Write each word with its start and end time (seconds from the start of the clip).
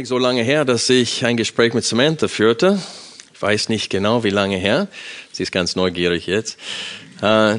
Nicht 0.00 0.08
so 0.08 0.16
lange 0.16 0.42
her, 0.42 0.64
dass 0.64 0.88
ich 0.88 1.26
ein 1.26 1.36
Gespräch 1.36 1.74
mit 1.74 1.84
Samantha 1.84 2.26
führte. 2.26 2.80
Ich 3.34 3.42
weiß 3.42 3.68
nicht 3.68 3.90
genau, 3.90 4.24
wie 4.24 4.30
lange 4.30 4.56
her. 4.56 4.88
Sie 5.30 5.42
ist 5.42 5.52
ganz 5.52 5.76
neugierig 5.76 6.26
jetzt. 6.26 6.56
Äh, 7.20 7.58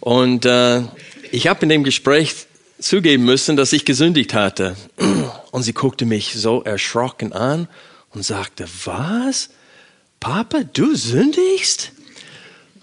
Und 0.00 0.44
äh, 0.44 0.82
ich 1.30 1.46
habe 1.46 1.62
in 1.62 1.70
dem 1.70 1.82
Gespräch 1.82 2.34
zugeben 2.78 3.24
müssen, 3.24 3.56
dass 3.56 3.72
ich 3.72 3.86
gesündigt 3.86 4.34
hatte. 4.34 4.76
Und 5.50 5.62
sie 5.62 5.72
guckte 5.72 6.04
mich 6.04 6.34
so 6.34 6.62
erschrocken 6.62 7.32
an 7.32 7.68
und 8.10 8.22
sagte, 8.22 8.66
was? 8.84 9.48
Papa, 10.20 10.64
du 10.74 10.94
sündigst? 10.94 11.92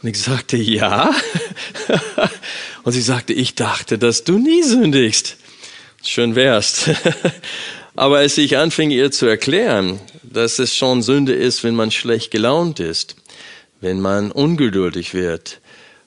Und 0.02 0.10
ich 0.10 0.20
sagte, 0.20 0.58
ja. 0.58 1.14
Und 2.84 2.94
sie 2.94 3.02
sagte, 3.02 3.34
ich 3.34 3.54
dachte, 3.54 4.00
dass 4.00 4.24
du 4.24 4.40
nie 4.40 4.64
sündigst. 4.64 5.38
Schön 6.02 6.34
wärst. 6.34 6.90
Aber 8.00 8.20
als 8.20 8.38
ich 8.38 8.56
anfing, 8.56 8.92
ihr 8.92 9.12
zu 9.12 9.26
erklären, 9.26 10.00
dass 10.24 10.58
es 10.58 10.74
schon 10.74 11.02
Sünde 11.02 11.34
ist, 11.34 11.66
wenn 11.66 11.76
man 11.76 11.92
schlecht 11.92 12.32
gelaunt 12.32 12.80
ist, 12.80 13.18
wenn 13.82 14.00
man 14.00 14.32
ungeduldig 14.32 15.14
wird, 15.14 15.60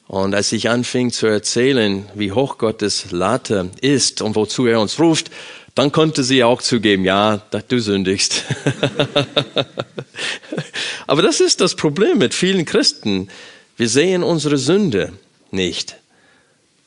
und 0.08 0.34
als 0.34 0.52
ich 0.52 0.70
anfing 0.70 1.10
zu 1.10 1.26
erzählen, 1.26 2.06
wie 2.14 2.32
hoch 2.32 2.56
Gottes 2.56 3.10
Latte 3.10 3.68
ist 3.82 4.22
und 4.22 4.36
wozu 4.36 4.66
er 4.66 4.80
uns 4.80 4.98
ruft, 4.98 5.30
dann 5.74 5.92
konnte 5.92 6.24
sie 6.24 6.42
auch 6.42 6.62
zugeben, 6.62 7.04
ja, 7.04 7.42
du 7.68 7.78
sündigst. 7.78 8.42
Aber 11.06 11.20
das 11.20 11.40
ist 11.40 11.60
das 11.60 11.74
Problem 11.74 12.16
mit 12.16 12.32
vielen 12.32 12.64
Christen. 12.64 13.28
Wir 13.76 13.90
sehen 13.90 14.22
unsere 14.22 14.56
Sünde 14.56 15.12
nicht, 15.50 15.96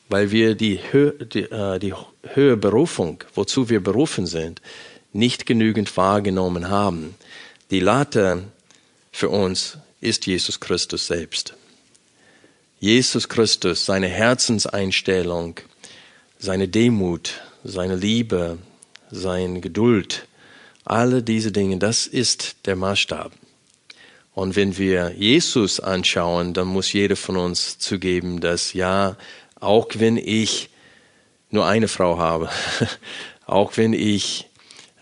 weil 0.08 0.32
wir 0.32 0.56
die, 0.56 0.80
Hö 0.90 1.12
die, 1.12 1.42
äh, 1.42 1.78
die 1.78 1.94
höhere 2.34 2.56
Berufung, 2.56 3.22
wozu 3.34 3.68
wir 3.68 3.80
berufen 3.80 4.26
sind, 4.26 4.60
nicht 5.12 5.46
genügend 5.46 5.96
wahrgenommen 5.96 6.68
haben. 6.68 7.14
Die 7.70 7.80
Latte 7.80 8.44
für 9.12 9.28
uns 9.28 9.78
ist 10.00 10.26
Jesus 10.26 10.60
Christus 10.60 11.06
selbst. 11.06 11.54
Jesus 12.78 13.28
Christus, 13.28 13.86
seine 13.86 14.08
Herzenseinstellung, 14.08 15.60
seine 16.38 16.68
Demut, 16.68 17.40
seine 17.64 17.96
Liebe, 17.96 18.58
seine 19.10 19.60
Geduld, 19.60 20.26
alle 20.84 21.22
diese 21.22 21.50
Dinge, 21.50 21.78
das 21.78 22.06
ist 22.06 22.56
der 22.66 22.76
Maßstab. 22.76 23.32
Und 24.34 24.54
wenn 24.54 24.76
wir 24.76 25.14
Jesus 25.16 25.80
anschauen, 25.80 26.52
dann 26.52 26.68
muss 26.68 26.92
jeder 26.92 27.16
von 27.16 27.38
uns 27.38 27.78
zugeben, 27.78 28.40
dass 28.40 28.74
ja, 28.74 29.16
auch 29.58 29.88
wenn 29.94 30.18
ich 30.18 30.68
nur 31.50 31.66
eine 31.66 31.88
Frau 31.88 32.18
habe, 32.18 32.50
auch 33.46 33.78
wenn 33.78 33.94
ich 33.94 34.46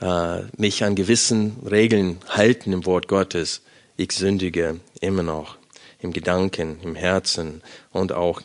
äh, 0.01 0.43
mich 0.57 0.85
an 0.85 0.95
gewissen 0.95 1.57
Regeln 1.69 2.19
halten 2.29 2.73
im 2.73 2.87
Wort 2.87 3.09
Gottes, 3.09 3.63
ich 3.97 4.13
sündige 4.13 4.81
immer 5.01 5.23
noch 5.23 5.57
im 6.01 6.13
Gedanken, 6.13 6.79
im 6.83 6.95
Herzen 6.95 7.63
und 7.91 8.13
auch 8.13 8.43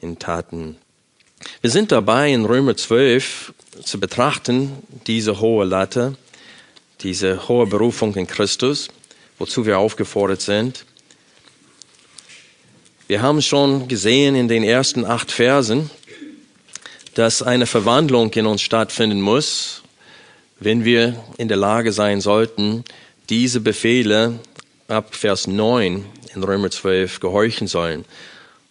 in 0.00 0.18
Taten. 0.18 0.76
Wir 1.60 1.70
sind 1.70 1.92
dabei, 1.92 2.32
in 2.32 2.44
Römer 2.44 2.76
12 2.76 3.52
zu 3.84 4.00
betrachten, 4.00 4.72
diese 5.06 5.40
hohe 5.40 5.64
Latte, 5.64 6.16
diese 7.00 7.48
hohe 7.48 7.66
Berufung 7.66 8.14
in 8.16 8.26
Christus, 8.26 8.88
wozu 9.38 9.66
wir 9.66 9.78
aufgefordert 9.78 10.40
sind. 10.40 10.86
Wir 13.08 13.20
haben 13.20 13.42
schon 13.42 13.88
gesehen 13.88 14.34
in 14.34 14.48
den 14.48 14.62
ersten 14.62 15.04
acht 15.04 15.32
Versen, 15.32 15.90
dass 17.14 17.42
eine 17.42 17.66
Verwandlung 17.66 18.32
in 18.32 18.46
uns 18.46 18.62
stattfinden 18.62 19.20
muss, 19.20 19.81
wenn 20.64 20.84
wir 20.84 21.22
in 21.38 21.48
der 21.48 21.56
Lage 21.56 21.92
sein 21.92 22.20
sollten, 22.20 22.84
diese 23.28 23.60
Befehle 23.60 24.38
ab 24.88 25.14
Vers 25.14 25.46
9 25.46 26.04
in 26.34 26.42
Römer 26.42 26.70
12 26.70 27.20
gehorchen 27.20 27.66
sollen. 27.66 28.04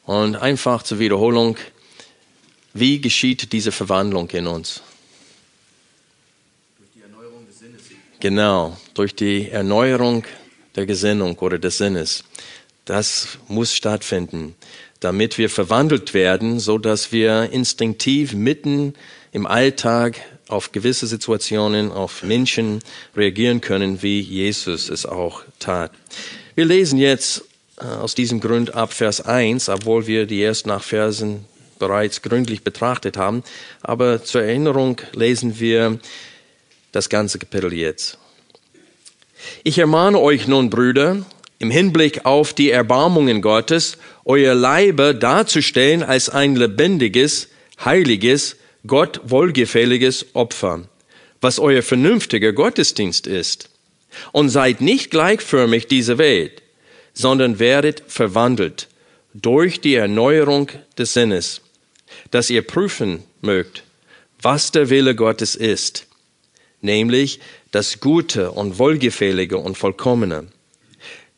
Und 0.06 0.36
einfach 0.36 0.84
zur 0.84 1.00
Wiederholung, 1.00 1.58
wie 2.74 3.02
geschieht 3.02 3.52
diese 3.52 3.72
Verwandlung 3.72 4.30
in 4.30 4.48
uns? 4.48 4.82
Durch 6.78 6.90
die 6.96 7.02
Erneuerung 7.02 7.46
des 7.48 7.60
Sinnes. 7.60 7.82
Genau, 8.20 8.78
durch 8.94 9.16
die 9.16 9.50
Erneuerung 9.50 10.24
der 10.76 10.86
Gesinnung 10.86 11.38
oder 11.40 11.60
des 11.60 11.78
Sinnes. 11.78 12.24
Das 12.86 13.38
muss 13.48 13.76
stattfinden, 13.76 14.56
damit 15.00 15.38
wir 15.38 15.50
verwandelt 15.50 16.14
werden, 16.14 16.60
so 16.60 16.78
dass 16.78 17.12
wir 17.12 17.52
instinktiv 17.52 18.34
mitten 18.34 18.94
im 19.32 19.46
Alltag 19.46 20.22
auf 20.52 20.72
gewisse 20.72 21.08
Situationen, 21.08 21.92
auf 21.92 22.24
Menschen 22.24 22.80
reagieren 23.16 23.62
können, 23.62 24.02
wie 24.02 24.20
Jesus 24.20 24.90
es 24.90 25.06
auch 25.06 25.44
tat. 25.60 25.92
Wir 26.56 26.66
lesen 26.66 27.00
jetzt 27.00 27.44
äh, 27.80 27.86
aus 27.86 28.16
diesem 28.16 28.40
Grund 28.40 28.76
ab 28.76 28.94
Vers 28.94 29.22
1, 29.22 29.70
obwohl 29.70 30.08
wir 30.08 30.26
die 30.26 30.44
ersten 30.44 30.70
acht 30.70 30.86
Versen 30.86 31.46
bereits 31.80 32.22
gründlich 32.22 32.64
betrachtet 32.64 33.18
haben. 33.18 33.44
Aber 33.82 34.24
zur 34.24 34.44
Erinnerung 34.44 35.02
lesen 35.14 35.60
wir 35.60 36.00
das 36.92 37.10
ganze 37.10 37.40
Kapitel 37.40 37.74
jetzt. 37.74 38.18
Ich 39.64 39.80
ermahne 39.80 40.20
euch 40.20 40.48
nun, 40.48 40.70
Brüder, 40.70 41.26
im 41.58 41.72
Hinblick 41.72 42.26
auf 42.26 42.54
die 42.54 42.70
Erbarmungen 42.70 43.42
Gottes, 43.42 43.98
euer 44.26 44.54
Leibe 44.54 45.16
darzustellen 45.16 46.04
als 46.04 46.30
ein 46.30 46.56
lebendiges, 46.56 47.48
heiliges, 47.84 48.58
Gott 48.88 49.22
wohlgefälliges 49.24 50.28
Opfer, 50.34 50.88
was 51.40 51.60
euer 51.60 51.82
vernünftiger 51.82 52.54
Gottesdienst 52.54 53.28
ist. 53.28 53.70
Und 54.34 54.50
seid 54.50 54.82
nicht 54.82 55.10
gleichförmig 55.10 55.88
dieser 55.88 56.18
Welt, 56.18 56.62
sondern 57.14 57.60
werdet 57.60 58.04
verwandelt 58.08 58.90
durch 59.34 59.80
die 59.80 59.96
Erneuerung 59.96 60.70
des 60.98 61.14
Sinnes, 61.14 61.62
dass 62.32 62.50
ihr 62.50 62.62
prüfen 62.62 63.24
mögt, 63.42 63.84
was 64.42 64.72
der 64.72 64.90
Wille 64.90 65.16
Gottes 65.16 65.56
ist, 65.56 66.08
nämlich 66.82 67.40
das 67.72 68.02
Gute 68.02 68.52
und 68.52 68.80
Wohlgefällige 68.80 69.58
und 69.58 69.78
Vollkommene. 69.78 70.48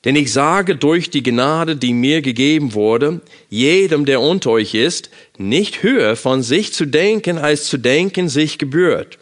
Denn 0.05 0.15
ich 0.17 0.33
sage 0.33 0.75
durch 0.75 1.09
die 1.09 1.23
Gnade, 1.23 1.75
die 1.77 1.93
mir 1.93 2.21
gegeben 2.21 2.73
wurde, 2.73 3.21
jedem, 3.49 4.05
der 4.05 4.19
unter 4.19 4.51
euch 4.51 4.73
ist, 4.73 5.09
nicht 5.37 5.81
höher 5.81 6.15
von 6.15 6.43
sich 6.43 6.73
zu 6.73 6.85
denken, 6.85 7.37
als 7.37 7.65
zu 7.65 7.77
denken 7.77 8.27
sich 8.27 8.57
gebührt, 8.57 9.17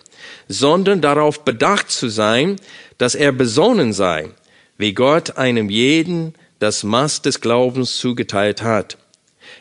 sondern 0.47 1.01
darauf 1.01 1.45
bedacht 1.45 1.91
zu 1.91 2.09
sein, 2.09 2.55
dass 2.97 3.13
er 3.13 3.31
besonnen 3.31 3.93
sei, 3.93 4.29
wie 4.77 4.93
Gott 4.93 5.37
einem 5.37 5.69
jeden 5.69 6.33
das 6.57 6.83
Maß 6.83 7.21
des 7.21 7.41
Glaubens 7.41 7.97
zugeteilt 7.97 8.63
hat. 8.63 8.97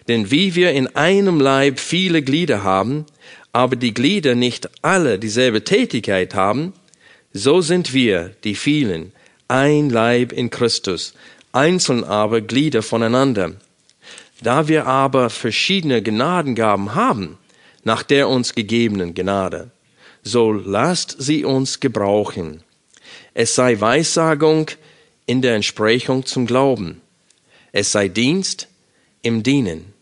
Denn 0.08 0.30
wie 0.30 0.54
wir 0.54 0.72
in 0.72 0.94
einem 0.96 1.38
Leib 1.38 1.78
viele 1.78 2.22
Glieder 2.22 2.62
haben, 2.62 3.04
aber 3.52 3.76
die 3.76 3.92
Glieder 3.92 4.34
nicht 4.34 4.68
alle 4.82 5.18
dieselbe 5.18 5.64
Tätigkeit 5.64 6.34
haben, 6.34 6.72
so 7.32 7.60
sind 7.60 7.92
wir, 7.92 8.32
die 8.44 8.54
vielen, 8.54 9.12
ein 9.50 9.90
Leib 9.90 10.32
in 10.32 10.48
Christus, 10.48 11.12
einzeln 11.52 12.04
aber 12.04 12.40
Glieder 12.40 12.82
voneinander. 12.82 13.52
Da 14.42 14.68
wir 14.68 14.86
aber 14.86 15.28
verschiedene 15.28 16.02
Gnadengaben 16.02 16.94
haben, 16.94 17.36
nach 17.82 18.02
der 18.02 18.28
uns 18.28 18.54
gegebenen 18.54 19.12
Gnade, 19.12 19.70
so 20.22 20.52
lasst 20.52 21.16
sie 21.18 21.44
uns 21.44 21.80
gebrauchen. 21.80 22.62
Es 23.34 23.54
sei 23.54 23.80
Weissagung 23.80 24.70
in 25.26 25.42
der 25.42 25.56
Entsprechung 25.56 26.24
zum 26.26 26.46
Glauben. 26.46 27.00
Es 27.72 27.92
sei 27.92 28.08
Dienst 28.08 28.68
im 29.22 29.42
Dienen. 29.42 29.92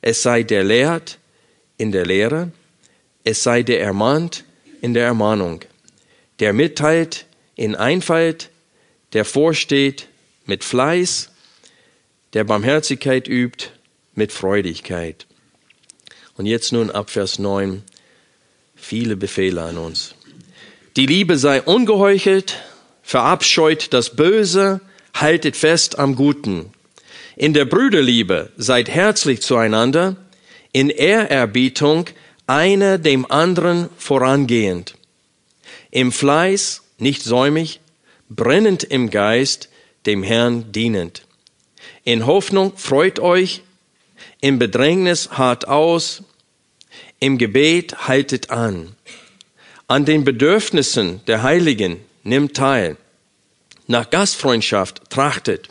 Es 0.00 0.22
sei 0.22 0.42
der 0.42 0.64
Lehrt 0.64 1.18
in 1.76 1.92
der 1.92 2.06
Lehre. 2.06 2.50
Es 3.24 3.42
sei 3.42 3.62
der 3.62 3.80
Ermahnt 3.80 4.44
in 4.80 4.94
der 4.94 5.04
Ermahnung. 5.04 5.60
Der 6.40 6.52
mitteilt 6.52 7.26
in 7.54 7.76
Einfalt 7.76 8.50
der 9.12 9.24
vorsteht 9.24 10.08
mit 10.46 10.64
Fleiß, 10.64 11.30
der 12.32 12.44
Barmherzigkeit 12.44 13.28
übt 13.28 13.70
mit 14.14 14.32
Freudigkeit. 14.32 15.26
Und 16.36 16.46
jetzt 16.46 16.72
nun 16.72 16.90
ab 16.90 17.10
Vers 17.10 17.38
9 17.38 17.82
viele 18.74 19.16
Befehle 19.16 19.62
an 19.62 19.78
uns. 19.78 20.14
Die 20.96 21.06
Liebe 21.06 21.38
sei 21.38 21.62
ungeheuchelt, 21.62 22.60
verabscheut 23.02 23.92
das 23.92 24.16
Böse, 24.16 24.80
haltet 25.14 25.56
fest 25.56 25.98
am 25.98 26.16
Guten. 26.16 26.72
In 27.36 27.54
der 27.54 27.64
Brüderliebe 27.64 28.50
seid 28.56 28.88
herzlich 28.88 29.40
zueinander, 29.42 30.16
in 30.72 30.90
Ehrerbietung 30.90 32.06
einer 32.46 32.98
dem 32.98 33.30
anderen 33.30 33.88
vorangehend. 33.96 34.96
Im 35.90 36.12
Fleiß 36.12 36.82
nicht 36.98 37.22
säumig, 37.22 37.80
brennend 38.36 38.84
im 38.84 39.10
Geist, 39.10 39.68
dem 40.06 40.22
Herrn 40.22 40.72
dienend. 40.72 41.26
In 42.04 42.26
Hoffnung 42.26 42.76
freut 42.76 43.20
euch, 43.20 43.62
im 44.40 44.58
Bedrängnis 44.58 45.30
hart 45.32 45.68
aus, 45.68 46.22
im 47.20 47.38
Gebet 47.38 48.08
haltet 48.08 48.50
an. 48.50 48.96
An 49.86 50.04
den 50.04 50.24
Bedürfnissen 50.24 51.20
der 51.26 51.42
Heiligen 51.42 52.00
nimmt 52.24 52.56
teil. 52.56 52.96
Nach 53.86 54.10
Gastfreundschaft 54.10 55.10
trachtet. 55.10 55.68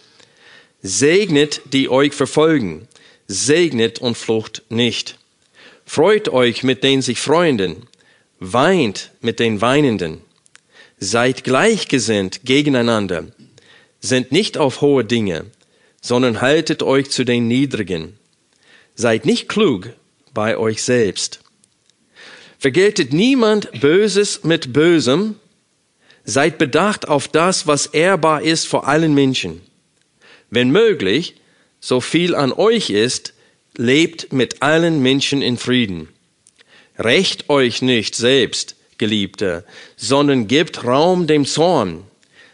Segnet, 0.82 1.62
die 1.74 1.90
euch 1.90 2.14
verfolgen. 2.14 2.88
Segnet 3.28 4.00
und 4.00 4.18
flucht 4.18 4.64
nicht. 4.70 5.18
Freut 5.86 6.30
euch 6.30 6.64
mit 6.64 6.84
den 6.84 7.02
sich 7.02 7.20
Freunden. 7.20 7.88
Weint 8.40 9.12
mit 9.22 9.40
den 9.40 9.62
Weinenden. 9.62 10.22
Seid 11.04 11.44
gleichgesinnt 11.44 12.42
gegeneinander. 12.46 13.26
Sind 14.02 14.32
nicht 14.32 14.60
auf 14.60 14.82
hohe 14.82 15.04
Dinge, 15.04 15.46
sondern 16.00 16.42
haltet 16.42 16.84
euch 16.84 17.10
zu 17.10 17.24
den 17.24 17.48
Niedrigen. 17.48 18.20
Seid 18.94 19.26
nicht 19.26 19.50
klug 19.50 19.90
bei 20.32 20.58
euch 20.58 20.84
selbst. 20.84 21.40
Vergeltet 22.60 23.14
niemand 23.14 23.82
Böses 23.82 24.44
mit 24.44 24.74
Bösem. 24.74 25.38
Seid 26.24 26.60
bedacht 26.60 27.08
auf 27.08 27.28
das, 27.28 27.66
was 27.66 27.88
ehrbar 27.88 28.44
ist 28.44 28.68
vor 28.68 28.88
allen 28.88 29.16
Menschen. 29.16 29.62
Wenn 30.52 30.70
möglich, 30.70 31.34
so 31.80 32.00
viel 32.00 32.36
an 32.36 32.54
euch 32.54 32.92
ist, 32.92 33.34
lebt 33.76 34.32
mit 34.34 34.62
allen 34.62 35.02
Menschen 35.02 35.42
in 35.42 35.58
Frieden. 35.58 36.10
Recht 37.00 37.50
euch 37.50 37.82
nicht 37.82 38.14
selbst, 38.14 38.76
Geliebte, 39.02 39.66
sondern 39.98 40.48
gebt 40.48 40.84
Raum 40.84 41.26
dem 41.26 41.46
Zorn. 41.46 42.04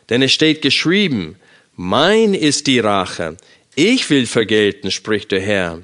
Denn 0.10 0.22
es 0.22 0.32
steht 0.32 0.62
geschrieben, 0.62 1.36
mein 1.76 2.34
ist 2.34 2.68
die 2.68 2.80
Rache, 2.80 3.36
ich 3.76 4.10
will 4.10 4.26
vergelten, 4.26 4.90
spricht 4.90 5.34
der 5.34 5.42
Herr. 5.42 5.82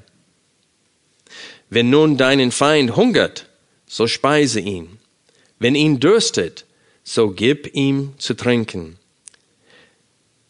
Wenn 1.69 1.89
nun 1.89 2.15
deinen 2.15 2.51
Feind 2.51 2.95
hungert, 2.95 3.49
so 3.85 4.07
speise 4.07 4.61
ihn. 4.61 4.99
Wenn 5.59 5.75
ihn 5.75 5.99
dürstet, 5.99 6.65
so 7.03 7.31
gib 7.31 7.75
ihm 7.75 8.13
zu 8.17 8.33
trinken. 8.33 8.97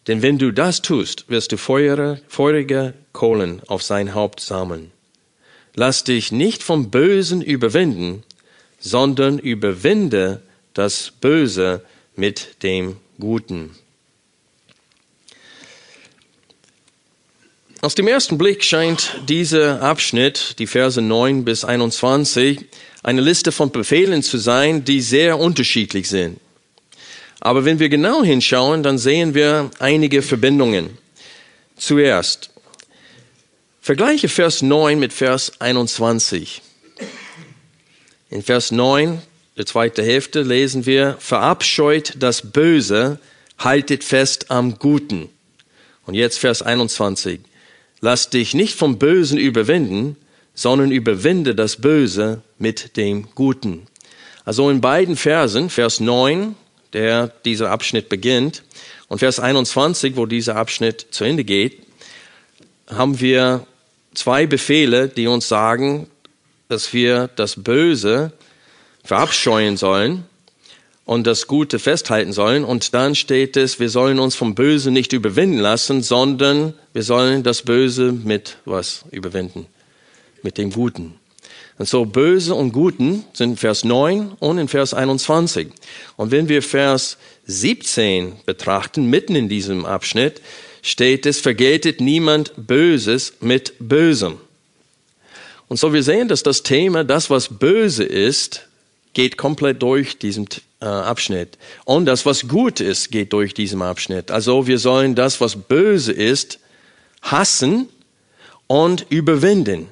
Denn 0.07 0.21
wenn 0.21 0.37
du 0.37 0.51
das 0.51 0.83
tust, 0.83 1.27
wirst 1.27 1.51
du 1.51 1.57
feurige, 1.57 2.21
feurige 2.27 2.93
Kohlen 3.13 3.61
auf 3.65 3.81
sein 3.81 4.13
Haupt 4.13 4.41
sammeln. 4.41 4.91
Lass 5.75 6.03
dich 6.03 6.31
nicht 6.31 6.61
vom 6.61 6.91
Bösen 6.91 7.41
überwinden, 7.41 8.23
sondern 8.83 9.39
überwinde 9.39 10.41
das 10.73 11.11
Böse 11.21 11.81
mit 12.15 12.61
dem 12.63 12.97
Guten. 13.19 13.71
Aus 17.81 17.95
dem 17.95 18.07
ersten 18.07 18.37
Blick 18.37 18.63
scheint 18.63 19.21
dieser 19.27 19.81
Abschnitt, 19.81 20.55
die 20.59 20.67
Verse 20.67 21.01
9 21.01 21.45
bis 21.45 21.63
21, 21.65 22.65
eine 23.03 23.21
Liste 23.21 23.51
von 23.51 23.71
Befehlen 23.71 24.21
zu 24.21 24.37
sein, 24.37 24.83
die 24.83 25.01
sehr 25.01 25.39
unterschiedlich 25.39 26.09
sind. 26.09 26.39
Aber 27.39 27.65
wenn 27.65 27.79
wir 27.79 27.89
genau 27.89 28.23
hinschauen, 28.23 28.83
dann 28.83 28.97
sehen 28.97 29.33
wir 29.33 29.71
einige 29.79 30.21
Verbindungen. 30.21 30.97
Zuerst, 31.77 32.51
vergleiche 33.81 34.29
Vers 34.29 34.61
9 34.61 34.99
mit 34.99 35.11
Vers 35.11 35.59
21. 35.59 36.61
In 38.33 38.41
Vers 38.41 38.71
9, 38.71 39.21
der 39.57 39.67
zweite 39.67 40.01
Hälfte, 40.01 40.41
lesen 40.41 40.87
wir, 40.87 41.17
verabscheut 41.19 42.13
das 42.17 42.51
Böse, 42.51 43.19
haltet 43.59 44.03
fest 44.03 44.49
am 44.49 44.79
Guten. 44.79 45.29
Und 46.07 46.15
jetzt 46.15 46.39
Vers 46.39 46.63
21. 46.63 47.41
Lass 48.01 48.31
dich 48.31 48.55
nicht 48.55 48.73
vom 48.73 48.97
Bösen 48.97 49.37
überwinden, 49.37 50.15
sondern 50.55 50.89
überwinde 50.89 51.53
das 51.53 51.75
Böse 51.75 52.41
mit 52.57 52.97
dem 52.97 53.27
Guten. 53.35 53.85
Also 54.45 54.67
in 54.71 54.81
beiden 54.81 55.15
Versen, 55.15 55.69
Vers 55.69 55.99
9, 55.99 56.55
der 56.93 57.27
dieser 57.45 57.69
Abschnitt 57.69 58.09
beginnt, 58.09 58.63
und 59.09 59.19
Vers 59.19 59.39
21, 59.39 60.15
wo 60.15 60.25
dieser 60.25 60.55
Abschnitt 60.55 61.05
zu 61.11 61.23
Ende 61.23 61.43
geht, 61.43 61.83
haben 62.87 63.19
wir 63.19 63.67
zwei 64.15 64.47
Befehle, 64.47 65.07
die 65.07 65.27
uns 65.27 65.47
sagen, 65.47 66.07
dass 66.67 66.93
wir 66.93 67.29
das 67.35 67.63
Böse 67.63 68.31
verabscheuen 69.03 69.77
sollen 69.77 70.25
und 71.05 71.27
das 71.27 71.47
Gute 71.47 71.79
festhalten 71.79 72.33
sollen. 72.33 72.63
Und 72.63 72.93
dann 72.93 73.15
steht 73.15 73.57
es, 73.57 73.79
wir 73.79 73.89
sollen 73.89 74.19
uns 74.19 74.35
vom 74.35 74.55
Böse 74.55 74.91
nicht 74.91 75.13
überwinden 75.13 75.59
lassen, 75.59 76.01
sondern 76.01 76.73
wir 76.93 77.03
sollen 77.03 77.43
das 77.43 77.63
Böse 77.63 78.11
mit 78.11 78.57
was 78.65 79.05
überwinden? 79.11 79.65
Mit 80.41 80.57
dem 80.57 80.71
Guten. 80.71 81.15
Und 81.77 81.89
so 81.89 82.05
Böse 82.05 82.53
und 82.53 82.71
Guten 82.71 83.25
sind 83.33 83.51
in 83.51 83.57
Vers 83.57 83.83
9 83.83 84.33
und 84.39 84.57
in 84.57 84.67
Vers 84.67 84.93
21. 84.93 85.69
Und 86.17 86.31
wenn 86.31 86.47
wir 86.47 86.61
Vers 86.61 87.17
17 87.47 88.33
betrachten, 88.45 89.09
mitten 89.09 89.35
in 89.35 89.49
diesem 89.49 89.85
Abschnitt, 89.85 90.41
steht 90.81 91.25
es, 91.25 91.39
vergeltet 91.39 91.99
niemand 91.99 92.53
Böses 92.55 93.33
mit 93.41 93.73
Bösem. 93.79 94.37
Und 95.73 95.77
so 95.77 95.91
wir 95.91 96.03
sehen, 96.03 96.27
dass 96.27 96.43
das 96.43 96.61
Thema, 96.61 97.03
das 97.03 97.31
was 97.31 97.47
böse 97.47 98.03
ist, 98.03 98.67
geht 99.13 99.37
komplett 99.37 99.81
durch 99.81 100.19
diesen 100.19 100.47
äh, 100.79 100.85
Abschnitt. 100.85 101.57
Und 101.83 102.05
das, 102.05 102.27
was 102.27 102.47
gut 102.47 102.79
ist, 102.79 103.09
geht 103.09 103.33
durch 103.33 103.55
diesen 103.55 103.81
Abschnitt. 103.81 104.29
Also 104.29 104.67
wir 104.67 104.77
sollen 104.77 105.15
das, 105.15 105.41
was 105.41 105.55
böse 105.55 106.11
ist, 106.11 106.59
hassen 107.23 107.89
und 108.67 109.07
überwinden. 109.09 109.87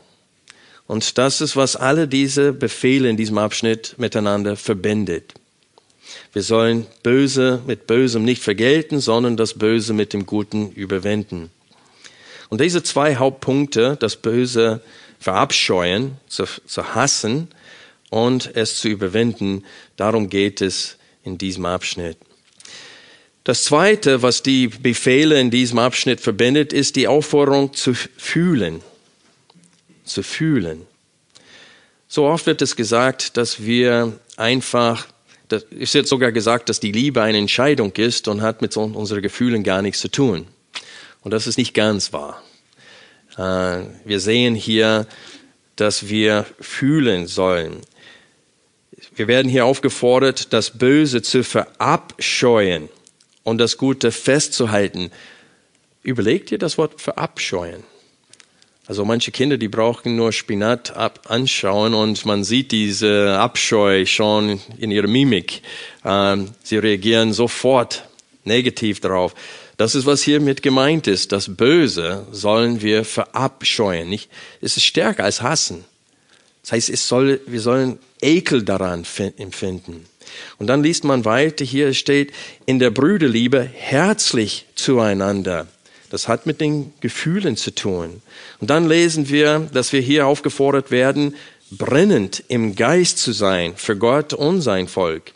Und 0.85 1.17
das 1.17 1.41
ist, 1.41 1.55
was 1.55 1.75
alle 1.75 2.07
diese 2.07 2.53
Befehle 2.53 3.09
in 3.09 3.17
diesem 3.17 3.39
Abschnitt 3.39 3.95
miteinander 3.97 4.57
verbindet. 4.57 5.33
Wir 6.31 6.43
sollen 6.43 6.85
Böse 7.01 7.59
mit 7.65 7.87
Bösem 7.87 8.23
nicht 8.23 8.43
vergelten, 8.43 8.99
sondern 8.99 9.35
das 9.35 9.55
Böse 9.55 9.93
mit 9.93 10.13
dem 10.13 10.27
Guten 10.27 10.73
überwinden. 10.73 11.49
Und 12.49 12.61
diese 12.61 12.83
zwei 12.83 13.15
Hauptpunkte, 13.15 13.97
das 13.99 14.17
Böse 14.17 14.81
verabscheuen, 15.21 16.17
zu, 16.27 16.45
zu 16.65 16.95
hassen 16.95 17.47
und 18.09 18.55
es 18.55 18.77
zu 18.77 18.89
überwinden. 18.89 19.63
Darum 19.95 20.29
geht 20.29 20.61
es 20.61 20.97
in 21.23 21.37
diesem 21.37 21.65
Abschnitt. 21.65 22.17
Das 23.43 23.63
Zweite, 23.63 24.21
was 24.23 24.43
die 24.43 24.67
Befehle 24.67 25.39
in 25.39 25.51
diesem 25.51 25.79
Abschnitt 25.79 26.21
verbindet, 26.21 26.73
ist 26.73 26.95
die 26.95 27.07
Aufforderung 27.07 27.73
zu 27.73 27.93
fühlen. 27.93 28.81
Zu 30.03 30.23
fühlen. 30.23 30.85
So 32.07 32.25
oft 32.25 32.45
wird 32.47 32.61
es 32.61 32.75
gesagt, 32.75 33.37
dass 33.37 33.63
wir 33.63 34.19
einfach, 34.37 35.07
es 35.79 35.93
wird 35.93 36.07
sogar 36.07 36.31
gesagt, 36.31 36.67
dass 36.69 36.79
die 36.79 36.91
Liebe 36.91 37.21
eine 37.21 37.37
Entscheidung 37.37 37.93
ist 37.93 38.27
und 38.27 38.41
hat 38.41 38.61
mit 38.61 38.75
unseren 38.75 39.21
Gefühlen 39.21 39.63
gar 39.63 39.81
nichts 39.81 40.01
zu 40.01 40.09
tun. 40.09 40.47
Und 41.21 41.31
das 41.31 41.45
ist 41.45 41.57
nicht 41.57 41.73
ganz 41.73 42.11
wahr. 42.11 42.41
Äh, 43.37 43.83
wir 44.05 44.19
sehen 44.19 44.55
hier, 44.55 45.07
dass 45.75 46.09
wir 46.09 46.45
fühlen 46.59 47.27
sollen. 47.27 47.81
Wir 49.15 49.27
werden 49.27 49.49
hier 49.49 49.65
aufgefordert, 49.65 50.53
das 50.53 50.77
Böse 50.77 51.21
zu 51.21 51.43
verabscheuen 51.43 52.89
und 53.43 53.57
das 53.57 53.77
Gute 53.77 54.11
festzuhalten. 54.11 55.11
Überlegt 56.03 56.51
ihr 56.51 56.57
das 56.57 56.77
Wort 56.77 57.01
verabscheuen? 57.01 57.83
Also 58.87 59.05
manche 59.05 59.31
Kinder, 59.31 59.57
die 59.57 59.67
brauchen 59.67 60.15
nur 60.15 60.33
Spinat 60.33 60.95
ab 60.97 61.21
anschauen 61.29 61.93
und 61.93 62.25
man 62.25 62.43
sieht 62.43 62.71
diese 62.71 63.37
Abscheu 63.39 64.05
schon 64.05 64.59
in 64.77 64.91
ihrer 64.91 65.07
Mimik. 65.07 65.61
Ähm, 66.03 66.49
sie 66.63 66.77
reagieren 66.77 67.31
sofort 67.31 68.03
negativ 68.43 68.99
darauf. 68.99 69.33
Das 69.81 69.95
ist, 69.95 70.05
was 70.05 70.21
hiermit 70.21 70.61
gemeint 70.61 71.07
ist. 71.07 71.31
Das 71.31 71.55
Böse 71.55 72.27
sollen 72.31 72.83
wir 72.83 73.03
verabscheuen. 73.03 74.07
Nicht? 74.09 74.29
Es 74.61 74.77
ist 74.77 74.83
stärker 74.83 75.23
als 75.23 75.41
hassen. 75.41 75.85
Das 76.61 76.73
heißt, 76.73 76.89
es 76.89 77.07
soll, 77.07 77.41
wir 77.47 77.61
sollen 77.61 77.97
Ekel 78.21 78.61
daran 78.61 79.07
empfinden. 79.37 80.05
Und 80.59 80.67
dann 80.67 80.83
liest 80.83 81.03
man 81.03 81.25
weiter, 81.25 81.65
hier 81.65 81.95
steht, 81.95 82.31
in 82.67 82.77
der 82.77 82.91
Brüderliebe 82.91 83.63
herzlich 83.63 84.67
zueinander. 84.75 85.65
Das 86.11 86.27
hat 86.27 86.45
mit 86.45 86.61
den 86.61 86.93
Gefühlen 87.01 87.57
zu 87.57 87.73
tun. 87.73 88.21
Und 88.59 88.69
dann 88.69 88.87
lesen 88.87 89.29
wir, 89.29 89.67
dass 89.73 89.93
wir 89.93 90.01
hier 90.01 90.27
aufgefordert 90.27 90.91
werden, 90.91 91.35
brennend 91.71 92.43
im 92.49 92.75
Geist 92.75 93.17
zu 93.17 93.31
sein 93.31 93.73
für 93.77 93.97
Gott 93.97 94.31
und 94.33 94.61
sein 94.61 94.87
Volk. 94.87 95.33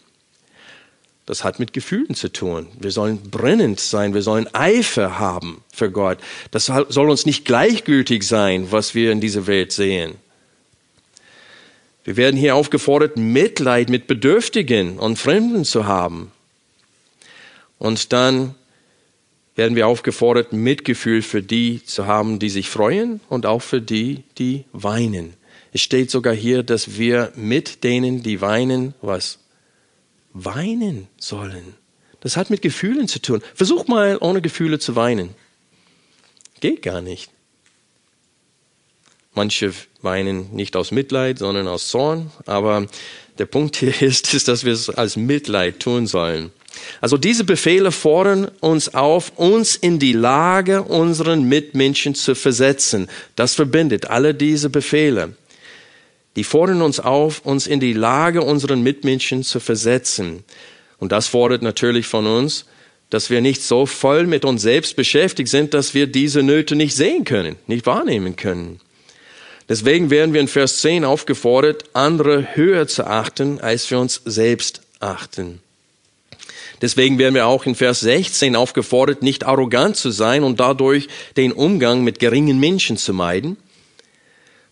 Das 1.25 1.43
hat 1.43 1.59
mit 1.59 1.73
Gefühlen 1.73 2.13
zu 2.13 2.31
tun. 2.31 2.67
Wir 2.79 2.91
sollen 2.91 3.31
brennend 3.31 3.79
sein, 3.79 4.13
wir 4.13 4.21
sollen 4.21 4.47
Eifer 4.53 5.17
haben 5.17 5.63
für 5.73 5.89
Gott. 5.89 6.19
Das 6.51 6.65
soll 6.65 7.09
uns 7.09 7.25
nicht 7.25 7.45
gleichgültig 7.45 8.23
sein, 8.23 8.71
was 8.71 8.93
wir 8.93 9.11
in 9.11 9.21
dieser 9.21 9.47
Welt 9.47 9.71
sehen. 9.71 10.15
Wir 12.03 12.17
werden 12.17 12.37
hier 12.37 12.55
aufgefordert, 12.55 13.17
Mitleid 13.17 13.89
mit 13.89 14.05
Bedürftigen 14.05 14.99
und 14.99 15.17
Fremden 15.17 15.65
zu 15.65 15.87
haben. 15.87 16.31
Und 17.79 18.13
dann 18.13 18.53
werden 19.55 19.75
wir 19.75 19.87
aufgefordert, 19.87 20.53
Mitgefühl 20.53 21.23
für 21.23 21.41
die 21.41 21.83
zu 21.83 22.05
haben, 22.05 22.37
die 22.37 22.49
sich 22.49 22.69
freuen 22.69 23.21
und 23.29 23.47
auch 23.47 23.63
für 23.63 23.81
die, 23.81 24.23
die 24.37 24.65
weinen. 24.73 25.33
Es 25.73 25.81
steht 25.81 26.11
sogar 26.11 26.35
hier, 26.35 26.61
dass 26.61 26.97
wir 26.97 27.31
mit 27.35 27.83
denen, 27.83 28.21
die 28.21 28.41
weinen, 28.41 28.93
was? 29.01 29.39
Weinen 30.35 31.07
sollen. 31.17 31.75
Das 32.19 32.35
hat 32.35 32.49
mit 32.49 32.61
Gefühlen 32.61 33.07
zu 33.07 33.21
tun. 33.21 33.41
Versuch 33.53 33.87
mal, 33.87 34.17
ohne 34.19 34.41
Gefühle 34.41 34.79
zu 34.79 34.95
weinen. 34.95 35.29
Geht 36.59 36.81
gar 36.81 37.01
nicht. 37.01 37.31
Manche 39.33 39.73
weinen 40.01 40.53
nicht 40.53 40.75
aus 40.75 40.91
Mitleid, 40.91 41.39
sondern 41.39 41.67
aus 41.67 41.87
Zorn. 41.87 42.31
Aber 42.45 42.87
der 43.37 43.45
Punkt 43.45 43.77
hier 43.77 44.01
ist, 44.01 44.33
ist, 44.33 44.47
dass 44.49 44.65
wir 44.65 44.73
es 44.73 44.89
als 44.89 45.15
Mitleid 45.15 45.79
tun 45.79 46.05
sollen. 46.05 46.51
Also 46.99 47.17
diese 47.17 47.45
Befehle 47.45 47.93
fordern 47.93 48.51
uns 48.59 48.93
auf, 48.93 49.31
uns 49.37 49.77
in 49.77 49.99
die 49.99 50.11
Lage 50.11 50.83
unseren 50.83 51.43
Mitmenschen 51.43 52.13
zu 52.13 52.35
versetzen. 52.35 53.07
Das 53.37 53.55
verbindet 53.55 54.07
alle 54.07 54.33
diese 54.33 54.69
Befehle. 54.69 55.37
Die 56.35 56.43
fordern 56.43 56.81
uns 56.81 56.99
auf, 56.99 57.41
uns 57.45 57.67
in 57.67 57.79
die 57.79 57.93
Lage 57.93 58.41
unseren 58.41 58.81
Mitmenschen 58.81 59.43
zu 59.43 59.59
versetzen. 59.59 60.43
Und 60.97 61.11
das 61.11 61.27
fordert 61.27 61.61
natürlich 61.61 62.07
von 62.07 62.27
uns, 62.27 62.65
dass 63.09 63.29
wir 63.29 63.41
nicht 63.41 63.61
so 63.61 63.85
voll 63.85 64.25
mit 64.25 64.43
uns 64.45 64.61
selbst 64.61 64.95
beschäftigt 64.95 65.49
sind, 65.49 65.73
dass 65.73 65.93
wir 65.93 66.07
diese 66.07 66.43
Nöte 66.43 66.75
nicht 66.75 66.95
sehen 66.95 67.23
können, 67.23 67.55
nicht 67.67 67.85
wahrnehmen 67.85 68.35
können. 68.35 68.79
Deswegen 69.69 70.09
werden 70.09 70.33
wir 70.33 70.41
in 70.41 70.47
Vers 70.47 70.81
10 70.81 71.05
aufgefordert, 71.05 71.85
andere 71.93 72.55
höher 72.55 72.87
zu 72.87 73.07
achten, 73.07 73.59
als 73.61 73.89
wir 73.89 73.99
uns 73.99 74.21
selbst 74.25 74.81
achten. 74.99 75.61
Deswegen 76.81 77.17
werden 77.17 77.35
wir 77.35 77.47
auch 77.47 77.65
in 77.65 77.73
Vers 77.73 78.01
16 78.01 78.55
aufgefordert, 78.55 79.23
nicht 79.23 79.45
arrogant 79.45 79.95
zu 79.95 80.11
sein 80.11 80.43
und 80.43 80.59
dadurch 80.59 81.07
den 81.37 81.51
Umgang 81.51 82.03
mit 82.03 82.19
geringen 82.19 82.59
Menschen 82.59 82.97
zu 82.97 83.13
meiden. 83.13 83.57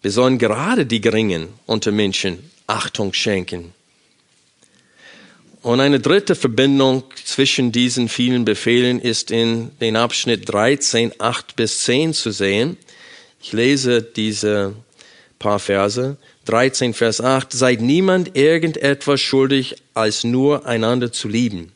Wir 0.03 0.11
sollen 0.11 0.37
gerade 0.37 0.85
die 0.85 0.99
Geringen 0.99 1.47
unter 1.65 1.93
Menschen 1.93 2.51
Achtung 2.67 3.13
schenken. 3.13 3.73
Und 5.61 5.79
eine 5.79 6.01
dritte 6.01 6.35
Verbindung 6.35 7.03
zwischen 7.23 7.71
diesen 7.71 8.09
vielen 8.09 8.43
Befehlen 8.43 8.99
ist 8.99 9.31
in 9.31 9.71
den 9.79 9.95
Abschnitt 9.95 10.51
13, 10.51 11.13
8 11.19 11.55
bis 11.55 11.85
10 11.85 12.13
zu 12.13 12.31
sehen. 12.31 12.75
Ich 13.41 13.53
lese 13.53 14.01
diese 14.01 14.73
paar 15.39 15.59
Verse. 15.59 16.17
13, 16.45 16.93
Vers 16.93 17.21
8. 17.21 17.53
Seid 17.53 17.79
niemand 17.79 18.35
irgendetwas 18.35 19.21
schuldig, 19.21 19.77
als 19.93 20.25
nur 20.25 20.65
einander 20.65 21.13
zu 21.13 21.29
lieben. 21.29 21.71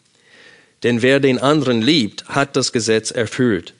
Denn 0.84 1.01
wer 1.01 1.22
den 1.22 1.39
anderen 1.39 1.81
liebt, 1.81 2.27
hat 2.27 2.57
das 2.57 2.74
Gesetz 2.74 3.10
erfüllt. 3.12 3.74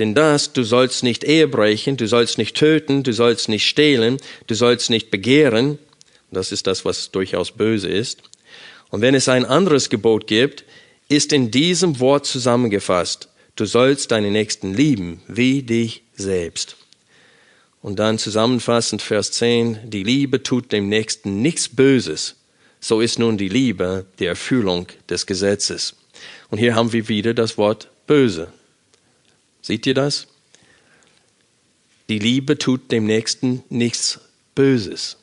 Denn 0.00 0.14
das, 0.14 0.54
du 0.54 0.64
sollst 0.64 1.02
nicht 1.02 1.24
Ehe 1.24 1.46
brechen, 1.46 1.98
du 1.98 2.08
sollst 2.08 2.38
nicht 2.38 2.56
töten, 2.56 3.02
du 3.02 3.12
sollst 3.12 3.50
nicht 3.50 3.68
stehlen, 3.68 4.16
du 4.46 4.54
sollst 4.54 4.88
nicht 4.88 5.10
begehren. 5.10 5.78
Das 6.30 6.52
ist 6.52 6.66
das, 6.66 6.86
was 6.86 7.10
durchaus 7.10 7.52
böse 7.52 7.88
ist. 7.88 8.22
Und 8.88 9.02
wenn 9.02 9.14
es 9.14 9.28
ein 9.28 9.44
anderes 9.44 9.90
Gebot 9.90 10.26
gibt, 10.26 10.64
ist 11.08 11.34
in 11.34 11.50
diesem 11.50 12.00
Wort 12.00 12.24
zusammengefasst. 12.24 13.28
Du 13.56 13.66
sollst 13.66 14.10
deine 14.10 14.30
Nächsten 14.30 14.72
lieben, 14.72 15.20
wie 15.28 15.62
dich 15.62 16.02
selbst. 16.14 16.76
Und 17.82 17.98
dann 17.98 18.18
zusammenfassend 18.18 19.02
Vers 19.02 19.32
10, 19.32 19.80
die 19.84 20.02
Liebe 20.02 20.42
tut 20.42 20.72
dem 20.72 20.88
Nächsten 20.88 21.42
nichts 21.42 21.68
Böses. 21.68 22.36
So 22.80 23.02
ist 23.02 23.18
nun 23.18 23.36
die 23.36 23.48
Liebe 23.48 24.06
die 24.18 24.26
Erfüllung 24.26 24.86
des 25.10 25.26
Gesetzes. 25.26 25.94
Und 26.48 26.56
hier 26.56 26.74
haben 26.74 26.94
wir 26.94 27.08
wieder 27.08 27.34
das 27.34 27.58
Wort 27.58 27.90
böse. 28.06 28.50
Seht 29.70 29.86
ihr 29.86 29.94
das? 29.94 30.26
Die 32.08 32.18
Liebe 32.18 32.58
tut 32.58 32.90
dem 32.90 33.04
Nächsten 33.04 33.62
nichts 33.68 34.18
Böses. 34.56 35.16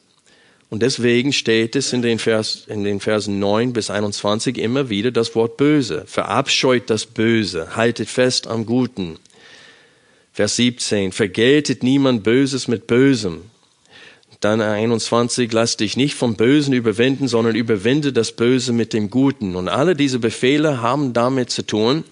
Und 0.69 0.83
deswegen 0.83 1.33
steht 1.33 1.75
es 1.75 1.91
in 1.91 2.01
den, 2.01 2.17
Vers, 2.17 2.63
in 2.69 2.85
den 2.85 3.01
Versen 3.01 3.39
9 3.39 3.73
bis 3.73 3.89
21 3.89 4.57
immer 4.57 4.89
wieder 4.89 5.11
das 5.11 5.35
Wort 5.35 5.57
böse. 5.57 6.05
Verabscheut 6.07 6.89
das 6.89 7.05
Böse, 7.05 7.75
haltet 7.75 8.07
fest 8.07 8.47
am 8.47 8.65
Guten. 8.65 9.19
Vers 10.31 10.55
17, 10.55 11.11
vergeltet 11.11 11.83
niemand 11.83 12.23
Böses 12.23 12.69
mit 12.69 12.87
Bösem. 12.87 13.41
Dann 14.39 14.61
21, 14.61 15.51
lass 15.51 15.75
dich 15.75 15.97
nicht 15.97 16.15
vom 16.15 16.35
Bösen 16.35 16.73
überwinden, 16.73 17.27
sondern 17.27 17.57
überwinde 17.57 18.13
das 18.13 18.31
Böse 18.31 18.71
mit 18.71 18.93
dem 18.93 19.09
Guten. 19.09 19.57
Und 19.57 19.67
alle 19.67 19.93
diese 19.93 20.19
Befehle 20.19 20.81
haben 20.81 21.11
damit 21.11 21.49
zu 21.49 21.63
tun, 21.63 22.05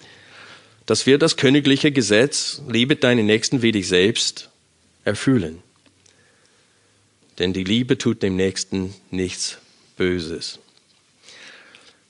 dass 0.85 1.05
wir 1.05 1.17
das 1.17 1.37
königliche 1.37 1.91
Gesetz, 1.91 2.61
liebe 2.69 2.95
deinen 2.95 3.25
Nächsten 3.25 3.61
wie 3.61 3.71
dich 3.71 3.87
selbst, 3.87 4.49
erfüllen. 5.03 5.59
Denn 7.39 7.53
die 7.53 7.63
Liebe 7.63 7.97
tut 7.97 8.23
dem 8.23 8.35
Nächsten 8.35 8.93
nichts 9.11 9.57
Böses. 9.97 10.59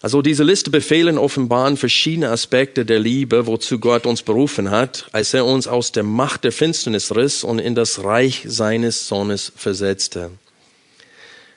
Also 0.01 0.21
diese 0.21 0.43
Liste 0.43 0.69
Befehlen 0.69 1.17
offenbaren 1.17 1.77
verschiedene 1.77 2.29
Aspekte 2.29 2.85
der 2.85 2.99
Liebe, 2.99 3.47
wozu 3.47 3.79
Gott 3.79 4.05
uns 4.05 4.21
berufen 4.21 4.69
hat, 4.69 5.07
als 5.13 5.33
er 5.33 5.45
uns 5.45 5.67
aus 5.67 5.91
der 5.91 6.03
Macht 6.03 6.43
der 6.43 6.51
Finsternis 6.51 7.15
riss 7.15 7.43
und 7.43 7.57
in 7.57 7.73
das 7.73 8.03
Reich 8.03 8.43
seines 8.45 9.07
Sohnes 9.07 9.51
versetzte. 9.55 10.29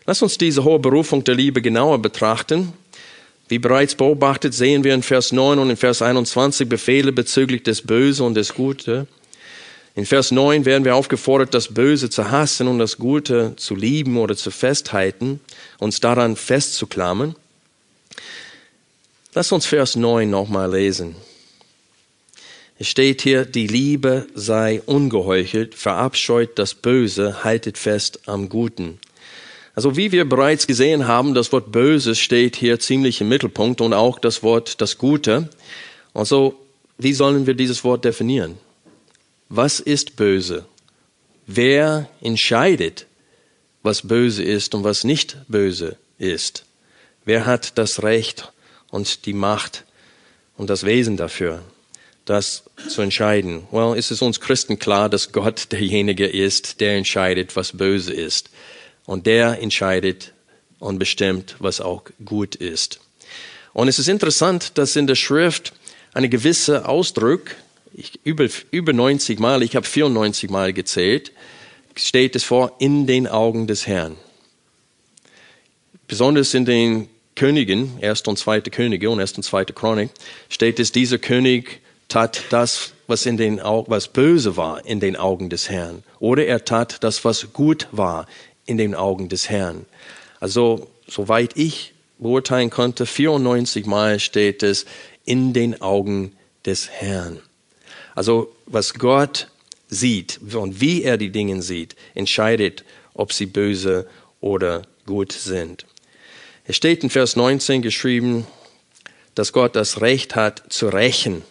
Lass 0.07 0.23
uns 0.23 0.39
diese 0.39 0.65
hohe 0.65 0.79
Berufung 0.79 1.25
der 1.25 1.35
Liebe 1.35 1.61
genauer 1.61 2.01
betrachten. 2.01 2.73
Wie 3.49 3.59
bereits 3.59 3.95
beobachtet, 3.95 4.53
sehen 4.53 4.85
wir 4.85 4.93
in 4.93 5.03
Vers 5.03 5.33
9 5.33 5.59
und 5.59 5.71
in 5.71 5.77
Vers 5.77 6.03
21 6.03 6.69
Befehle 6.69 7.13
bezüglich 7.13 7.63
des 7.63 7.83
Böse 7.83 8.23
und 8.23 8.35
des 8.35 8.55
Gute. 8.55 9.07
In 9.95 10.05
Vers 10.05 10.31
9 10.31 10.67
werden 10.67 10.85
wir 10.85 10.95
aufgefordert, 10.95 11.55
das 11.55 11.73
Böse 11.73 12.11
zu 12.11 12.31
hassen 12.31 12.69
und 12.69 12.79
das 12.79 12.99
Gute 12.99 13.55
zu 13.57 13.75
lieben 13.75 14.19
oder 14.19 14.37
zu 14.37 14.51
festhalten, 14.51 15.41
uns 15.79 15.99
daran 15.99 16.37
festzuklammern. 16.37 17.35
Lass 19.35 19.51
uns 19.51 19.67
Vers 19.67 19.97
9 19.97 20.29
nochmal 20.29 20.71
lesen. 20.71 21.17
Es 22.79 22.87
steht 22.87 23.23
hier, 23.23 23.45
die 23.45 23.67
Liebe 23.67 24.27
sei 24.35 24.83
ungeheuchelt, 24.85 25.75
verabscheut 25.75 26.59
das 26.59 26.75
Böse, 26.75 27.43
haltet 27.43 27.77
fest 27.77 28.21
am 28.27 28.49
Guten. 28.49 29.01
Also 29.79 29.97
wie 29.97 30.11
wir 30.11 30.29
bereits 30.29 30.67
gesehen 30.67 31.07
haben, 31.07 31.35
das 31.35 31.53
Wort 31.53 31.71
Böse 31.71 32.17
steht 32.17 32.57
hier 32.57 32.81
ziemlich 32.81 33.21
im 33.21 33.29
Mittelpunkt 33.29 33.81
und 33.81 33.95
auch 33.95 34.19
das 34.19 34.43
Wort 34.43 34.81
das 34.81 34.99
Gute. 34.99 35.51
Also 36.13 36.59
wie 36.99 37.13
sollen 37.13 37.47
wir 37.47 37.55
dieses 37.55 37.85
Wort 37.85 38.05
definieren? 38.05 38.59
Was 39.49 39.79
ist 39.79 40.17
böse? 40.17 40.65
Wer 41.47 42.09
entscheidet, 42.21 43.07
was 43.85 44.03
böse 44.03 44.43
ist 44.43 44.75
und 44.75 44.83
was 44.83 45.05
nicht 45.05 45.37
böse 45.47 45.95
ist? 46.19 46.65
Wer 47.25 47.47
hat 47.47 47.79
das 47.79 48.03
Recht 48.03 48.53
und 48.91 49.27
die 49.27 49.33
Macht 49.33 49.85
und 50.57 50.71
das 50.71 50.83
Wesen 50.87 51.17
dafür, 51.17 51.63
das 52.25 52.65
zu 52.89 53.01
entscheiden. 53.01 53.69
Well, 53.71 53.97
ist 53.97 54.11
es 54.11 54.23
uns 54.23 54.41
Christen 54.41 54.81
klar, 54.81 55.09
dass 55.09 55.31
Gott 55.31 55.71
derjenige 55.71 56.27
ist, 56.27 56.81
der 56.81 56.97
entscheidet, 56.97 57.55
was 57.55 57.77
böse 57.77 58.13
ist. 58.13 58.51
Und 59.09 59.25
der 59.25 59.63
entscheidet 59.63 60.35
und 60.81 60.99
bestimmt, 60.99 61.57
was 61.61 61.81
auch 61.81 62.03
gut 62.27 62.55
ist. 62.55 63.01
Und 63.73 63.89
es 63.89 63.99
ist 63.99 64.07
interessant, 64.07 64.77
dass 64.77 64.97
in 64.97 65.07
der 65.07 65.15
Schrift 65.15 65.73
eine 66.13 66.29
gewisse 66.29 66.87
Ausdruck, 66.87 67.55
ich, 67.95 68.21
über, 68.23 68.47
über 68.71 68.93
90 68.93 69.39
Mal, 69.39 69.63
ich 69.63 69.77
habe 69.77 69.87
94 69.87 70.51
Mal 70.51 70.75
gezählt, 70.75 71.33
steht 71.97 72.37
es 72.37 72.45
vor, 72.45 72.77
in 72.81 73.07
den 73.07 73.27
Augen 73.27 73.67
des 73.67 73.87
Herrn. 73.87 74.17
Besonders 76.07 76.53
in 76.53 76.67
den 76.67 77.09
Königen, 77.35 77.99
erste 78.03 78.29
und 78.29 78.39
zweite 78.39 78.71
Könige 78.71 79.09
und 79.09 79.21
erste 79.21 79.39
und 79.39 79.45
zweite 79.45 79.73
Chronik, 79.73 80.11
steht 80.51 80.79
es, 80.79 80.93
dieser 80.93 81.17
König 81.17 81.81
tat 82.09 82.43
das, 82.51 82.93
was 83.07 83.25
in 83.25 83.39
den 83.39 83.59
was 83.59 84.09
böse 84.09 84.59
war 84.59 84.85
in 84.85 85.01
den 85.01 85.17
Augen 85.17 85.49
des 85.49 85.71
Herrn. 85.71 86.03
Oder 86.19 86.45
er 86.45 86.67
tat 86.67 87.03
das, 87.03 87.25
was 87.25 87.55
gut 87.55 87.89
war 87.91 88.27
in 88.69 88.77
den 88.77 88.95
Augen 88.95 89.29
des 89.29 89.49
Herrn. 89.49 89.87
Also, 90.41 90.89
soweit 91.09 91.57
ich 91.57 91.95
beurteilen 92.19 92.69
konnte, 92.71 93.07
94 93.07 93.87
Mal 93.87 94.21
steht 94.21 94.63
es 94.63 94.85
in 95.25 95.53
den 95.55 95.81
Augen 95.81 96.37
des 96.67 96.91
Herrn. 96.91 97.41
Also, 98.15 98.53
was 98.67 98.95
Gott 98.95 99.49
sieht 99.89 100.39
und 100.55 100.83
wie 100.83 101.03
er 101.03 101.17
die 101.17 101.31
Dinge 101.31 101.63
sieht, 101.63 101.97
entscheidet, 102.15 102.85
ob 103.15 103.33
sie 103.33 103.47
böse 103.47 104.07
oder 104.41 104.83
gut 105.07 105.33
sind. 105.33 105.87
Es 106.65 106.77
steht 106.77 107.03
in 107.03 107.09
Vers 107.09 107.37
19 107.37 107.81
geschrieben, 107.81 108.47
dass 109.35 109.55
Gott 109.55 109.77
das 109.77 110.03
Recht 110.03 110.37
hat 110.37 110.63
zu 110.69 110.89
rächen. 110.89 111.43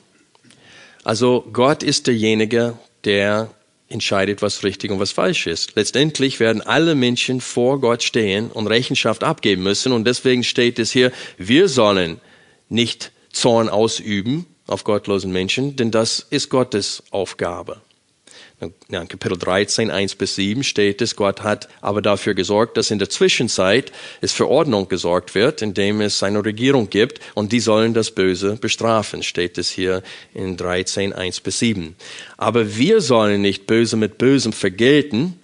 Also 1.03 1.47
Gott 1.51 1.81
ist 1.81 2.05
derjenige, 2.05 2.77
der 3.05 3.49
entscheidet, 3.89 4.41
was 4.41 4.63
richtig 4.63 4.91
und 4.91 4.99
was 4.99 5.11
falsch 5.11 5.47
ist. 5.47 5.75
Letztendlich 5.75 6.39
werden 6.39 6.61
alle 6.61 6.95
Menschen 6.95 7.41
vor 7.41 7.79
Gott 7.79 8.03
stehen 8.03 8.51
und 8.51 8.67
Rechenschaft 8.67 9.23
abgeben 9.23 9.63
müssen. 9.63 9.91
Und 9.91 10.05
deswegen 10.05 10.43
steht 10.43 10.79
es 10.79 10.91
hier, 10.91 11.11
wir 11.37 11.69
sollen 11.69 12.19
nicht 12.69 13.11
Zorn 13.31 13.69
ausüben 13.69 14.45
auf 14.67 14.83
gottlosen 14.83 15.31
Menschen, 15.31 15.75
denn 15.75 15.91
das 15.91 16.25
ist 16.29 16.49
Gottes 16.49 17.03
Aufgabe. 17.11 17.81
Ja, 18.89 19.01
in 19.01 19.07
Kapitel 19.07 19.37
13, 19.37 19.91
1 19.91 20.15
bis 20.15 20.33
7 20.33 20.63
steht 20.63 21.03
es, 21.03 21.15
Gott 21.15 21.43
hat 21.43 21.69
aber 21.79 22.01
dafür 22.01 22.33
gesorgt, 22.33 22.75
dass 22.75 22.89
in 22.89 22.97
der 22.97 23.07
Zwischenzeit 23.09 23.91
es 24.19 24.31
für 24.31 24.47
Ordnung 24.47 24.89
gesorgt 24.89 25.35
wird, 25.35 25.61
indem 25.61 26.01
es 26.01 26.23
eine 26.23 26.43
Regierung 26.43 26.89
gibt 26.89 27.19
und 27.35 27.51
die 27.51 27.59
sollen 27.59 27.93
das 27.93 28.09
Böse 28.09 28.55
bestrafen, 28.55 29.21
steht 29.21 29.59
es 29.59 29.69
hier 29.69 30.01
in 30.33 30.57
13, 30.57 31.13
1 31.13 31.41
bis 31.41 31.59
7. 31.59 31.95
Aber 32.37 32.75
wir 32.75 33.01
sollen 33.01 33.41
nicht 33.41 33.67
Böse 33.67 33.95
mit 33.95 34.17
Bösem 34.17 34.53
vergelten 34.53 35.39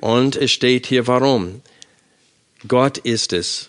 und 0.00 0.36
es 0.36 0.52
steht 0.52 0.86
hier 0.86 1.06
warum. 1.06 1.60
Gott 2.66 2.96
ist 2.96 3.34
es, 3.34 3.68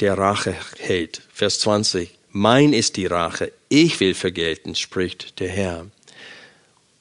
der 0.00 0.18
Rache 0.18 0.56
hält. 0.78 1.22
Vers 1.32 1.60
20. 1.60 2.10
Mein 2.32 2.72
ist 2.72 2.96
die 2.96 3.06
Rache, 3.06 3.52
ich 3.68 4.00
will 4.00 4.14
vergelten, 4.14 4.74
spricht 4.74 5.38
der 5.38 5.48
Herr. 5.48 5.86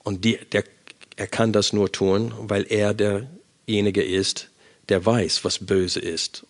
Und 0.07 0.23
die, 0.23 0.37
der, 0.53 0.63
er 1.17 1.27
kann 1.27 1.51
das 1.51 1.73
nur 1.73 1.91
tun, 1.91 2.33
weil 2.37 2.65
er 2.69 2.93
derjenige 2.93 4.01
ist, 4.01 4.47
der 4.87 5.05
weiß, 5.05 5.43
was 5.43 5.59
böse 5.59 5.99
ist 5.99 6.45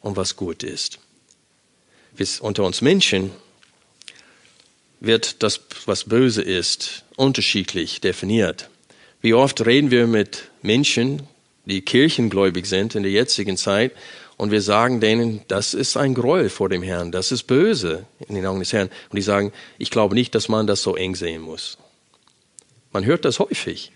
und 0.00 0.16
was 0.16 0.34
gut 0.34 0.62
ist. 0.62 0.98
Bis 2.16 2.40
unter 2.40 2.64
uns 2.64 2.80
Menschen 2.80 3.32
wird 5.00 5.42
das, 5.42 5.60
was 5.84 6.04
böse 6.04 6.40
ist, 6.40 7.04
unterschiedlich 7.16 8.00
definiert. 8.00 8.70
Wie 9.20 9.34
oft 9.34 9.66
reden 9.66 9.90
wir 9.90 10.06
mit 10.06 10.44
Menschen, 10.62 11.24
die 11.66 11.82
kirchengläubig 11.82 12.64
sind 12.64 12.94
in 12.94 13.02
der 13.02 13.12
jetzigen 13.12 13.58
Zeit, 13.58 13.92
und 14.38 14.52
wir 14.52 14.62
sagen 14.62 15.00
denen, 15.00 15.42
das 15.48 15.74
ist 15.74 15.98
ein 15.98 16.14
Gräuel 16.14 16.48
vor 16.48 16.70
dem 16.70 16.82
Herrn, 16.82 17.12
das 17.12 17.30
ist 17.30 17.42
böse 17.42 18.06
in 18.26 18.36
den 18.36 18.46
Augen 18.46 18.60
des 18.60 18.72
Herrn. 18.72 18.88
Und 19.10 19.16
die 19.16 19.22
sagen, 19.22 19.52
ich 19.76 19.90
glaube 19.90 20.14
nicht, 20.14 20.34
dass 20.34 20.48
man 20.48 20.66
das 20.66 20.82
so 20.82 20.96
eng 20.96 21.14
sehen 21.14 21.42
muss. 21.42 21.76
Man 22.96 23.04
hört 23.04 23.26
das 23.26 23.40
häufig. 23.40 23.92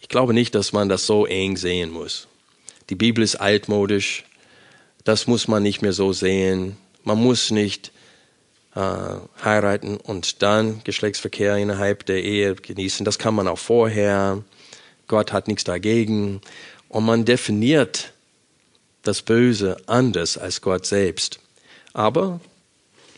Ich 0.00 0.08
glaube 0.08 0.32
nicht, 0.32 0.54
dass 0.54 0.72
man 0.72 0.88
das 0.88 1.04
so 1.04 1.26
eng 1.26 1.58
sehen 1.58 1.90
muss. 1.90 2.26
Die 2.88 2.94
Bibel 2.94 3.22
ist 3.22 3.34
altmodisch. 3.34 4.24
Das 5.04 5.26
muss 5.26 5.48
man 5.48 5.62
nicht 5.62 5.82
mehr 5.82 5.92
so 5.92 6.14
sehen. 6.14 6.78
Man 7.04 7.18
muss 7.22 7.50
nicht 7.50 7.92
äh, 8.74 8.80
heiraten 9.44 9.98
und 9.98 10.40
dann 10.40 10.80
Geschlechtsverkehr 10.84 11.58
innerhalb 11.58 12.06
der 12.06 12.24
Ehe 12.24 12.54
genießen. 12.54 13.04
Das 13.04 13.18
kann 13.18 13.34
man 13.34 13.46
auch 13.46 13.58
vorher. 13.58 14.42
Gott 15.06 15.34
hat 15.34 15.46
nichts 15.46 15.64
dagegen. 15.64 16.40
Und 16.88 17.04
man 17.04 17.26
definiert 17.26 18.14
das 19.02 19.20
Böse 19.20 19.76
anders 19.84 20.38
als 20.38 20.62
Gott 20.62 20.86
selbst. 20.86 21.38
Aber 21.92 22.40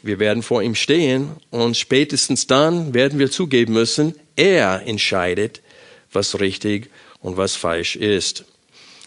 wir 0.03 0.19
werden 0.19 0.43
vor 0.43 0.61
ihm 0.61 0.75
stehen 0.75 1.37
und 1.51 1.77
spätestens 1.77 2.49
dann 2.49 2.95
werden 2.95 3.21
wir 3.21 3.31
zugeben 3.31 3.75
müssen, 3.75 4.17
er 4.37 4.87
entscheidet, 4.87 5.61
was 6.13 6.41
richtig 6.41 6.91
und 7.21 7.37
was 7.37 7.57
falsch 7.57 7.97
ist. 7.97 8.45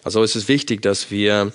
Also 0.03 0.23
es 0.23 0.35
ist 0.35 0.47
wichtig, 0.47 0.81
dass 0.81 1.11
wir 1.11 1.53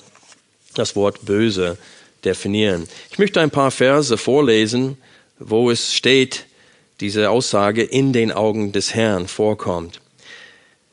das 0.75 0.97
Wort 0.97 1.25
böse 1.25 1.79
definieren. 2.25 2.89
Ich 3.11 3.19
möchte 3.19 3.41
ein 3.41 3.51
paar 3.51 3.71
Verse 3.71 4.17
vorlesen, 4.17 4.97
wo 5.39 5.71
es 5.71 5.95
steht, 5.95 6.47
diese 7.01 7.31
Aussage 7.31 7.83
in 7.83 8.13
den 8.13 8.33
Augen 8.33 8.73
des 8.73 8.95
Herrn 8.95 9.29
vorkommt. 9.29 10.01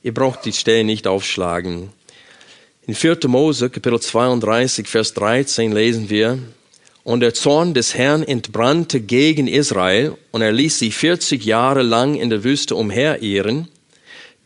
Ihr 0.03 0.13
braucht 0.13 0.45
die 0.45 0.53
Stelle 0.53 0.83
nicht 0.83 1.07
aufschlagen. 1.07 1.89
In 2.85 2.93
4. 2.93 3.17
Mose, 3.25 3.71
Kapitel 3.71 3.99
32, 3.99 4.87
Vers 4.87 5.15
13 5.15 5.71
lesen 5.71 6.11
wir, 6.11 6.37
und 7.05 7.19
der 7.19 7.35
Zorn 7.35 7.75
des 7.75 7.93
Herrn 7.93 8.23
entbrannte 8.23 8.99
gegen 8.99 9.47
Israel, 9.47 10.17
und 10.31 10.41
er 10.41 10.51
ließ 10.51 10.79
sie 10.79 10.91
40 10.91 11.45
Jahre 11.45 11.83
lang 11.83 12.15
in 12.15 12.31
der 12.31 12.43
Wüste 12.43 12.75
umherirren, 12.75 13.67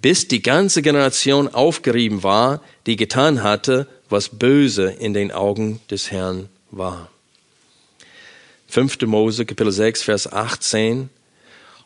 bis 0.01 0.27
die 0.27 0.41
ganze 0.41 0.81
Generation 0.81 1.47
aufgerieben 1.47 2.21
war, 2.21 2.61
die 2.85 2.97
getan 2.97 3.43
hatte, 3.43 3.87
was 4.09 4.37
böse 4.37 4.91
in 4.99 5.13
den 5.13 5.31
Augen 5.31 5.79
des 5.89 6.11
Herrn 6.11 6.49
war. 6.69 7.09
5. 8.67 9.03
Mose, 9.03 9.45
Kapitel 9.45 9.71
6, 9.71 10.03
Vers 10.03 10.31
18. 10.31 11.09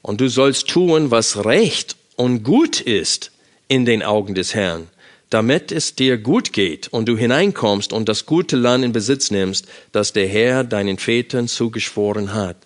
Und 0.01 0.21
du 0.21 0.27
sollst 0.27 0.69
tun, 0.69 1.11
was 1.11 1.45
recht 1.45 1.95
und 2.15 2.43
gut 2.43 2.81
ist 2.81 3.31
in 3.67 3.85
den 3.85 4.01
Augen 4.01 4.33
des 4.33 4.55
Herrn, 4.55 4.87
damit 5.33 5.71
es 5.71 5.95
dir 5.95 6.19
gut 6.19 6.53
geht 6.53 6.89
und 6.89 7.09
du 7.09 7.17
hineinkommst 7.17 7.91
und 7.91 8.07
das 8.07 8.27
gute 8.27 8.55
Land 8.55 8.85
in 8.85 8.91
Besitz 8.91 9.31
nimmst, 9.31 9.65
das 9.91 10.13
der 10.13 10.27
Herr 10.27 10.63
deinen 10.63 10.99
Vätern 10.99 11.47
zugeschworen 11.47 12.35
hat. 12.35 12.57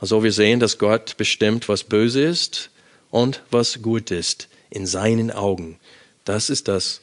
Also 0.00 0.24
wir 0.24 0.32
sehen, 0.32 0.58
dass 0.58 0.78
Gott 0.78 1.16
bestimmt, 1.16 1.68
was 1.68 1.84
böse 1.84 2.22
ist 2.22 2.70
und 3.12 3.42
was 3.52 3.82
gut 3.82 4.10
ist 4.10 4.48
in 4.68 4.84
seinen 4.84 5.30
Augen. 5.30 5.78
Das 6.24 6.50
ist 6.50 6.66
das, 6.66 7.02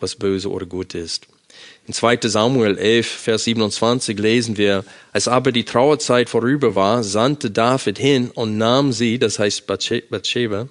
was 0.00 0.16
böse 0.16 0.50
oder 0.50 0.66
gut 0.66 0.92
ist. 0.94 1.28
In 1.86 1.94
2 1.94 2.18
Samuel 2.22 2.78
11, 2.78 3.06
Vers 3.06 3.44
27 3.44 4.18
lesen 4.18 4.56
wir, 4.56 4.84
als 5.12 5.28
aber 5.28 5.52
die 5.52 5.64
Trauerzeit 5.64 6.28
vorüber 6.28 6.74
war, 6.74 7.04
sandte 7.04 7.52
David 7.52 7.98
hin 7.98 8.30
und 8.34 8.58
nahm 8.58 8.92
sie, 8.92 9.20
das 9.20 9.38
heißt 9.38 9.68
Bathsheba, 9.68 10.68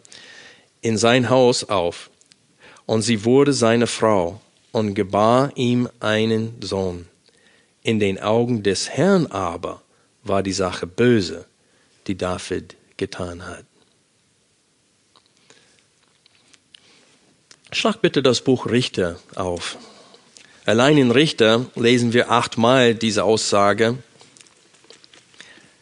in 0.81 0.97
sein 0.97 1.29
Haus 1.29 1.63
auf 1.63 2.09
und 2.87 3.03
sie 3.03 3.23
wurde 3.23 3.53
seine 3.53 3.85
Frau 3.85 4.41
und 4.71 4.95
gebar 4.95 5.51
ihm 5.55 5.87
einen 5.99 6.59
Sohn. 6.61 7.07
In 7.83 7.99
den 7.99 8.19
Augen 8.19 8.63
des 8.63 8.89
Herrn 8.89 9.27
aber 9.27 9.83
war 10.23 10.41
die 10.41 10.53
Sache 10.53 10.87
böse, 10.87 11.45
die 12.07 12.17
David 12.17 12.75
getan 12.97 13.45
hat. 13.45 13.65
Schlag 17.71 18.01
bitte 18.01 18.23
das 18.23 18.41
Buch 18.41 18.65
Richter 18.65 19.19
auf. 19.35 19.77
Allein 20.65 20.97
in 20.97 21.11
Richter 21.11 21.65
lesen 21.75 22.13
wir 22.13 22.31
achtmal 22.31 22.95
diese 22.95 23.23
Aussage 23.23 23.97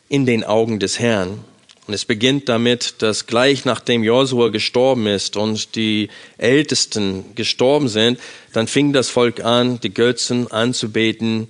in 0.10 0.26
den 0.26 0.44
Augen 0.44 0.80
des 0.80 1.00
Herrn. 1.00 1.44
Und 1.88 1.93
es 1.93 2.06
beginnt 2.06 2.50
damit, 2.50 2.95
dass 3.00 3.28
gleich 3.28 3.63
nachdem 3.65 4.04
Josua 4.04 4.50
gestorben 4.50 5.06
ist 5.06 5.38
und 5.38 5.76
die 5.76 6.10
Ältesten 6.38 7.36
gestorben 7.36 7.89
sind, 7.89 8.19
dann 8.54 8.67
fing 8.67 8.91
das 8.91 9.10
Volk 9.10 9.43
an, 9.43 9.80
die 9.80 9.93
Götzen 9.93 10.52
anzubeten 10.52 11.48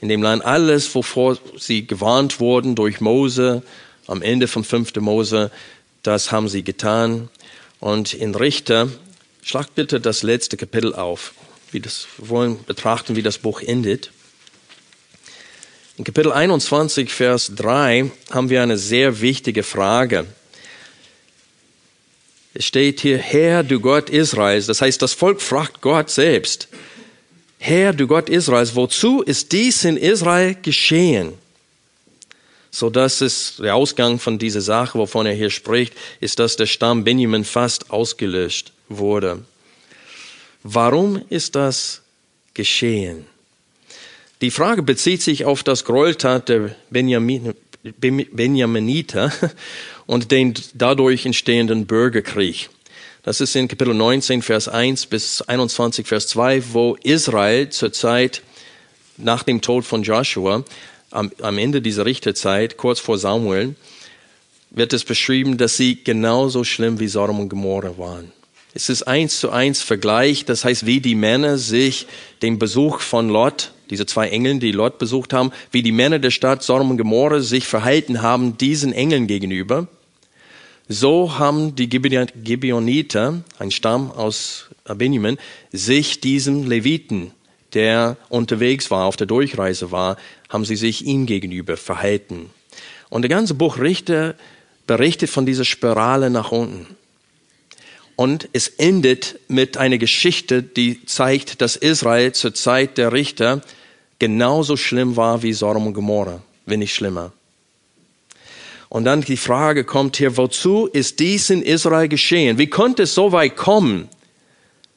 in 0.00 0.08
dem 0.08 0.22
Land. 0.22 0.44
Alles, 0.44 0.94
wovor 0.94 1.38
sie 1.58 1.86
gewarnt 1.86 2.40
wurden 2.40 2.74
durch 2.74 3.00
Mose, 3.00 3.62
am 4.06 4.22
Ende 4.22 4.48
vom 4.48 4.64
5. 4.64 4.96
Mose, 4.96 5.50
das 6.02 6.32
haben 6.32 6.48
sie 6.48 6.62
getan. 6.62 7.28
Und 7.78 8.14
in 8.14 8.34
Richter, 8.34 8.88
schlag 9.42 9.74
bitte 9.74 10.00
das 10.00 10.22
letzte 10.22 10.56
Kapitel 10.56 10.94
auf. 10.94 11.34
Wir 11.72 11.82
wollen 12.18 12.64
betrachten, 12.64 13.16
wie 13.16 13.22
das 13.22 13.38
Buch 13.38 13.60
endet. 13.60 14.12
In 15.96 16.02
Kapitel 16.02 16.32
21, 16.32 17.08
Vers 17.08 17.52
3 17.54 18.10
haben 18.32 18.50
wir 18.50 18.64
eine 18.64 18.76
sehr 18.76 19.20
wichtige 19.20 19.62
Frage. 19.62 20.26
Es 22.52 22.64
steht 22.64 22.98
hier, 22.98 23.16
Herr, 23.16 23.62
du 23.62 23.78
Gott 23.78 24.10
Israels. 24.10 24.66
Das 24.66 24.80
heißt, 24.80 25.00
das 25.00 25.12
Volk 25.12 25.40
fragt 25.40 25.82
Gott 25.82 26.10
selbst. 26.10 26.66
Herr, 27.58 27.92
du 27.92 28.08
Gott 28.08 28.28
Israels, 28.28 28.74
wozu 28.74 29.22
ist 29.22 29.52
dies 29.52 29.84
in 29.84 29.96
Israel 29.96 30.56
geschehen? 30.60 31.34
So 32.72 32.90
dass 32.90 33.20
es 33.20 33.58
der 33.58 33.76
Ausgang 33.76 34.18
von 34.18 34.36
dieser 34.36 34.62
Sache, 34.62 34.98
wovon 34.98 35.26
er 35.26 35.34
hier 35.34 35.50
spricht, 35.50 35.94
ist, 36.18 36.40
dass 36.40 36.56
der 36.56 36.66
Stamm 36.66 37.04
Benjamin 37.04 37.44
fast 37.44 37.92
ausgelöscht 37.92 38.72
wurde. 38.88 39.44
Warum 40.64 41.22
ist 41.28 41.54
das 41.54 42.02
geschehen? 42.52 43.26
Die 44.44 44.50
Frage 44.50 44.82
bezieht 44.82 45.22
sich 45.22 45.46
auf 45.46 45.62
das 45.62 45.86
Gräueltat 45.86 46.50
der 46.50 46.76
Benjamin, 46.90 47.54
Benjaminiter 47.82 49.32
und 50.06 50.32
den 50.32 50.52
dadurch 50.74 51.24
entstehenden 51.24 51.86
Bürgerkrieg. 51.86 52.68
Das 53.22 53.40
ist 53.40 53.56
in 53.56 53.68
Kapitel 53.68 53.94
19, 53.94 54.42
Vers 54.42 54.68
1 54.68 55.06
bis 55.06 55.40
21, 55.40 56.06
Vers 56.06 56.28
2, 56.28 56.62
wo 56.74 56.94
Israel 57.02 57.70
zur 57.70 57.94
Zeit 57.94 58.42
nach 59.16 59.44
dem 59.44 59.62
Tod 59.62 59.86
von 59.86 60.02
Joshua, 60.02 60.62
am, 61.10 61.32
am 61.40 61.56
Ende 61.56 61.80
dieser 61.80 62.04
Richterzeit, 62.04 62.76
kurz 62.76 63.00
vor 63.00 63.16
Samuel, 63.16 63.76
wird 64.68 64.92
es 64.92 65.04
beschrieben, 65.04 65.56
dass 65.56 65.78
sie 65.78 66.04
genauso 66.04 66.64
schlimm 66.64 67.00
wie 67.00 67.08
Sodom 67.08 67.40
und 67.40 67.48
Gomorra 67.48 67.96
waren. 67.96 68.30
Es 68.76 68.88
ist 68.88 69.04
eins 69.04 69.38
zu 69.38 69.50
eins 69.50 69.82
Vergleich. 69.82 70.44
Das 70.44 70.64
heißt, 70.64 70.84
wie 70.84 71.00
die 71.00 71.14
Männer 71.14 71.58
sich 71.58 72.08
den 72.42 72.58
Besuch 72.58 73.00
von 73.00 73.28
Lot, 73.28 73.70
diese 73.88 74.04
zwei 74.04 74.28
Engeln, 74.28 74.58
die 74.58 74.72
Lot 74.72 74.98
besucht 74.98 75.32
haben, 75.32 75.52
wie 75.70 75.82
die 75.82 75.92
Männer 75.92 76.18
der 76.18 76.32
Stadt 76.32 76.64
Sodom 76.64 76.90
und 76.90 76.98
Gomorra 76.98 77.40
sich 77.40 77.66
verhalten 77.68 78.20
haben 78.20 78.58
diesen 78.58 78.92
Engeln 78.92 79.28
gegenüber. 79.28 79.86
So 80.88 81.38
haben 81.38 81.76
die 81.76 81.88
Gibeoniter, 81.88 83.42
ein 83.58 83.70
Stamm 83.70 84.10
aus 84.10 84.68
Benjamin, 84.84 85.38
sich 85.72 86.20
diesem 86.20 86.68
Leviten, 86.68 87.30
der 87.74 88.16
unterwegs 88.28 88.90
war, 88.90 89.06
auf 89.06 89.16
der 89.16 89.26
Durchreise 89.26 89.92
war, 89.92 90.16
haben 90.48 90.64
sie 90.64 90.76
sich 90.76 91.06
ihm 91.06 91.26
gegenüber 91.26 91.76
verhalten. 91.76 92.50
Und 93.08 93.22
der 93.22 93.30
ganze 93.30 93.54
Buch 93.54 93.78
Richter 93.78 94.34
berichtet 94.86 95.30
von 95.30 95.46
dieser 95.46 95.64
Spirale 95.64 96.28
nach 96.28 96.52
unten. 96.52 96.86
Und 98.16 98.48
es 98.52 98.68
endet 98.68 99.40
mit 99.48 99.76
einer 99.76 99.98
Geschichte, 99.98 100.62
die 100.62 101.04
zeigt, 101.04 101.60
dass 101.60 101.76
Israel 101.76 102.32
zur 102.32 102.54
Zeit 102.54 102.96
der 102.96 103.12
Richter 103.12 103.62
genauso 104.18 104.76
schlimm 104.76 105.16
war 105.16 105.42
wie 105.42 105.52
Sodom 105.52 105.86
und 105.86 105.94
Gomorra, 105.94 106.42
wenn 106.66 106.78
nicht 106.78 106.94
schlimmer. 106.94 107.32
Und 108.88 109.04
dann 109.04 109.22
die 109.22 109.36
Frage 109.36 109.82
kommt 109.82 110.16
hier, 110.16 110.36
wozu 110.36 110.86
ist 110.86 111.18
dies 111.18 111.50
in 111.50 111.62
Israel 111.62 112.06
geschehen? 112.06 112.58
Wie 112.58 112.68
konnte 112.68 113.02
es 113.02 113.14
so 113.14 113.32
weit 113.32 113.56
kommen, 113.56 114.08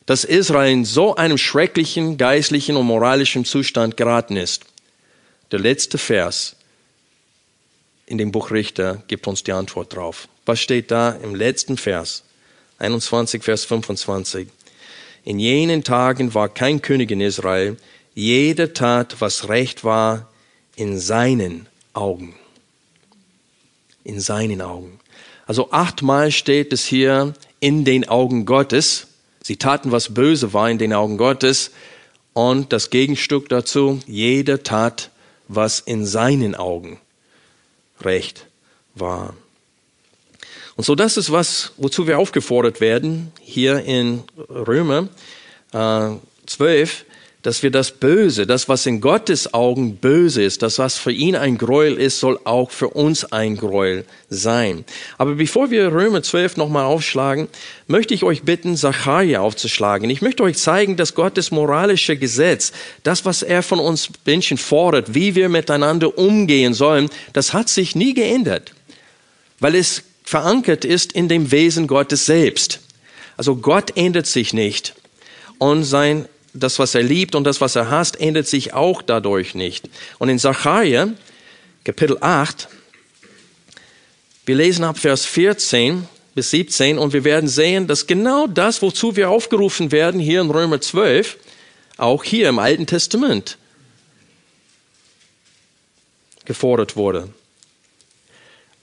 dass 0.05 0.23
Israel 0.23 0.71
in 0.71 0.85
so 0.85 1.15
einem 1.15 1.39
schrecklichen 1.39 2.17
geistlichen 2.17 2.75
und 2.77 2.85
moralischen 2.85 3.43
Zustand 3.43 3.97
geraten 3.97 4.37
ist? 4.37 4.65
Der 5.51 5.59
letzte 5.59 5.97
Vers 5.97 6.55
in 8.05 8.19
dem 8.19 8.31
Buch 8.31 8.51
Richter 8.51 9.01
gibt 9.07 9.25
uns 9.27 9.43
die 9.43 9.51
Antwort 9.51 9.95
drauf. 9.95 10.27
Was 10.45 10.59
steht 10.59 10.91
da 10.91 11.11
im 11.11 11.33
letzten 11.33 11.75
Vers? 11.75 12.23
21, 12.79 13.43
Vers 13.43 13.65
25. 13.65 14.47
In 15.23 15.39
jenen 15.39 15.83
Tagen 15.83 16.33
war 16.33 16.49
kein 16.49 16.81
König 16.81 17.11
in 17.11 17.21
Israel, 17.21 17.77
jeder 18.13 18.73
tat, 18.73 19.19
was 19.19 19.49
recht 19.49 19.83
war, 19.83 20.29
in 20.75 20.99
seinen 20.99 21.67
Augen. 21.93 22.35
In 24.03 24.19
seinen 24.19 24.61
Augen. 24.61 24.99
Also 25.45 25.71
achtmal 25.71 26.31
steht 26.31 26.73
es 26.73 26.85
hier 26.85 27.33
in 27.59 27.85
den 27.85 28.07
Augen 28.07 28.45
Gottes. 28.45 29.07
Sie 29.43 29.57
taten, 29.57 29.91
was 29.91 30.13
böse 30.13 30.53
war 30.53 30.69
in 30.69 30.77
den 30.77 30.93
Augen 30.93 31.17
Gottes. 31.17 31.71
Und 32.33 32.73
das 32.73 32.89
Gegenstück 32.89 33.49
dazu, 33.49 33.99
jeder 34.05 34.63
tat, 34.63 35.09
was 35.47 35.79
in 35.79 36.05
seinen 36.05 36.55
Augen 36.55 36.99
recht 38.01 38.45
war. 38.95 39.33
Und 40.77 40.83
so 40.83 40.93
das 40.93 41.17
ist 41.17 41.31
was, 41.31 41.71
wozu 41.77 42.07
wir 42.07 42.19
aufgefordert 42.19 42.81
werden, 42.81 43.31
hier 43.41 43.83
in 43.83 44.23
Römer 44.47 45.09
äh, 45.73 46.09
12, 46.45 47.05
dass 47.41 47.63
wir 47.63 47.71
das 47.71 47.91
Böse, 47.91 48.45
das, 48.45 48.69
was 48.69 48.85
in 48.85 49.01
Gottes 49.01 49.55
Augen 49.55 49.95
böse 49.95 50.43
ist, 50.43 50.61
das, 50.61 50.77
was 50.77 50.97
für 50.97 51.11
ihn 51.11 51.35
ein 51.35 51.57
Gräuel 51.57 51.95
ist, 51.97 52.19
soll 52.19 52.39
auch 52.43 52.69
für 52.69 52.89
uns 52.89 53.31
ein 53.31 53.57
Gräuel 53.57 54.05
sein. 54.29 54.85
Aber 55.17 55.33
bevor 55.33 55.71
wir 55.71 55.91
Römer 55.91 56.21
12 56.21 56.57
nochmal 56.57 56.85
aufschlagen, 56.85 57.47
möchte 57.87 58.13
ich 58.13 58.23
euch 58.23 58.43
bitten, 58.43 58.77
Zacharia 58.77 59.39
aufzuschlagen. 59.41 60.11
Ich 60.11 60.21
möchte 60.21 60.43
euch 60.43 60.57
zeigen, 60.57 60.95
dass 60.95 61.15
Gottes 61.15 61.49
moralische 61.49 62.17
Gesetz, 62.17 62.71
das, 63.01 63.25
was 63.25 63.41
er 63.41 63.63
von 63.63 63.79
uns 63.79 64.09
Menschen 64.25 64.59
fordert, 64.59 65.15
wie 65.15 65.33
wir 65.33 65.49
miteinander 65.49 66.19
umgehen 66.19 66.75
sollen, 66.75 67.09
das 67.33 67.53
hat 67.53 67.67
sich 67.67 67.95
nie 67.95 68.13
geändert, 68.13 68.73
weil 69.59 69.73
es 69.73 70.03
verankert 70.27 70.83
ist 70.83 71.13
in 71.13 71.29
dem 71.29 71.51
Wesen 71.51 71.87
Gottes 71.87 72.25
selbst. 72.25 72.81
Also 73.37 73.55
Gott 73.55 73.95
ändert 73.95 74.27
sich 74.27 74.51
nicht 74.51 74.93
und 75.57 75.85
sein 75.85 76.27
das, 76.53 76.79
was 76.79 76.95
er 76.95 77.03
liebt 77.03 77.33
und 77.33 77.45
das, 77.45 77.61
was 77.61 77.77
er 77.77 77.89
hasst, 77.89 78.19
ändert 78.19 78.45
sich 78.45 78.73
auch 78.73 79.01
dadurch 79.01 79.55
nicht. 79.55 79.89
Und 80.17 80.27
in 80.27 80.37
Sacharja, 80.37 81.07
Kapitel 81.85 82.17
8, 82.19 82.67
wir 84.45 84.55
lesen 84.55 84.83
ab 84.83 84.99
Vers 84.99 85.25
14 85.25 86.09
bis 86.35 86.49
17 86.49 86.97
und 86.97 87.13
wir 87.13 87.23
werden 87.23 87.47
sehen, 87.47 87.87
dass 87.87 88.05
genau 88.05 88.47
das, 88.47 88.81
wozu 88.81 89.15
wir 89.15 89.29
aufgerufen 89.29 89.93
werden, 89.93 90.19
hier 90.19 90.41
in 90.41 90.51
Römer 90.51 90.81
12, 90.81 91.37
auch 91.95 92.25
hier 92.25 92.49
im 92.49 92.59
Alten 92.59 92.85
Testament 92.85 93.57
gefordert 96.43 96.97
wurde. 96.97 97.29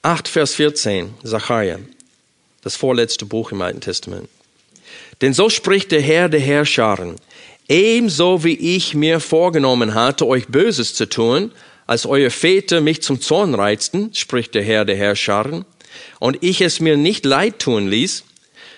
8, 0.04 0.28
Vers 0.28 0.56
14, 0.56 1.14
Sacharja, 1.22 1.78
das 2.60 2.76
vorletzte 2.76 3.24
Buch 3.24 3.52
im 3.52 3.62
Alten 3.62 3.80
Testament. 3.80 4.28
Denn 5.22 5.32
so 5.32 5.48
spricht 5.48 5.92
der 5.92 6.02
Herr 6.02 6.28
der 6.28 6.40
Herrscharen. 6.40 7.16
Ebenso 7.70 8.44
wie 8.44 8.76
ich 8.76 8.94
mir 8.94 9.18
vorgenommen 9.18 9.94
hatte, 9.94 10.26
euch 10.26 10.48
Böses 10.48 10.94
zu 10.94 11.08
tun, 11.08 11.52
als 11.86 12.04
eure 12.04 12.28
Väter 12.28 12.82
mich 12.82 13.00
zum 13.00 13.22
Zorn 13.22 13.54
reizten, 13.54 14.12
spricht 14.12 14.54
der 14.54 14.62
Herr 14.62 14.84
der 14.84 14.96
Herrscharen, 14.96 15.64
und 16.18 16.36
ich 16.42 16.60
es 16.60 16.80
mir 16.80 16.98
nicht 16.98 17.24
leid 17.24 17.60
tun 17.60 17.88
ließ, 17.88 18.24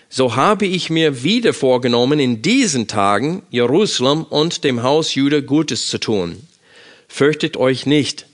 so 0.08 0.36
habe 0.36 0.66
ich 0.66 0.90
mir 0.90 1.24
wieder 1.24 1.52
vorgenommen, 1.52 2.20
in 2.20 2.40
diesen 2.40 2.86
Tagen 2.86 3.42
Jerusalem 3.50 4.22
und 4.22 4.62
dem 4.62 4.84
Haus 4.84 5.16
Juda 5.16 5.40
Gutes 5.40 5.88
zu 5.88 5.98
tun. 5.98 6.46
Fürchtet 7.08 7.56
euch 7.56 7.84
nicht, 7.84 8.26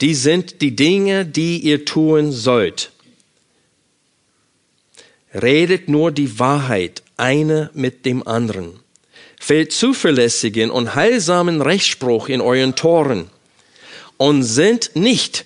die 0.00 0.14
sind 0.14 0.60
die 0.60 0.76
Dinge, 0.76 1.26
die 1.26 1.58
ihr 1.58 1.84
tun 1.84 2.32
sollt. 2.32 2.92
Redet 5.34 5.88
nur 5.88 6.12
die 6.12 6.38
Wahrheit, 6.38 7.02
eine 7.16 7.70
mit 7.74 8.06
dem 8.06 8.26
anderen. 8.26 8.80
Fällt 9.40 9.72
zuverlässigen 9.72 10.70
und 10.70 10.94
heilsamen 10.94 11.62
Rechtsspruch 11.62 12.28
in 12.28 12.40
euren 12.40 12.74
Toren 12.74 13.30
und 14.16 14.42
sind 14.42 14.90
nicht 14.94 15.44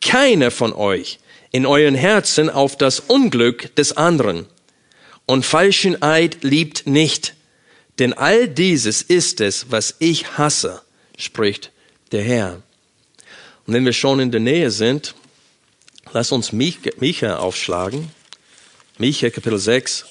keiner 0.00 0.50
von 0.50 0.72
euch 0.72 1.18
in 1.50 1.66
euren 1.66 1.94
Herzen 1.94 2.50
auf 2.50 2.76
das 2.76 3.00
Unglück 3.00 3.74
des 3.76 3.96
anderen. 3.96 4.46
Und 5.26 5.46
falschen 5.46 6.02
Eid 6.02 6.42
liebt 6.42 6.86
nicht, 6.86 7.34
denn 7.98 8.12
all 8.12 8.48
dieses 8.48 9.02
ist 9.02 9.40
es, 9.40 9.70
was 9.70 9.94
ich 9.98 10.36
hasse, 10.36 10.82
spricht 11.16 11.70
der 12.12 12.22
Herr. 12.22 12.62
Und 13.66 13.74
wenn 13.74 13.84
wir 13.84 13.92
schon 13.92 14.20
in 14.20 14.30
der 14.30 14.40
Nähe 14.40 14.70
sind, 14.70 15.14
lass 16.12 16.32
uns 16.32 16.52
Micha 16.52 17.36
aufschlagen. 17.36 18.10
Micha 18.98 19.30
Kapitel 19.30 19.58
6. 19.58 20.04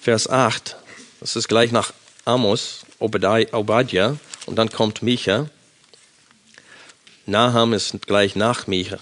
Vers 0.00 0.28
8. 0.28 0.76
Das 1.20 1.36
ist 1.36 1.48
gleich 1.48 1.72
nach 1.72 1.92
Amos, 2.24 2.86
Obadja, 3.00 4.16
und 4.46 4.56
dann 4.56 4.70
kommt 4.70 5.02
Micha. 5.02 5.50
Naham 7.26 7.74
ist 7.74 8.06
gleich 8.06 8.36
nach. 8.36 8.66
Micha, 8.66 8.98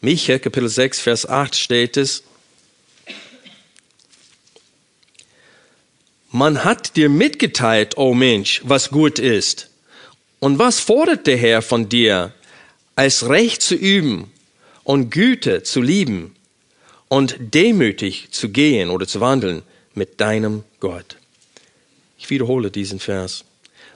Micha 0.00 0.38
Kapitel 0.38 0.68
6, 0.68 1.00
Vers 1.00 1.26
8 1.26 1.56
steht 1.56 1.96
es, 1.96 2.22
Man 6.30 6.62
hat 6.64 6.96
dir 6.96 7.08
mitgeteilt, 7.08 7.96
o 7.96 8.10
oh 8.10 8.14
Mensch, 8.14 8.60
was 8.64 8.90
gut 8.90 9.18
ist. 9.18 9.70
Und 10.40 10.58
was 10.58 10.78
fordert 10.78 11.26
der 11.26 11.38
Herr 11.38 11.62
von 11.62 11.88
dir, 11.88 12.34
als 12.96 13.28
Recht 13.28 13.62
zu 13.62 13.74
üben 13.74 14.30
und 14.84 15.10
Güte 15.10 15.62
zu 15.62 15.80
lieben 15.80 16.34
und 17.08 17.36
demütig 17.40 18.28
zu 18.30 18.50
gehen 18.50 18.90
oder 18.90 19.06
zu 19.06 19.20
wandeln 19.20 19.62
mit 19.94 20.20
deinem 20.20 20.64
Gott? 20.80 21.16
Ich 22.18 22.28
wiederhole 22.28 22.70
diesen 22.70 23.00
Vers. 23.00 23.44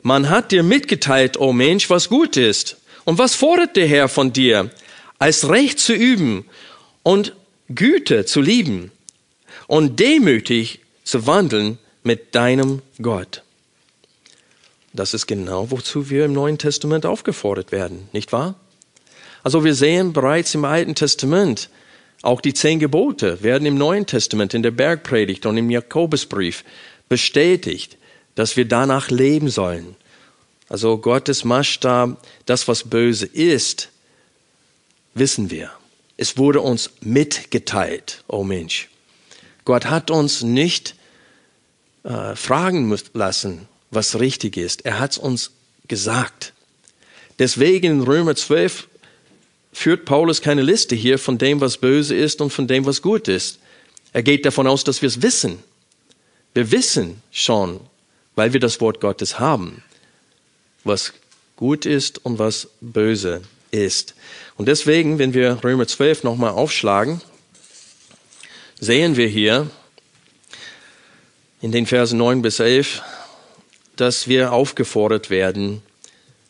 Man 0.00 0.30
hat 0.30 0.52
dir 0.52 0.62
mitgeteilt, 0.62 1.36
o 1.36 1.48
oh 1.48 1.52
Mensch, 1.52 1.90
was 1.90 2.08
gut 2.08 2.38
ist. 2.38 2.78
Und 3.04 3.18
was 3.18 3.34
fordert 3.34 3.76
der 3.76 3.86
Herr 3.86 4.08
von 4.08 4.32
dir, 4.32 4.70
als 5.18 5.48
Recht 5.50 5.78
zu 5.78 5.92
üben 5.92 6.46
und 7.02 7.34
Güte 7.68 8.24
zu 8.24 8.40
lieben 8.40 8.90
und 9.66 10.00
demütig 10.00 10.80
zu 11.04 11.26
wandeln 11.26 11.78
mit 12.02 12.34
deinem 12.34 12.82
Gott. 13.00 13.42
Das 14.92 15.14
ist 15.14 15.26
genau, 15.26 15.70
wozu 15.70 16.10
wir 16.10 16.24
im 16.24 16.32
Neuen 16.32 16.58
Testament 16.58 17.06
aufgefordert 17.06 17.72
werden, 17.72 18.08
nicht 18.12 18.32
wahr? 18.32 18.56
Also 19.42 19.64
wir 19.64 19.74
sehen 19.74 20.12
bereits 20.12 20.54
im 20.54 20.64
Alten 20.64 20.94
Testament, 20.94 21.70
auch 22.22 22.40
die 22.40 22.54
zehn 22.54 22.78
Gebote 22.78 23.42
werden 23.42 23.66
im 23.66 23.76
Neuen 23.76 24.06
Testament, 24.06 24.54
in 24.54 24.62
der 24.62 24.70
Bergpredigt 24.70 25.44
und 25.46 25.56
im 25.56 25.70
Jakobusbrief 25.70 26.64
bestätigt, 27.08 27.96
dass 28.34 28.56
wir 28.56 28.66
danach 28.66 29.10
leben 29.10 29.48
sollen. 29.48 29.96
Also 30.68 30.98
Gottes 30.98 31.44
Maßstab, 31.44 32.16
das 32.46 32.68
was 32.68 32.84
böse 32.84 33.26
ist, 33.26 33.90
wissen 35.14 35.50
wir. 35.50 35.70
Es 36.16 36.38
wurde 36.38 36.60
uns 36.60 36.90
mitgeteilt, 37.00 38.22
oh 38.28 38.44
Mensch. 38.44 38.88
Gott 39.64 39.86
hat 39.86 40.10
uns 40.10 40.42
nicht 40.42 40.94
äh, 42.04 42.34
fragen 42.36 42.96
lassen, 43.14 43.68
was 43.90 44.18
richtig 44.18 44.56
ist. 44.56 44.84
Er 44.84 44.98
hat 44.98 45.12
es 45.12 45.18
uns 45.18 45.50
gesagt. 45.88 46.52
Deswegen 47.38 47.86
in 47.86 48.00
Römer 48.02 48.34
12 48.34 48.88
führt 49.72 50.04
Paulus 50.04 50.42
keine 50.42 50.62
Liste 50.62 50.94
hier 50.94 51.18
von 51.18 51.38
dem, 51.38 51.60
was 51.60 51.78
böse 51.78 52.14
ist 52.14 52.40
und 52.40 52.50
von 52.50 52.66
dem, 52.66 52.84
was 52.86 53.02
gut 53.02 53.28
ist. 53.28 53.58
Er 54.12 54.22
geht 54.22 54.44
davon 54.44 54.66
aus, 54.66 54.84
dass 54.84 55.02
wir 55.02 55.06
es 55.06 55.22
wissen. 55.22 55.62
Wir 56.54 56.70
wissen 56.70 57.22
schon, 57.30 57.80
weil 58.34 58.52
wir 58.52 58.60
das 58.60 58.80
Wort 58.80 59.00
Gottes 59.00 59.38
haben, 59.38 59.82
was 60.84 61.12
gut 61.56 61.86
ist 61.86 62.24
und 62.24 62.38
was 62.38 62.68
böse 62.80 63.42
ist. 63.70 64.14
Und 64.56 64.66
deswegen, 64.66 65.18
wenn 65.18 65.32
wir 65.32 65.62
Römer 65.64 65.86
12 65.86 66.24
nochmal 66.24 66.50
aufschlagen, 66.50 67.20
sehen 68.78 69.16
wir 69.16 69.28
hier 69.28 69.70
in 71.62 71.70
den 71.70 71.86
Versen 71.86 72.18
9 72.18 72.42
bis 72.42 72.58
11, 72.58 73.02
dass 73.94 74.26
wir 74.26 74.52
aufgefordert 74.52 75.30
werden, 75.30 75.80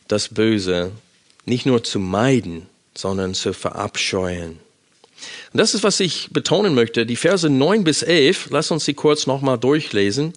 das 0.08 0.28
Böse 0.28 0.90
nicht 1.44 1.66
nur 1.66 1.84
zu 1.84 1.98
meiden, 2.00 2.66
sondern 2.94 3.34
zu 3.34 3.52
verabscheuen. 3.52 4.58
Und 5.52 5.58
das 5.58 5.74
ist, 5.74 5.84
was 5.84 6.00
ich 6.00 6.30
betonen 6.30 6.74
möchte. 6.74 7.04
Die 7.04 7.16
Verse 7.16 7.48
9 7.48 7.84
bis 7.84 8.02
11, 8.02 8.48
lass 8.50 8.70
uns 8.70 8.86
sie 8.86 8.94
kurz 8.94 9.26
nochmal 9.26 9.58
durchlesen. 9.58 10.32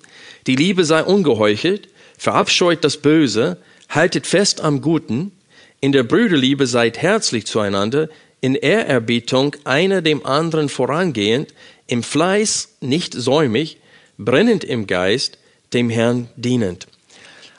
Die 0.45 0.57
Liebe 0.57 0.83
sei 0.83 1.03
ungeheuchelt, 1.03 1.87
verabscheut 2.17 2.83
das 2.83 2.97
Böse, 2.97 3.57
haltet 3.87 4.27
fest 4.27 4.59
am 4.59 4.81
Guten, 4.81 5.31
in 5.79 5.93
der 5.93 6.03
Brüderliebe 6.03 6.67
seid 6.67 6.97
herzlich 6.97 7.45
zueinander, 7.45 8.09
in 8.41 8.55
Ehrerbietung 8.55 9.55
einer 9.63 10.01
dem 10.01 10.25
anderen 10.25 10.67
vorangehend, 10.67 11.53
im 11.87 12.03
Fleiß 12.03 12.75
nicht 12.81 13.13
säumig, 13.13 13.77
brennend 14.17 14.63
im 14.63 14.87
Geist, 14.87 15.37
dem 15.73 15.89
Herrn 15.89 16.29
dienend. 16.35 16.87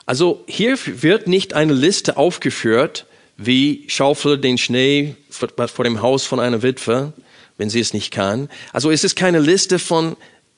Also 0.05 0.43
hier 0.47 0.77
wird 0.85 1.27
nicht 1.27 1.53
eine 1.53 1.73
Liste 1.73 2.17
aufgeführt, 2.17 3.05
wie 3.37 3.83
schaufle 3.87 4.39
den 4.39 4.57
Schnee 4.57 5.15
vor 5.29 5.83
dem 5.83 6.01
Haus 6.01 6.25
von 6.25 6.39
einer 6.39 6.63
Witwe, 6.63 7.13
wenn 7.57 7.69
sie 7.69 7.79
es 7.79 7.93
nicht 7.93 8.11
kann. 8.11 8.49
Also 8.73 8.89
es 8.89 9.03
ist 9.03 9.15
keine 9.15 9.39
Liste 9.39 9.79
von 9.79 10.15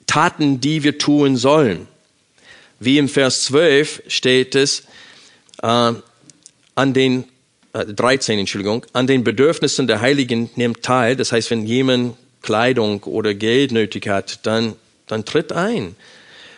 Taten, 0.08 0.62
die 0.62 0.84
wir 0.84 0.98
tun 0.98 1.36
sollen. 1.36 1.88
Wie 2.80 2.98
im 2.98 3.10
Vers 3.10 3.44
12 3.44 4.04
steht 4.08 4.56
es, 4.56 4.84
äh, 5.62 5.94
an 6.76 6.94
den, 6.94 7.26
äh, 7.74 7.86
13, 7.86 8.40
Entschuldigung, 8.40 8.86
an 8.94 9.06
den 9.06 9.24
Bedürfnissen 9.24 9.88
der 9.88 10.00
Heiligen 10.00 10.50
nimmt 10.56 10.82
teil. 10.82 11.16
Das 11.16 11.32
heißt, 11.32 11.52
wenn 11.52 11.66
jemand 11.66 12.16
Kleidung 12.42 13.04
oder 13.04 13.34
Geld 13.34 13.72
nötig 13.72 14.08
hat, 14.08 14.46
dann, 14.46 14.76
dann 15.10 15.26
tritt 15.26 15.52
ein. 15.52 15.96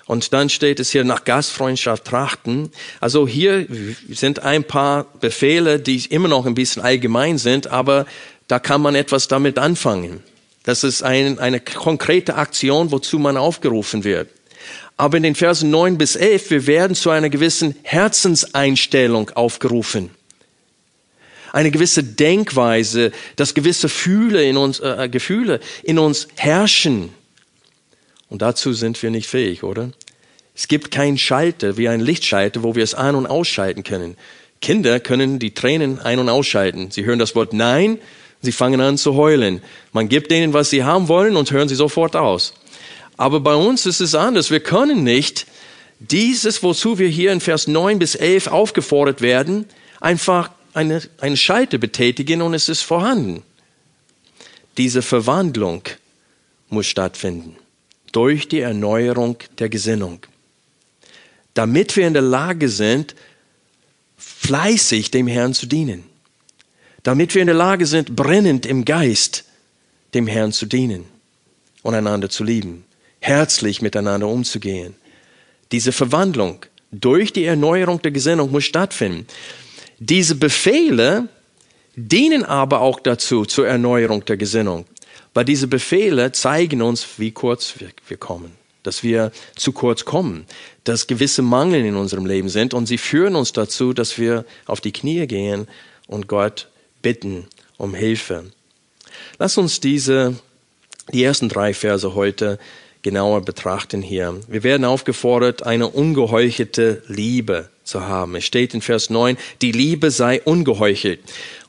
Und 0.05 0.33
dann 0.33 0.49
steht 0.49 0.79
es 0.79 0.91
hier 0.91 1.03
nach 1.03 1.23
Gastfreundschaft 1.23 2.05
trachten. 2.05 2.71
Also 2.99 3.27
hier 3.27 3.65
sind 4.09 4.39
ein 4.39 4.63
paar 4.63 5.05
Befehle, 5.21 5.79
die 5.79 6.05
immer 6.05 6.27
noch 6.27 6.45
ein 6.45 6.53
bisschen 6.53 6.81
allgemein 6.81 7.37
sind, 7.37 7.67
aber 7.67 8.05
da 8.47 8.59
kann 8.59 8.81
man 8.81 8.95
etwas 8.95 9.27
damit 9.27 9.57
anfangen. 9.57 10.21
Das 10.63 10.83
ist 10.83 11.01
ein, 11.01 11.39
eine 11.39 11.59
konkrete 11.59 12.35
Aktion, 12.35 12.91
wozu 12.91 13.19
man 13.19 13.37
aufgerufen 13.37 14.03
wird. 14.03 14.29
Aber 14.97 15.17
in 15.17 15.23
den 15.23 15.35
Versen 15.35 15.71
9 15.71 15.97
bis 15.97 16.15
11, 16.15 16.51
wir 16.51 16.67
werden 16.67 16.95
zu 16.95 17.09
einer 17.09 17.29
gewissen 17.29 17.75
Herzenseinstellung 17.83 19.31
aufgerufen. 19.31 20.11
Eine 21.53 21.71
gewisse 21.71 22.03
Denkweise, 22.03 23.11
dass 23.35 23.53
gewisse 23.53 23.89
Fühle 23.89 24.43
in 24.43 24.57
uns, 24.57 24.79
äh, 24.79 25.09
Gefühle 25.09 25.59
in 25.83 25.99
uns 25.99 26.27
herrschen. 26.35 27.09
Und 28.32 28.41
dazu 28.41 28.72
sind 28.72 29.04
wir 29.04 29.12
nicht 29.12 29.28
fähig, 29.28 29.62
oder? 29.62 29.91
Es 30.56 30.70
gibt 30.70 30.89
keinen 30.89 31.17
Schalter 31.17 31.76
wie 31.76 31.89
ein 31.89 32.00
Lichtschalter, 32.00 32.63
wo 32.63 32.76
wir 32.76 32.84
es 32.84 32.94
an- 32.94 33.15
und 33.15 33.28
ausschalten 33.28 33.84
können. 33.84 34.15
Kinder 34.62 35.02
können 35.02 35.38
die 35.38 35.54
Tränen 35.54 36.00
ein- 36.00 36.17
und 36.17 36.30
ausschalten. 36.30 36.91
Sie 36.91 37.04
hören 37.04 37.20
das 37.20 37.36
Wort 37.36 37.52
Nein, 37.52 38.00
sie 38.41 38.54
fangen 38.54 38.80
an 38.80 38.98
zu 38.98 39.15
heulen. 39.15 39.62
Man 39.91 40.08
gibt 40.08 40.32
denen, 40.32 40.54
was 40.54 40.70
sie 40.70 40.86
haben 40.86 41.10
wollen 41.10 41.36
und 41.36 41.52
hören 41.52 41.67
sie 41.67 41.76
sofort 41.76 42.15
aus. 42.15 42.54
Aber 43.17 43.41
bei 43.41 43.54
uns 43.54 43.86
ist 43.86 44.00
es 44.00 44.15
anders. 44.15 44.50
Wir 44.50 44.62
können 44.62 45.04
nicht 45.04 45.46
dieses, 46.00 46.63
wozu 46.63 47.00
wir 47.00 47.10
hier 47.10 47.34
in 47.34 47.41
Vers 47.41 47.67
9 47.67 48.00
bis 48.00 48.15
11 48.15 48.48
aufgefordert 48.48 49.20
werden, 49.20 49.65
einfach 50.00 50.52
eine, 50.74 51.02
eine 51.20 51.36
Schalte 51.36 51.80
betätigen 51.80 52.41
und 52.41 52.54
es 52.54 52.70
ist 52.70 52.82
vorhanden. 52.82 53.44
Diese 54.78 55.02
Verwandlung 55.02 55.84
muss 56.70 56.88
stattfinden 56.88 57.58
durch 58.12 58.47
die 58.47 58.60
Erneuerung 58.60 59.38
der 59.60 59.69
Gesinnung, 59.69 60.19
damit 61.54 61.95
wir 61.95 62.08
in 62.08 62.13
der 62.13 62.21
Lage 62.21 62.69
sind, 62.69 63.15
fleißig 64.17 65.12
dem 65.12 65.28
Herrn 65.28 65.54
zu 65.54 65.65
dienen, 65.65 66.04
damit 67.04 67.36
wir 67.36 67.41
in 67.41 67.47
der 67.47 67.56
Lage 67.56 67.86
sind, 67.86 68.15
brennend 68.15 68.65
im 68.65 68.86
Geist 68.86 69.45
dem 70.13 70.28
Herrn 70.28 70.52
zu 70.52 70.65
dienen 70.65 71.06
und 71.82 71.95
einander 71.95 72.30
zu 72.30 72.43
lieben 72.43 72.86
herzlich 73.21 73.82
miteinander 73.82 74.28
umzugehen. 74.28 74.95
Diese 75.71 75.93
Verwandlung 75.93 76.65
durch 76.91 77.32
die 77.32 77.45
Erneuerung 77.45 78.02
der 78.02 78.12
Gesinnung 78.12 78.52
muss 78.52 78.65
stattfinden. 78.65 79.26
Diese 80.00 80.36
Befehle 80.36 81.30
dienen 81.95 82.43
aber 82.43 82.82
auch 82.82 83.00
dazu, 83.00 83.45
zur 83.45 83.67
Erneuerung 83.67 84.26
der 84.26 84.36
Gesinnung. 84.36 84.86
Weil 85.34 85.46
diese 85.46 85.67
Befehle 85.67 86.32
zeigen 86.32 86.82
uns, 86.82 87.17
wie 87.17 87.32
kurz 87.32 87.76
wir, 87.80 87.89
wir 88.08 88.17
kommen, 88.17 88.52
dass 88.84 89.04
wir 89.04 89.32
zu 89.56 89.72
kurz 89.72 90.06
kommen, 90.06 90.46
dass 90.84 91.08
gewisse 91.08 91.41
Mangel 91.41 91.86
in 91.86 91.96
unserem 91.96 92.26
Leben 92.26 92.50
sind 92.50 92.74
und 92.74 92.86
sie 92.86 92.98
führen 92.98 93.36
uns 93.36 93.54
dazu, 93.54 93.94
dass 93.94 94.17
wir 94.17 94.46
auf 94.65 94.82
die 94.82 94.91
Knie 94.91 95.28
gehen 95.28 95.67
und 96.08 96.28
Gott 96.28 96.67
bitten 97.02 97.48
um 97.78 97.94
Hilfe. 97.94 98.52
Lass 99.39 99.58
uns 99.58 99.80
diese, 99.80 100.36
die 101.13 101.24
ersten 101.24 101.50
drei 101.50 101.74
Verse 101.74 102.13
heute 102.13 102.60
genauer 103.02 103.41
betrachten 103.41 104.02
hier. 104.02 104.39
Wir 104.48 104.63
werden 104.63 104.86
aufgefordert, 104.86 105.63
eine 105.63 105.88
ungeheuchelte 105.88 107.02
Liebe 107.08 107.70
zu 107.84 108.02
haben. 108.02 108.36
Es 108.36 108.46
steht 108.46 108.74
in 108.74 108.82
Vers 108.82 109.10
9, 109.10 109.38
die 109.62 109.72
Liebe 109.72 110.12
sei 110.12 110.41
ungeheuchelt. 110.41 111.20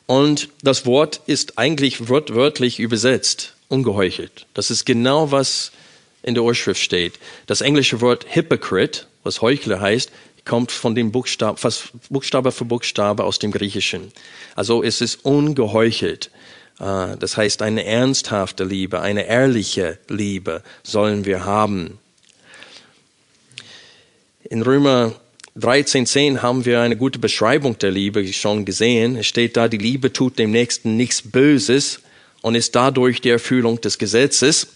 Und 0.06 0.48
das 0.62 0.84
Wort 0.84 1.20
ist 1.26 1.58
eigentlich 1.58 2.08
wörtlich 2.08 2.78
übersetzt, 2.78 3.54
ungeheuchelt. 3.68 4.46
Das 4.54 4.70
ist 4.70 4.84
genau, 4.84 5.30
was 5.30 5.72
in 6.22 6.34
der 6.34 6.44
Urschrift 6.44 6.80
steht. 6.80 7.14
Das 7.46 7.60
englische 7.60 8.00
Wort 8.00 8.26
hypocrite, 8.34 9.06
was 9.22 9.40
Heuchler 9.42 9.80
heißt, 9.80 10.10
kommt 10.44 10.72
von 10.72 10.94
dem 10.94 11.12
Buchstabe, 11.12 11.58
fast 11.58 11.90
Buchstabe 12.10 12.52
für 12.52 12.64
Buchstabe 12.64 13.24
aus 13.24 13.38
dem 13.38 13.52
Griechischen. 13.52 14.12
Also 14.56 14.82
es 14.82 15.00
ist 15.00 15.24
ungeheuchelt. 15.24 16.30
Äh, 16.80 17.16
das 17.16 17.36
heißt, 17.36 17.62
eine 17.62 17.84
ernsthafte 17.84 18.64
Liebe, 18.64 19.00
eine 19.00 19.26
ehrliche 19.26 19.98
Liebe 20.08 20.62
sollen 20.82 21.24
wir 21.24 21.44
haben. 21.44 21.98
In 24.42 24.62
Römer 24.62 25.14
13.10 25.58 26.40
haben 26.40 26.64
wir 26.64 26.80
eine 26.80 26.96
gute 26.96 27.18
Beschreibung 27.18 27.78
der 27.78 27.90
Liebe 27.90 28.32
schon 28.32 28.64
gesehen. 28.64 29.16
Es 29.16 29.26
steht 29.26 29.56
da, 29.56 29.68
die 29.68 29.78
Liebe 29.78 30.12
tut 30.12 30.38
dem 30.38 30.50
Nächsten 30.50 30.96
nichts 30.96 31.20
Böses 31.22 32.00
und 32.40 32.54
ist 32.54 32.74
dadurch 32.74 33.20
die 33.20 33.28
Erfüllung 33.28 33.80
des 33.80 33.98
Gesetzes. 33.98 34.68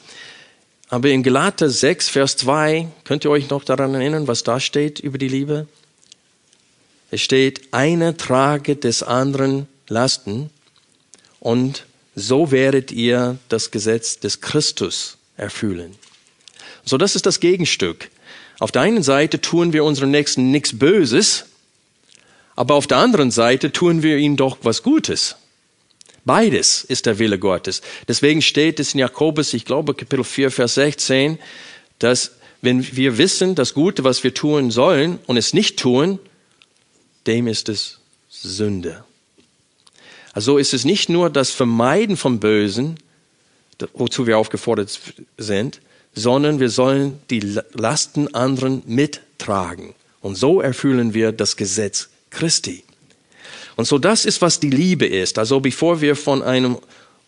Aber 0.88 1.08
in 1.08 1.22
Galater 1.22 1.70
6, 1.70 2.10
Vers 2.10 2.36
2, 2.36 2.88
könnt 3.04 3.24
ihr 3.24 3.30
euch 3.30 3.48
noch 3.48 3.64
daran 3.64 3.94
erinnern, 3.94 4.28
was 4.28 4.42
da 4.42 4.60
steht 4.60 5.00
über 5.00 5.16
die 5.16 5.28
Liebe? 5.28 5.66
Es 7.10 7.22
steht, 7.22 7.72
eine 7.72 8.16
trage 8.16 8.76
des 8.76 9.02
anderen 9.02 9.68
Lasten 9.88 10.50
und 11.40 11.86
so 12.14 12.50
werdet 12.50 12.92
ihr 12.92 13.38
das 13.48 13.70
Gesetz 13.70 14.18
des 14.18 14.40
Christus 14.40 15.16
erfüllen. 15.36 15.94
So, 16.84 16.98
das 16.98 17.16
ist 17.16 17.26
das 17.26 17.40
Gegenstück. 17.40 18.10
Auf 18.58 18.72
der 18.72 18.82
einen 18.82 19.02
Seite 19.02 19.40
tun 19.40 19.72
wir 19.72 19.84
unserem 19.84 20.10
Nächsten 20.10 20.50
nichts 20.50 20.78
Böses, 20.78 21.46
aber 22.54 22.74
auf 22.74 22.86
der 22.86 22.98
anderen 22.98 23.30
Seite 23.30 23.70
tun 23.70 24.02
wir 24.02 24.16
ihm 24.16 24.36
doch 24.36 24.58
was 24.62 24.82
Gutes. 24.82 25.36
Beides 26.24 26.82
ist 26.82 27.06
der 27.06 27.18
Wille 27.18 27.38
Gottes. 27.38 27.82
Deswegen 28.08 28.42
steht 28.42 28.80
es 28.80 28.94
in 28.94 29.00
Jakobus, 29.00 29.54
ich 29.54 29.64
glaube 29.64 29.94
Kapitel 29.94 30.24
4, 30.24 30.50
Vers 30.50 30.74
16, 30.74 31.38
dass 31.98 32.32
wenn 32.62 32.96
wir 32.96 33.18
wissen, 33.18 33.54
das 33.54 33.74
Gute, 33.74 34.02
was 34.02 34.24
wir 34.24 34.34
tun 34.34 34.70
sollen 34.70 35.18
und 35.26 35.36
es 35.36 35.52
nicht 35.52 35.78
tun, 35.78 36.18
dem 37.26 37.46
ist 37.46 37.68
es 37.68 38.00
Sünde. 38.28 39.04
Also 40.32 40.58
ist 40.58 40.74
es 40.74 40.84
nicht 40.84 41.08
nur 41.08 41.30
das 41.30 41.50
Vermeiden 41.50 42.16
vom 42.16 42.40
Bösen, 42.40 42.98
wozu 43.94 44.26
wir 44.26 44.38
aufgefordert 44.38 44.98
sind, 45.36 45.80
sondern 46.16 46.59
wir 46.59 46.70
sollen 46.70 47.20
die 47.31 47.40
Lasten 47.72 48.35
anderen 48.35 48.83
mittragen. 48.87 49.94
Und 50.22 50.37
so 50.37 50.61
erfüllen 50.61 51.14
wir 51.14 51.31
das 51.31 51.57
Gesetz 51.57 52.09
Christi. 52.31 52.83
Und 53.76 53.87
so 53.87 53.98
das 53.98 54.24
ist, 54.24 54.40
was 54.40 54.59
die 54.59 54.70
Liebe 54.70 55.07
ist. 55.07 55.38
Also 55.38 55.61
bevor 55.61 56.00
wir 56.00 56.16
von 56.16 56.42
einem 56.42 56.79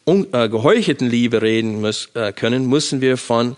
äh, 0.07 0.49
geheuchelten 0.49 1.09
Liebe 1.09 1.43
reden 1.43 1.83
müssen, 1.83 2.17
äh, 2.17 2.33
können, 2.33 2.67
müssen 2.67 3.03
wir 3.03 3.19
von 3.19 3.57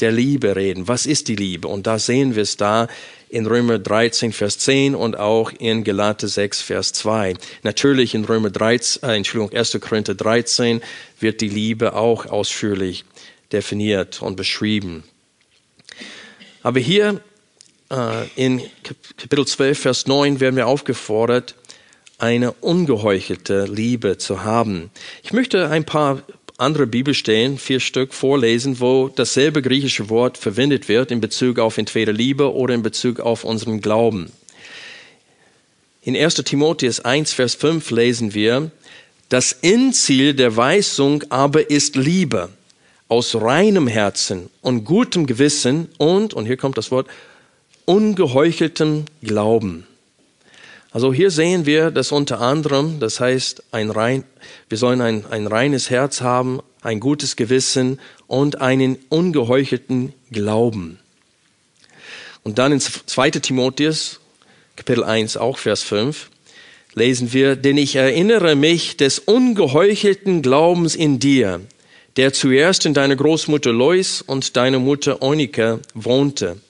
der 0.00 0.10
Liebe 0.10 0.56
reden. 0.56 0.88
Was 0.88 1.06
ist 1.06 1.28
die 1.28 1.36
Liebe? 1.36 1.68
Und 1.68 1.86
da 1.86 2.00
sehen 2.00 2.34
wir 2.34 2.42
es 2.42 2.56
da 2.56 2.88
in 3.28 3.46
Römer 3.46 3.78
13, 3.78 4.32
Vers 4.32 4.58
10 4.58 4.96
und 4.96 5.16
auch 5.16 5.52
in 5.52 5.84
Galate 5.84 6.26
6, 6.26 6.62
Vers 6.62 6.92
2. 6.94 7.34
Natürlich 7.62 8.16
in 8.16 8.24
Römer 8.24 8.50
13, 8.50 9.08
äh, 9.08 9.16
Entschuldigung, 9.16 9.56
1. 9.56 9.78
Korinther 9.80 10.16
13 10.16 10.82
wird 11.20 11.40
die 11.40 11.48
Liebe 11.48 11.94
auch 11.94 12.26
ausführlich 12.26 13.04
definiert 13.54 14.20
und 14.20 14.36
beschrieben. 14.36 15.04
Aber 16.62 16.80
hier 16.80 17.20
äh, 17.90 18.26
in 18.36 18.60
Kapitel 19.16 19.46
12, 19.46 19.78
Vers 19.78 20.06
9 20.06 20.40
werden 20.40 20.56
wir 20.56 20.66
aufgefordert, 20.66 21.54
eine 22.18 22.52
ungeheuchelte 22.52 23.64
Liebe 23.64 24.18
zu 24.18 24.44
haben. 24.44 24.90
Ich 25.22 25.32
möchte 25.32 25.68
ein 25.68 25.84
paar 25.84 26.22
andere 26.56 26.86
Bibelstellen, 26.86 27.58
vier 27.58 27.80
Stück, 27.80 28.14
vorlesen, 28.14 28.80
wo 28.80 29.08
dasselbe 29.08 29.60
griechische 29.60 30.08
Wort 30.08 30.38
verwendet 30.38 30.88
wird 30.88 31.10
in 31.10 31.20
Bezug 31.20 31.58
auf 31.58 31.78
entweder 31.78 32.12
Liebe 32.12 32.54
oder 32.54 32.74
in 32.74 32.82
Bezug 32.82 33.20
auf 33.20 33.44
unseren 33.44 33.80
Glauben. 33.80 34.30
In 36.02 36.16
1 36.16 36.36
Timotheus 36.36 37.00
1, 37.00 37.32
Vers 37.32 37.54
5 37.56 37.90
lesen 37.90 38.34
wir, 38.34 38.70
das 39.28 39.52
Endziel 39.62 40.34
der 40.34 40.56
Weisung 40.56 41.24
aber 41.30 41.70
ist 41.70 41.96
Liebe 41.96 42.50
aus 43.08 43.34
reinem 43.34 43.86
Herzen 43.86 44.50
und 44.60 44.84
gutem 44.84 45.26
Gewissen 45.26 45.88
und, 45.98 46.34
und 46.34 46.46
hier 46.46 46.56
kommt 46.56 46.78
das 46.78 46.90
Wort, 46.90 47.06
ungeheucheltem 47.84 49.04
Glauben. 49.22 49.86
Also 50.90 51.12
hier 51.12 51.30
sehen 51.30 51.66
wir, 51.66 51.90
dass 51.90 52.12
unter 52.12 52.40
anderem, 52.40 53.00
das 53.00 53.18
heißt, 53.18 53.64
ein 53.72 53.90
rein, 53.90 54.24
wir 54.68 54.78
sollen 54.78 55.00
ein, 55.00 55.26
ein 55.28 55.46
reines 55.46 55.90
Herz 55.90 56.20
haben, 56.20 56.60
ein 56.82 57.00
gutes 57.00 57.34
Gewissen 57.34 57.98
und 58.28 58.60
einen 58.60 58.98
ungeheuchelten 59.08 60.12
Glauben. 60.30 60.98
Und 62.44 62.58
dann 62.58 62.72
in 62.72 62.80
2 62.80 63.30
Timotheus, 63.30 64.20
Kapitel 64.76 65.02
1, 65.02 65.36
auch 65.36 65.58
Vers 65.58 65.82
5, 65.82 66.30
lesen 66.94 67.32
wir, 67.32 67.56
denn 67.56 67.76
ich 67.76 67.96
erinnere 67.96 68.54
mich 68.54 68.96
des 68.96 69.18
ungeheuchelten 69.18 70.42
Glaubens 70.42 70.94
in 70.94 71.18
dir, 71.18 71.60
der 72.16 72.32
zuerst 72.32 72.86
in 72.86 72.94
deiner 72.94 73.16
Großmutter 73.16 73.72
Lois 73.72 74.22
und 74.22 74.56
deiner 74.56 74.78
Mutter 74.78 75.22
Eunika 75.22 75.80
wohnte. 75.94 76.60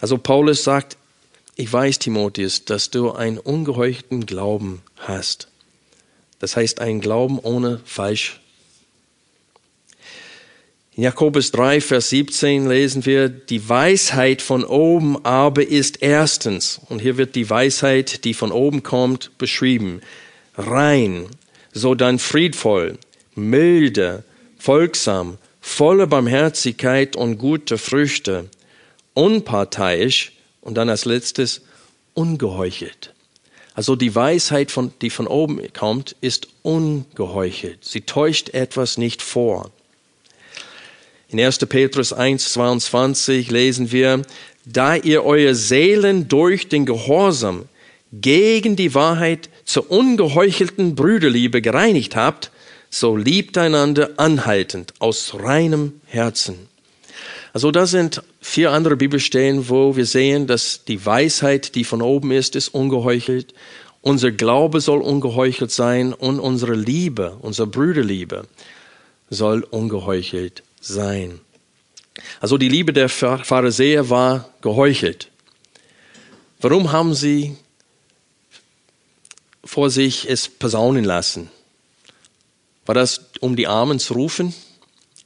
Also 0.00 0.18
Paulus 0.18 0.62
sagt, 0.62 0.96
ich 1.56 1.72
weiß, 1.72 1.98
Timotheus, 1.98 2.64
dass 2.64 2.90
du 2.90 3.10
einen 3.10 3.38
ungeheuchelten 3.38 4.26
Glauben 4.26 4.82
hast. 4.96 5.48
Das 6.38 6.56
heißt, 6.56 6.80
einen 6.80 7.00
Glauben 7.00 7.40
ohne 7.40 7.80
Falsch. 7.84 8.40
In 10.94 11.02
Jakobus 11.02 11.50
3, 11.50 11.80
Vers 11.80 12.10
17 12.10 12.68
lesen 12.68 13.06
wir, 13.06 13.28
die 13.28 13.68
Weisheit 13.68 14.42
von 14.42 14.64
oben 14.64 15.24
aber 15.24 15.66
ist 15.66 16.02
erstens, 16.02 16.80
und 16.88 17.00
hier 17.00 17.16
wird 17.16 17.34
die 17.34 17.48
Weisheit, 17.48 18.24
die 18.24 18.34
von 18.34 18.52
oben 18.52 18.82
kommt, 18.84 19.36
beschrieben, 19.38 20.00
rein, 20.56 21.26
so 21.72 21.94
dann 21.94 22.18
friedvoll, 22.18 22.98
milde, 23.38 24.24
folgsam, 24.58 25.38
voller 25.60 26.06
Barmherzigkeit 26.06 27.16
und 27.16 27.38
gute 27.38 27.78
Früchte, 27.78 28.46
unparteiisch, 29.14 30.32
und 30.60 30.74
dann 30.74 30.90
als 30.90 31.06
letztes 31.06 31.62
ungeheuchelt. 32.12 33.14
Also 33.74 33.96
die 33.96 34.14
Weisheit, 34.14 34.70
von, 34.70 34.92
die 35.00 35.08
von 35.08 35.26
oben 35.26 35.60
kommt, 35.72 36.14
ist 36.20 36.48
ungeheuchelt. 36.62 37.84
Sie 37.84 38.02
täuscht 38.02 38.50
etwas 38.50 38.98
nicht 38.98 39.22
vor. 39.22 39.70
In 41.28 41.40
1. 41.40 41.58
Petrus 41.60 42.12
1, 42.12 42.52
22 42.52 43.50
lesen 43.50 43.92
wir, 43.92 44.22
da 44.64 44.96
ihr 44.96 45.24
eure 45.24 45.54
Seelen 45.54 46.28
durch 46.28 46.68
den 46.68 46.86
Gehorsam 46.86 47.66
gegen 48.12 48.76
die 48.76 48.94
Wahrheit 48.94 49.48
zur 49.64 49.90
ungeheuchelten 49.90 50.94
Brüderliebe 50.94 51.62
gereinigt 51.62 52.16
habt, 52.16 52.50
so 52.90 53.16
liebt 53.16 53.58
einander 53.58 54.10
anhaltend 54.16 54.94
aus 54.98 55.34
reinem 55.34 56.00
Herzen. 56.06 56.68
Also 57.52 57.70
da 57.70 57.86
sind 57.86 58.22
vier 58.40 58.72
andere 58.72 58.96
Bibelstellen, 58.96 59.68
wo 59.68 59.96
wir 59.96 60.06
sehen, 60.06 60.46
dass 60.46 60.84
die 60.84 61.04
Weisheit, 61.04 61.74
die 61.74 61.84
von 61.84 62.02
oben 62.02 62.30
ist, 62.30 62.56
ist 62.56 62.68
ungeheuchelt. 62.68 63.54
Unser 64.00 64.30
Glaube 64.30 64.80
soll 64.80 65.00
ungeheuchelt 65.00 65.70
sein 65.70 66.12
und 66.12 66.40
unsere 66.40 66.74
Liebe, 66.74 67.36
unsere 67.40 67.66
Brüderliebe 67.66 68.46
soll 69.30 69.62
ungeheuchelt 69.64 70.62
sein. 70.80 71.40
Also 72.40 72.58
die 72.58 72.68
Liebe 72.68 72.92
der 72.92 73.08
Pharisäer 73.08 74.10
war 74.10 74.48
geheuchelt. 74.60 75.30
Warum 76.60 76.92
haben 76.92 77.14
sie 77.14 77.56
vor 79.64 79.90
sich 79.90 80.28
es 80.28 80.48
posaunen 80.48 81.04
lassen? 81.04 81.50
War 82.88 82.96
das, 82.96 83.26
um 83.38 83.54
die 83.54 83.68
Armen 83.68 84.00
zu 84.00 84.14
rufen, 84.14 84.52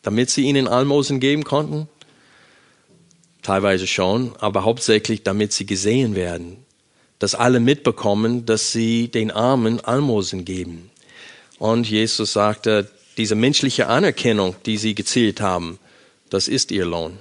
damit 0.03 0.29
sie 0.29 0.43
ihnen 0.43 0.69
Almosen 0.69 1.19
geben 1.19 1.45
konnten? 1.45 1.89
teilweise 3.43 3.87
schon, 3.87 4.35
aber 4.39 4.65
hauptsächlich 4.65 5.23
damit 5.23 5.53
sie 5.53 5.67
gesehen 5.67 6.15
werden, 6.15 6.65
dass 7.19 7.35
alle 7.35 7.61
mitbekommen, 7.61 8.47
dass 8.47 8.73
sie 8.73 9.09
den 9.09 9.31
Armen 9.31 9.81
Almosen 9.81 10.45
geben. 10.45 10.91
Und 11.59 11.89
Jesus 11.89 12.33
sagte, 12.33 12.91
diese 13.17 13.35
menschliche 13.35 13.89
Anerkennung, 13.89 14.57
die 14.65 14.79
sie 14.79 14.95
gezielt 14.95 15.41
haben, 15.41 15.79
das 16.31 16.49
ist 16.49 16.71
ihr 16.71 16.85
Lohn. 16.85 17.19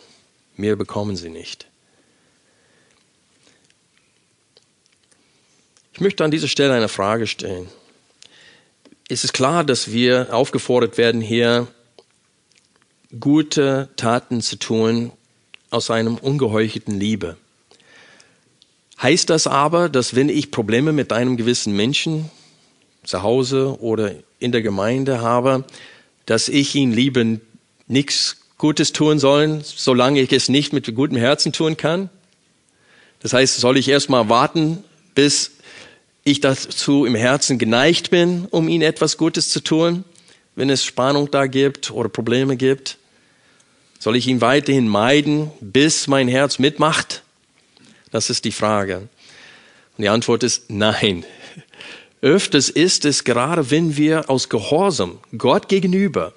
Mehr 0.56 0.76
bekommen 0.76 1.16
sie 1.16 1.30
nicht. 1.30 1.68
Ich 5.94 6.00
möchte 6.00 6.24
an 6.24 6.32
dieser 6.32 6.48
Stelle 6.48 6.74
eine 6.74 6.88
Frage 6.88 7.28
stellen. 7.28 7.68
Es 9.14 9.26
ist 9.26 9.34
klar, 9.34 9.66
dass 9.66 9.92
wir 9.92 10.34
aufgefordert 10.34 10.98
werden, 10.98 11.20
hier 11.20 11.68
gute 13.20 13.90
Taten 13.98 14.40
zu 14.40 14.56
tun, 14.56 15.12
aus 15.70 15.92
einem 15.92 16.16
ungeheuchelten 16.16 16.98
Liebe. 16.98 17.36
Heißt 19.02 19.30
das 19.30 19.48
aber, 19.48 19.90
dass 19.90 20.16
wenn 20.16 20.30
ich 20.30 20.50
Probleme 20.50 20.94
mit 20.94 21.12
einem 21.12 21.36
gewissen 21.36 21.76
Menschen 21.76 22.32
zu 23.04 23.22
Hause 23.22 23.82
oder 23.82 24.16
in 24.40 24.54
der 24.54 24.62
Gemeinde 24.62 25.20
habe, 25.20 25.66
dass 26.26 26.48
ich 26.48 26.74
ihn 26.76 26.94
lieber 26.94 27.26
nichts 27.88 28.38
Gutes 28.58 28.94
tun 28.94 29.20
soll, 29.20 29.60
solange 29.62 30.22
ich 30.22 30.32
es 30.32 30.48
nicht 30.48 30.72
mit 30.72 30.96
gutem 30.96 31.18
Herzen 31.18 31.52
tun 31.52 31.76
kann? 31.76 32.10
Das 33.20 33.34
heißt, 33.34 33.58
soll 33.58 33.76
ich 33.76 33.90
erstmal 33.90 34.30
warten, 34.30 34.86
bis 35.16 35.52
ich 36.24 36.40
dazu 36.40 37.06
im 37.06 37.16
Herzen 37.16 37.58
geneigt 37.58 38.12
bin, 38.12 38.48
um 38.52 38.68
ihm 38.68 38.82
etwas 38.82 39.18
Gutes 39.18 39.50
zu 39.50 39.62
tun, 39.62 40.04
wenn 40.56 40.70
es 40.70 40.84
Spannung 40.84 41.32
da 41.32 41.48
gibt 41.48 41.92
oder 41.92 42.10
Probleme 42.10 42.58
gibt? 42.58 42.98
Soll 44.00 44.16
ich 44.16 44.28
ihn 44.28 44.42
weiterhin 44.42 44.88
meiden, 44.88 45.52
bis 45.60 46.08
mein 46.08 46.28
Herz 46.28 46.60
mitmacht? 46.60 47.24
Das 48.12 48.30
ist 48.30 48.46
die 48.46 48.52
Frage. 48.52 49.08
Und 49.98 50.04
die 50.04 50.10
Antwort 50.10 50.44
ist 50.44 50.70
nein. 50.70 51.26
Öfters 52.22 52.70
ist 52.70 53.06
es 53.06 53.24
gerade, 53.24 53.72
wenn 53.72 53.98
wir 53.98 54.30
aus 54.30 54.50
Gehorsam 54.50 55.20
Gott 55.38 55.70
gegenüber 55.70 56.34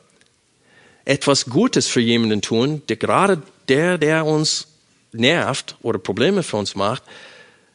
etwas 1.05 1.47
Gutes 1.47 1.87
für 1.87 2.01
jemanden 2.01 2.40
tun, 2.40 2.83
der 2.88 2.97
gerade 2.97 3.42
der, 3.68 3.99
der 3.99 4.25
uns 4.25 4.68
nervt 5.12 5.77
oder 5.83 5.99
Probleme 5.99 6.42
für 6.42 6.57
uns 6.57 6.75
macht, 6.75 7.03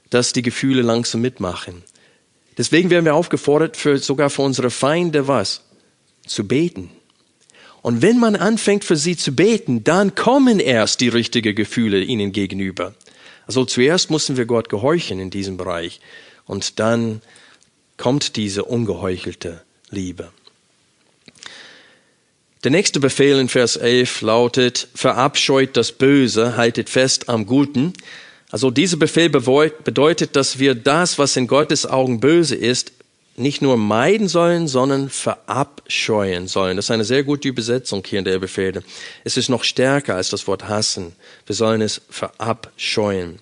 dass 0.10 0.34
die 0.34 0.42
Gefühle 0.42 0.82
langsam 0.82 1.22
mitmachen. 1.22 1.84
Deswegen 2.60 2.90
werden 2.90 3.06
wir 3.06 3.16
aufgefordert, 3.16 3.78
für, 3.78 3.98
sogar 4.00 4.30
für 4.30 4.42
unsere 4.42 4.70
Feinde 4.70 5.30
was? 5.30 5.62
Zu 6.28 6.46
beten. 6.46 6.92
Und 7.82 8.02
wenn 8.02 8.20
man 8.20 8.36
anfängt 8.36 8.84
für 8.84 8.98
sie 8.98 9.16
zu 9.16 9.34
beten, 9.34 9.86
dann 9.86 10.14
kommen 10.14 10.60
erst 10.60 11.00
die 11.00 11.08
richtigen 11.08 11.56
Gefühle 11.56 12.04
ihnen 12.04 12.34
gegenüber. 12.34 12.94
Also 13.48 13.64
zuerst 13.64 14.12
müssen 14.12 14.36
wir 14.36 14.46
Gott 14.46 14.68
gehorchen 14.68 15.22
in 15.22 15.30
diesem 15.30 15.56
Bereich 15.56 16.02
und 16.46 16.80
dann 16.80 17.22
kommt 17.96 18.36
diese 18.36 18.66
ungeheuchelte 18.66 19.62
Liebe. 19.90 20.30
Der 22.66 22.72
nächste 22.72 23.00
Befehl 23.00 23.40
in 23.40 23.48
Vers 23.48 23.78
11 23.78 24.20
lautet, 24.20 24.90
verabscheut 24.94 25.78
das 25.78 25.94
Böse, 25.94 26.58
haltet 26.58 26.90
fest 26.90 27.30
am 27.30 27.46
Guten. 27.46 27.94
Also 28.52 28.72
dieser 28.72 28.98
Befehl 28.98 29.30
bedeutet, 29.30 30.36
dass 30.36 30.58
wir 30.58 30.74
das, 30.74 31.20
was 31.20 31.36
in 31.36 31.48
Gottes 31.48 31.86
Augen 31.86 32.20
böse 32.20 32.56
ist, 32.56 32.92
nicht 33.40 33.62
nur 33.62 33.78
meiden 33.78 34.28
sollen, 34.28 34.68
sondern 34.68 35.10
verabscheuen 35.10 36.48
sollen. 36.48 36.76
Das 36.76 36.86
ist 36.86 36.92
eine 36.92 37.06
sehr 37.06 37.24
gute 37.24 37.48
Übersetzung 37.48 38.04
hier 38.06 38.20
in 38.20 38.26
der 38.26 38.40
Befehle. 38.40 38.84
Es 39.24 39.38
ist 39.38 39.50
noch 39.50 39.64
stärker 39.64 40.16
als 40.16 40.30
das 40.30 40.46
Wort 40.48 40.68
hassen. 40.68 41.14
Wir 41.46 41.56
sollen 41.56 41.82
es 41.82 42.02
verabscheuen. 42.10 43.40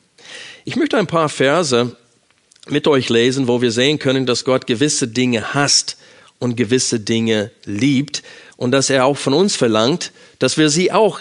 Ich 0.66 0.76
möchte 0.76 0.98
ein 0.98 1.08
paar 1.08 1.30
Verse 1.30 1.96
mit 2.68 2.88
euch 2.88 3.10
lesen, 3.10 3.48
wo 3.48 3.62
wir 3.62 3.72
sehen 3.72 3.98
können, 3.98 4.26
dass 4.26 4.46
Gott 4.46 4.68
gewisse 4.68 5.08
Dinge 5.08 5.54
hasst 5.54 5.98
und 6.38 6.58
gewisse 6.58 7.00
Dinge 7.00 7.50
liebt 7.66 8.24
und 8.58 8.72
dass 8.72 8.90
er 8.90 9.06
auch 9.06 9.18
von 9.18 9.34
uns 9.34 9.56
verlangt, 9.56 10.12
dass 10.38 10.58
wir 10.58 10.70
sie 10.70 10.92
auch 10.92 11.20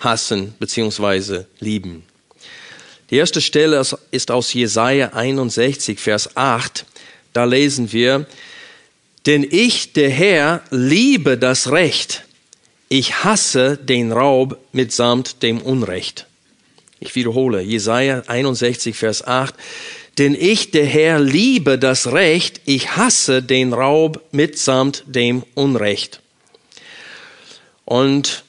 hassen 0.00 0.54
bzw. 0.58 1.44
lieben. 1.60 2.04
Die 3.10 3.16
erste 3.16 3.40
Stelle 3.40 3.84
ist 4.12 4.30
aus 4.30 4.52
Jesaja 4.52 5.08
61, 5.08 5.98
Vers 5.98 6.36
8. 6.36 6.86
Da 7.32 7.44
lesen 7.44 7.92
wir, 7.92 8.26
denn 9.26 9.46
ich, 9.48 9.92
der 9.92 10.10
Herr, 10.10 10.62
liebe 10.70 11.36
das 11.36 11.72
Recht. 11.72 12.24
Ich 12.88 13.24
hasse 13.24 13.76
den 13.76 14.12
Raub 14.12 14.58
mitsamt 14.72 15.42
dem 15.42 15.60
Unrecht. 15.60 16.26
Ich 17.00 17.14
wiederhole, 17.14 17.60
Jesaja 17.60 18.22
61, 18.26 18.96
Vers 18.96 19.26
8. 19.26 19.54
Denn 20.18 20.34
ich, 20.34 20.70
der 20.70 20.86
Herr, 20.86 21.18
liebe 21.18 21.78
das 21.78 22.12
Recht. 22.12 22.60
Ich 22.64 22.96
hasse 22.96 23.42
den 23.42 23.72
Raub 23.72 24.22
mitsamt 24.32 25.04
dem 25.06 25.42
Unrecht. 25.54 26.20
Und 27.84 28.44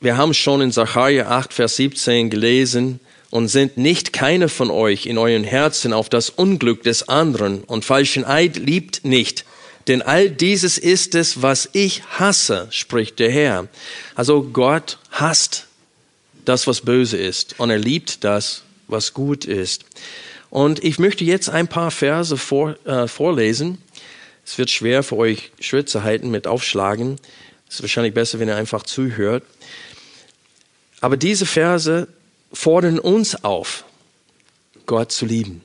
wir 0.00 0.16
haben 0.16 0.34
schon 0.34 0.60
in 0.60 0.72
Sacharja 0.72 1.28
8, 1.28 1.52
Vers 1.52 1.76
17 1.76 2.30
gelesen, 2.30 3.00
und 3.30 3.48
sind 3.48 3.76
nicht 3.76 4.12
keine 4.12 4.48
von 4.48 4.70
euch 4.70 5.06
in 5.06 5.18
euren 5.18 5.44
Herzen 5.44 5.92
auf 5.92 6.08
das 6.08 6.30
Unglück 6.30 6.82
des 6.82 7.08
anderen 7.08 7.62
und 7.64 7.84
falschen 7.84 8.24
Eid 8.24 8.56
liebt 8.56 9.04
nicht. 9.04 9.44
Denn 9.86 10.02
all 10.02 10.30
dieses 10.30 10.76
ist 10.78 11.14
es, 11.14 11.42
was 11.42 11.68
ich 11.72 12.02
hasse, 12.18 12.68
spricht 12.70 13.18
der 13.18 13.30
Herr. 13.30 13.68
Also 14.14 14.42
Gott 14.42 14.98
hasst 15.10 15.66
das, 16.44 16.66
was 16.66 16.82
böse 16.82 17.16
ist 17.16 17.54
und 17.58 17.70
er 17.70 17.78
liebt 17.78 18.24
das, 18.24 18.62
was 18.86 19.14
gut 19.14 19.44
ist. 19.44 19.84
Und 20.50 20.82
ich 20.82 20.98
möchte 20.98 21.24
jetzt 21.24 21.50
ein 21.50 21.68
paar 21.68 21.90
Verse 21.90 22.36
vor, 22.36 22.76
äh, 22.86 23.06
vorlesen. 23.06 23.78
Es 24.46 24.56
wird 24.56 24.70
schwer 24.70 25.02
für 25.02 25.16
euch 25.16 25.50
Schritt 25.60 25.90
zu 25.90 26.04
halten 26.04 26.30
mit 26.30 26.46
Aufschlagen. 26.46 27.18
Es 27.68 27.76
ist 27.76 27.82
wahrscheinlich 27.82 28.14
besser, 28.14 28.38
wenn 28.40 28.48
ihr 28.48 28.56
einfach 28.56 28.82
zuhört. 28.82 29.42
Aber 31.00 31.18
diese 31.18 31.44
Verse 31.44 32.08
fordern 32.52 32.98
uns 32.98 33.44
auf, 33.44 33.84
Gott 34.86 35.12
zu 35.12 35.26
lieben. 35.26 35.62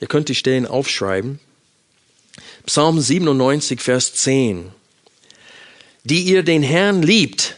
Ihr 0.00 0.08
könnt 0.08 0.28
die 0.28 0.34
Stellen 0.34 0.66
aufschreiben. 0.66 1.38
Psalm 2.66 3.00
97, 3.00 3.80
Vers 3.80 4.14
10. 4.14 4.70
Die 6.04 6.22
ihr 6.22 6.42
den 6.42 6.62
Herrn 6.62 7.02
liebt, 7.02 7.56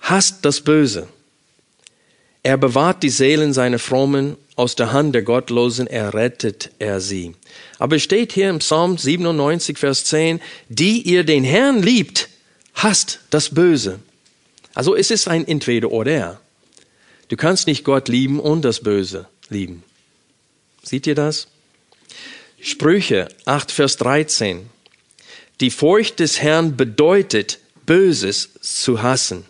hasst 0.00 0.44
das 0.44 0.60
Böse. 0.60 1.08
Er 2.42 2.56
bewahrt 2.56 3.02
die 3.02 3.10
Seelen 3.10 3.52
seiner 3.52 3.78
Frommen 3.78 4.36
aus 4.56 4.76
der 4.76 4.92
Hand 4.92 5.14
der 5.14 5.22
Gottlosen, 5.22 5.86
errettet 5.86 6.70
er 6.78 7.00
sie. 7.00 7.34
Aber 7.78 7.96
es 7.96 8.02
steht 8.02 8.32
hier 8.32 8.50
im 8.50 8.58
Psalm 8.58 8.98
97, 8.98 9.78
Vers 9.78 10.04
10, 10.04 10.40
die 10.68 11.02
ihr 11.02 11.24
den 11.24 11.44
Herrn 11.44 11.82
liebt, 11.82 12.28
hasst 12.74 13.20
das 13.30 13.50
Böse. 13.50 14.00
Also 14.74 14.94
es 14.94 15.10
ist 15.10 15.28
ein 15.28 15.46
Entweder-Oder. 15.46 16.40
Du 17.30 17.36
kannst 17.36 17.68
nicht 17.68 17.84
Gott 17.84 18.08
lieben 18.08 18.40
und 18.40 18.62
das 18.62 18.80
Böse 18.80 19.28
lieben. 19.48 19.84
Seht 20.82 21.06
ihr 21.06 21.14
das? 21.14 21.46
Sprüche 22.60 23.28
8, 23.44 23.70
Vers 23.70 23.96
13. 23.98 24.68
Die 25.60 25.70
Furcht 25.70 26.18
des 26.18 26.42
Herrn 26.42 26.76
bedeutet, 26.76 27.60
Böses 27.86 28.50
zu 28.60 29.02
hassen. 29.02 29.44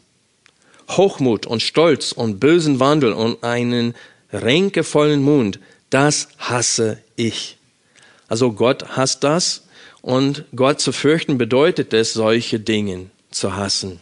Hochmut 0.91 1.47
und 1.47 1.63
Stolz 1.63 2.13
und 2.13 2.39
bösen 2.39 2.81
Wandel 2.81 3.15
und 3.15 3.43
einen 3.43 3.95
ränkevollen 4.31 5.23
Mund, 5.23 5.59
das 5.89 6.29
hasse 6.37 7.03
ich. 7.17 7.57
Also 8.29 8.53
Gott 8.53 8.97
hasst 8.97 9.25
das 9.25 9.63
und 10.03 10.45
Gott 10.55 10.83
zu 10.83 10.93
fürchten 10.93 11.39
bedeutet 11.39 11.95
es, 11.95 12.13
solche 12.13 12.61
Dinge 12.61 13.07
zu 13.31 13.57
hassen. 13.57 14.01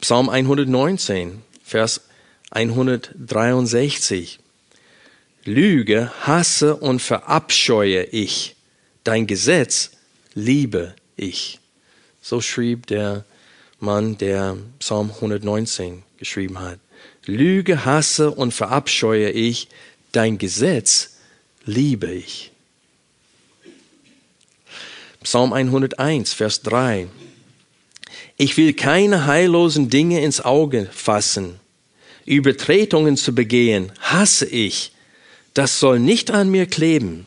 Psalm 0.00 0.28
119. 0.28 1.42
Vers 1.70 2.00
163. 2.50 4.40
Lüge 5.44 6.10
hasse 6.26 6.74
und 6.74 7.00
verabscheue 7.00 8.02
ich, 8.06 8.56
dein 9.04 9.28
Gesetz 9.28 9.92
liebe 10.34 10.96
ich. 11.16 11.60
So 12.20 12.40
schrieb 12.40 12.88
der 12.88 13.24
Mann, 13.78 14.18
der 14.18 14.56
Psalm 14.80 15.12
119 15.14 16.02
geschrieben 16.18 16.58
hat. 16.58 16.80
Lüge 17.24 17.84
hasse 17.84 18.32
und 18.32 18.52
verabscheue 18.52 19.30
ich, 19.30 19.68
dein 20.10 20.38
Gesetz 20.38 21.18
liebe 21.64 22.10
ich. 22.10 22.50
Psalm 25.22 25.52
101, 25.52 26.32
Vers 26.32 26.62
3. 26.62 27.06
Ich 28.42 28.56
will 28.56 28.72
keine 28.72 29.26
heillosen 29.26 29.90
Dinge 29.90 30.22
ins 30.22 30.40
Auge 30.40 30.88
fassen. 30.90 31.59
Übertretungen 32.30 33.16
zu 33.16 33.34
begehen, 33.34 33.90
hasse 34.00 34.46
ich. 34.46 34.92
Das 35.52 35.80
soll 35.80 35.98
nicht 35.98 36.30
an 36.30 36.48
mir 36.48 36.66
kleben. 36.66 37.26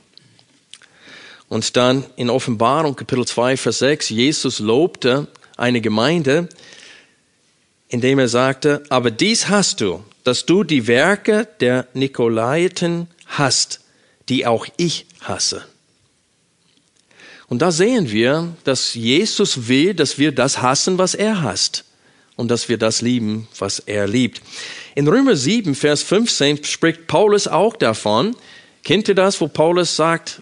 Und 1.49 1.75
dann 1.75 2.05
in 2.15 2.29
Offenbarung 2.29 2.95
Kapitel 2.95 3.27
2, 3.27 3.57
Vers 3.57 3.79
6, 3.79 4.09
Jesus 4.09 4.59
lobte 4.59 5.27
eine 5.57 5.81
Gemeinde, 5.81 6.47
indem 7.89 8.17
er 8.17 8.29
sagte, 8.29 8.81
aber 8.89 9.11
dies 9.11 9.49
hast 9.49 9.81
du, 9.81 10.03
dass 10.23 10.45
du 10.45 10.63
die 10.63 10.87
Werke 10.87 11.47
der 11.59 11.85
Nikolaiten 11.93 13.07
hast, 13.25 13.81
die 14.29 14.47
auch 14.47 14.65
ich 14.77 15.05
hasse. 15.19 15.65
Und 17.49 17.61
da 17.61 17.71
sehen 17.71 18.09
wir, 18.09 18.55
dass 18.63 18.93
Jesus 18.93 19.67
will, 19.67 19.93
dass 19.93 20.17
wir 20.17 20.31
das 20.31 20.61
hassen, 20.61 20.97
was 20.97 21.13
er 21.13 21.41
hasst. 21.41 21.83
Und 22.35 22.47
dass 22.49 22.67
wir 22.67 22.79
das 22.79 23.01
lieben, 23.01 23.47
was 23.59 23.77
er 23.77 24.07
liebt. 24.07 24.41
In 24.95 25.07
Römer 25.07 25.35
7, 25.35 25.73
Vers 25.73 26.03
15 26.03 26.63
spricht 26.63 27.07
Paulus 27.07 27.47
auch 27.47 27.75
davon. 27.75 28.35
Kennt 28.83 29.07
ihr 29.07 29.15
das, 29.15 29.41
wo 29.41 29.47
Paulus 29.47 29.95
sagt, 29.95 30.41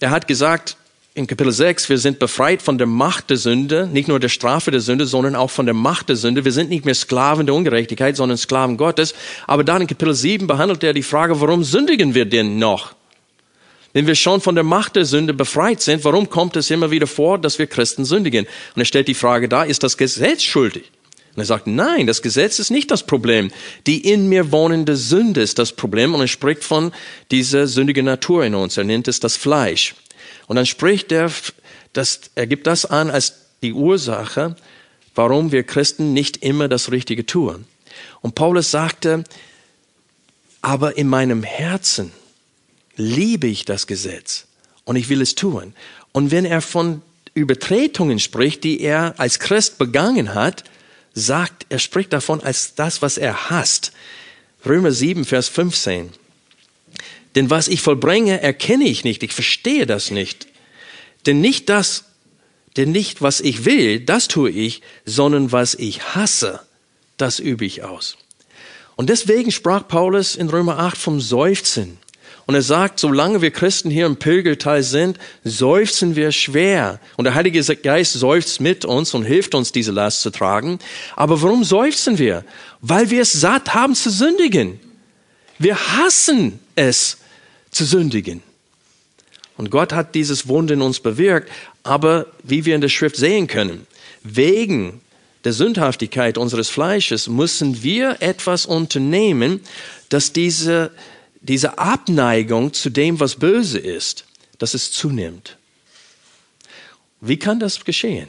er 0.00 0.10
hat 0.10 0.28
gesagt 0.28 0.76
in 1.14 1.26
Kapitel 1.26 1.52
6, 1.52 1.88
wir 1.88 1.98
sind 1.98 2.18
befreit 2.18 2.60
von 2.60 2.76
der 2.76 2.86
Macht 2.86 3.30
der 3.30 3.38
Sünde, 3.38 3.88
nicht 3.90 4.06
nur 4.06 4.20
der 4.20 4.28
Strafe 4.28 4.70
der 4.70 4.80
Sünde, 4.80 5.06
sondern 5.06 5.34
auch 5.34 5.50
von 5.50 5.64
der 5.64 5.74
Macht 5.74 6.10
der 6.10 6.16
Sünde. 6.16 6.44
Wir 6.44 6.52
sind 6.52 6.70
nicht 6.70 6.84
mehr 6.84 6.94
Sklaven 6.94 7.46
der 7.46 7.54
Ungerechtigkeit, 7.54 8.14
sondern 8.14 8.36
Sklaven 8.36 8.76
Gottes. 8.76 9.14
Aber 9.46 9.64
dann 9.64 9.80
in 9.80 9.88
Kapitel 9.88 10.14
7 10.14 10.46
behandelt 10.46 10.84
er 10.84 10.92
die 10.92 11.02
Frage, 11.02 11.40
warum 11.40 11.64
sündigen 11.64 12.14
wir 12.14 12.26
denn 12.26 12.58
noch? 12.58 12.94
Wenn 13.94 14.06
wir 14.06 14.14
schon 14.14 14.42
von 14.42 14.54
der 14.54 14.64
Macht 14.64 14.96
der 14.96 15.06
Sünde 15.06 15.32
befreit 15.32 15.80
sind, 15.80 16.04
warum 16.04 16.28
kommt 16.28 16.56
es 16.56 16.70
immer 16.70 16.90
wieder 16.90 17.06
vor, 17.06 17.38
dass 17.38 17.58
wir 17.58 17.66
Christen 17.66 18.04
sündigen? 18.04 18.46
Und 18.74 18.82
er 18.82 18.84
stellt 18.84 19.08
die 19.08 19.14
Frage 19.14 19.48
da, 19.48 19.62
ist 19.64 19.82
das 19.82 19.96
Gesetz 19.96 20.42
schuldig? 20.42 20.92
Und 21.38 21.42
er 21.42 21.46
sagt, 21.46 21.68
nein, 21.68 22.08
das 22.08 22.20
Gesetz 22.20 22.58
ist 22.58 22.72
nicht 22.72 22.90
das 22.90 23.06
Problem. 23.06 23.52
Die 23.86 24.10
in 24.10 24.28
mir 24.28 24.50
wohnende 24.50 24.96
Sünde 24.96 25.40
ist 25.40 25.60
das 25.60 25.70
Problem. 25.70 26.12
Und 26.12 26.20
er 26.20 26.26
spricht 26.26 26.64
von 26.64 26.90
dieser 27.30 27.68
sündigen 27.68 28.06
Natur 28.06 28.44
in 28.44 28.56
uns. 28.56 28.76
Er 28.76 28.82
nennt 28.82 29.06
es 29.06 29.20
das 29.20 29.36
Fleisch. 29.36 29.94
Und 30.48 30.56
dann 30.56 30.66
spricht 30.66 31.12
er, 31.12 31.30
das, 31.92 32.22
er 32.34 32.48
gibt 32.48 32.66
das 32.66 32.86
an 32.86 33.08
als 33.08 33.34
die 33.62 33.72
Ursache, 33.72 34.56
warum 35.14 35.52
wir 35.52 35.62
Christen 35.62 36.12
nicht 36.12 36.38
immer 36.38 36.66
das 36.66 36.90
Richtige 36.90 37.24
tun. 37.24 37.66
Und 38.20 38.34
Paulus 38.34 38.72
sagte, 38.72 39.22
aber 40.60 40.98
in 40.98 41.06
meinem 41.06 41.44
Herzen 41.44 42.10
liebe 42.96 43.46
ich 43.46 43.64
das 43.64 43.86
Gesetz 43.86 44.48
und 44.84 44.96
ich 44.96 45.08
will 45.08 45.22
es 45.22 45.36
tun. 45.36 45.72
Und 46.10 46.32
wenn 46.32 46.44
er 46.44 46.62
von 46.62 47.00
Übertretungen 47.34 48.18
spricht, 48.18 48.64
die 48.64 48.80
er 48.80 49.14
als 49.18 49.38
Christ 49.38 49.78
begangen 49.78 50.34
hat, 50.34 50.64
sagt, 51.18 51.66
er 51.68 51.78
spricht 51.78 52.12
davon 52.12 52.42
als 52.42 52.74
das, 52.74 53.02
was 53.02 53.18
er 53.18 53.50
hasst. 53.50 53.92
Römer 54.64 54.92
7, 54.92 55.24
Vers 55.24 55.48
15. 55.48 56.10
Denn 57.34 57.50
was 57.50 57.68
ich 57.68 57.82
vollbringe, 57.82 58.40
erkenne 58.40 58.84
ich 58.84 59.04
nicht, 59.04 59.22
ich 59.22 59.32
verstehe 59.32 59.86
das 59.86 60.10
nicht. 60.10 60.48
Denn 61.26 61.40
nicht 61.40 61.68
das, 61.68 62.04
denn 62.76 62.92
nicht 62.92 63.22
was 63.22 63.40
ich 63.40 63.64
will, 63.64 64.00
das 64.00 64.28
tue 64.28 64.50
ich, 64.50 64.82
sondern 65.04 65.52
was 65.52 65.74
ich 65.74 66.14
hasse, 66.14 66.60
das 67.16 67.38
übe 67.38 67.64
ich 67.64 67.82
aus. 67.82 68.16
Und 68.96 69.10
deswegen 69.10 69.52
sprach 69.52 69.86
Paulus 69.86 70.36
in 70.36 70.48
Römer 70.48 70.78
8 70.78 70.96
vom 70.96 71.20
Seufzen. 71.20 71.98
Und 72.48 72.54
er 72.54 72.62
sagt, 72.62 72.98
solange 72.98 73.42
wir 73.42 73.50
Christen 73.50 73.90
hier 73.90 74.06
im 74.06 74.16
Pilgerteil 74.16 74.82
sind, 74.82 75.18
seufzen 75.44 76.16
wir 76.16 76.32
schwer. 76.32 76.98
Und 77.18 77.26
der 77.26 77.34
Heilige 77.34 77.62
Geist 77.76 78.14
seufzt 78.14 78.62
mit 78.62 78.86
uns 78.86 79.12
und 79.12 79.24
hilft 79.24 79.54
uns, 79.54 79.70
diese 79.70 79.92
Last 79.92 80.22
zu 80.22 80.30
tragen. 80.30 80.78
Aber 81.14 81.42
warum 81.42 81.62
seufzen 81.62 82.18
wir? 82.18 82.46
Weil 82.80 83.10
wir 83.10 83.20
es 83.20 83.32
satt 83.32 83.74
haben 83.74 83.94
zu 83.94 84.08
sündigen. 84.08 84.80
Wir 85.58 85.76
hassen 85.76 86.58
es 86.74 87.18
zu 87.70 87.84
sündigen. 87.84 88.42
Und 89.58 89.70
Gott 89.70 89.92
hat 89.92 90.14
dieses 90.14 90.48
Wunder 90.48 90.72
in 90.72 90.80
uns 90.80 91.00
bewirkt. 91.00 91.50
Aber 91.82 92.28
wie 92.42 92.64
wir 92.64 92.74
in 92.74 92.80
der 92.80 92.88
Schrift 92.88 93.16
sehen 93.16 93.46
können, 93.46 93.86
wegen 94.22 95.02
der 95.44 95.52
Sündhaftigkeit 95.52 96.38
unseres 96.38 96.70
Fleisches 96.70 97.28
müssen 97.28 97.82
wir 97.82 98.22
etwas 98.22 98.64
unternehmen, 98.64 99.60
dass 100.08 100.32
diese 100.32 100.92
diese 101.40 101.78
Abneigung 101.78 102.72
zu 102.72 102.90
dem, 102.90 103.20
was 103.20 103.36
böse 103.36 103.78
ist, 103.78 104.24
dass 104.58 104.74
es 104.74 104.92
zunimmt. 104.92 105.56
Wie 107.20 107.38
kann 107.38 107.60
das 107.60 107.84
geschehen? 107.84 108.28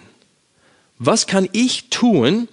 Was 0.97 1.27
kann 1.27 1.47
ich 1.53 1.89
tun, 1.89 2.47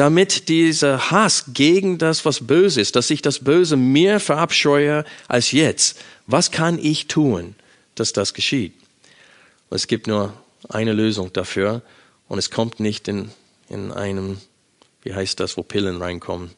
damit 0.00 0.48
dieser 0.48 1.10
Hass 1.10 1.44
gegen 1.52 1.98
das, 1.98 2.24
was 2.24 2.46
böse 2.46 2.80
ist, 2.80 2.96
dass 2.96 3.10
ich 3.10 3.20
das 3.20 3.40
Böse 3.40 3.76
mehr 3.76 4.18
verabscheue 4.18 5.04
als 5.28 5.52
jetzt. 5.52 5.98
Was 6.26 6.50
kann 6.50 6.78
ich 6.78 7.06
tun, 7.06 7.54
dass 7.96 8.14
das 8.14 8.32
geschieht? 8.32 8.72
Es 9.68 9.86
gibt 9.88 10.06
nur 10.06 10.32
eine 10.70 10.94
Lösung 10.94 11.34
dafür 11.34 11.82
und 12.28 12.38
es 12.38 12.50
kommt 12.50 12.80
nicht 12.80 13.08
in, 13.08 13.30
in 13.68 13.92
einem, 13.92 14.38
wie 15.02 15.12
heißt 15.12 15.38
das, 15.38 15.58
wo 15.58 15.62
Pillen 15.62 15.98
reinkommen. 15.98 16.50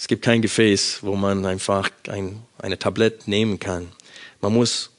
Es 0.00 0.08
gibt 0.08 0.24
kein 0.24 0.40
Gefäß, 0.40 1.00
wo 1.02 1.14
man 1.14 1.44
einfach 1.44 1.90
ein, 2.08 2.40
eine 2.56 2.78
Tablette 2.78 3.28
nehmen 3.28 3.58
kann. 3.58 3.88
Man 4.40 4.54
muss 4.54 4.92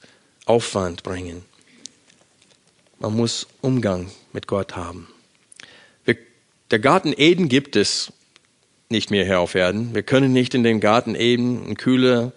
Aufwand 0.45 1.01
bringen. 1.01 1.43
Man 2.99 3.15
muss 3.15 3.47
Umgang 3.61 4.11
mit 4.31 4.45
Gott 4.45 4.75
haben. 4.75 5.07
Wir, 6.05 6.17
der 6.69 6.77
Garten 6.77 7.15
Eden 7.17 7.49
gibt 7.49 7.75
es 7.75 8.13
nicht 8.89 9.09
mehr 9.09 9.25
hier 9.25 9.39
auf 9.39 9.55
Erden. 9.55 9.95
Wir 9.95 10.03
können 10.03 10.33
nicht 10.33 10.53
in 10.53 10.61
den 10.61 10.79
Garten 10.79 11.15
Eden 11.15 11.63
einen 11.63 11.77
kühlen 11.77 12.31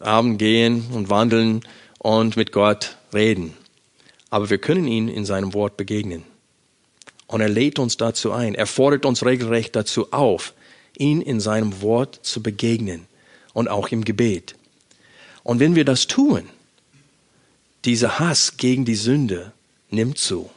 Abend 0.00 0.40
gehen 0.40 0.86
und 0.92 1.10
wandeln 1.10 1.60
und 2.00 2.36
mit 2.36 2.50
Gott 2.50 2.96
reden. 3.14 3.54
Aber 4.28 4.50
wir 4.50 4.58
können 4.58 4.88
ihn 4.88 5.06
in 5.06 5.24
seinem 5.24 5.54
Wort 5.54 5.76
begegnen. 5.76 6.24
Und 7.28 7.42
er 7.42 7.48
lädt 7.48 7.78
uns 7.78 7.96
dazu 7.96 8.32
ein. 8.32 8.56
Er 8.56 8.66
fordert 8.66 9.06
uns 9.06 9.24
regelrecht 9.24 9.76
dazu 9.76 10.12
auf, 10.12 10.52
ihn 10.98 11.20
in 11.20 11.40
seinem 11.40 11.80
Wort 11.80 12.20
zu 12.22 12.42
begegnen 12.42 13.06
und 13.52 13.68
auch 13.68 13.88
im 13.88 14.04
Gebet. 14.04 14.54
Und 15.42 15.60
wenn 15.60 15.74
wir 15.74 15.84
das 15.84 16.06
tun, 16.06 16.44
dieser 17.84 18.18
Hass 18.18 18.56
gegen 18.56 18.84
die 18.84 18.96
Sünde 18.96 19.52
nimmt 19.90 20.18
zu. 20.18 20.50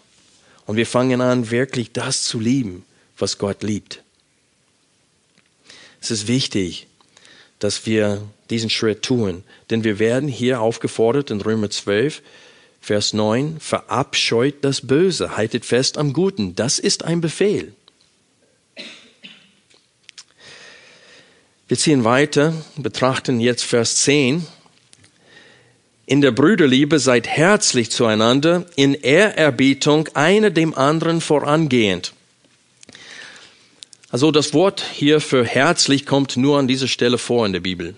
Und 0.66 0.76
wir 0.76 0.86
fangen 0.86 1.22
an, 1.22 1.52
wirklich 1.52 1.92
das 1.92 2.24
zu 2.24 2.40
lieben, 2.40 2.86
was 3.18 3.38
Gott 3.38 3.64
liebt. 3.64 4.04
Es 6.02 6.12
ist 6.12 6.28
wichtig, 6.28 6.88
dass 7.60 7.86
wir 7.86 8.22
diesen 8.50 8.70
Schritt 8.70 9.04
tun, 9.04 9.44
denn 9.70 9.84
wir 9.84 10.00
werden 10.00 10.28
hier 10.28 10.62
aufgefordert 10.62 11.30
in 11.32 11.42
Römer 11.42 11.70
12, 11.70 12.22
Vers 12.82 13.14
9, 13.14 13.60
verabscheut 13.60 14.56
das 14.62 14.82
Böse, 14.88 15.38
haltet 15.38 15.66
fest 15.66 16.00
am 16.00 16.14
Guten. 16.14 16.56
Das 16.56 16.80
ist 16.80 17.04
ein 17.04 17.22
Befehl. 17.22 17.74
Wir 21.72 21.78
ziehen 21.78 22.04
weiter, 22.04 22.54
betrachten 22.76 23.40
jetzt 23.40 23.64
Vers 23.64 24.04
10. 24.04 24.46
In 26.06 26.20
der 26.20 26.32
Brüderliebe 26.32 27.00
seid 27.00 27.30
herzlich 27.30 27.92
zueinander, 27.92 28.66
in 28.76 28.94
Ehrerbietung 28.94 30.10
einer 30.14 30.50
dem 30.50 30.74
anderen 30.74 31.22
vorangehend. 31.22 32.12
Also 34.10 34.32
das 34.32 34.54
Wort 34.54 34.84
hier 34.92 35.22
für 35.22 35.46
herzlich 35.46 36.06
kommt 36.06 36.36
nur 36.36 36.60
an 36.60 36.68
dieser 36.68 36.90
Stelle 36.90 37.18
vor 37.18 37.46
in 37.46 37.54
der 37.54 37.62
Bibel. 37.62 37.96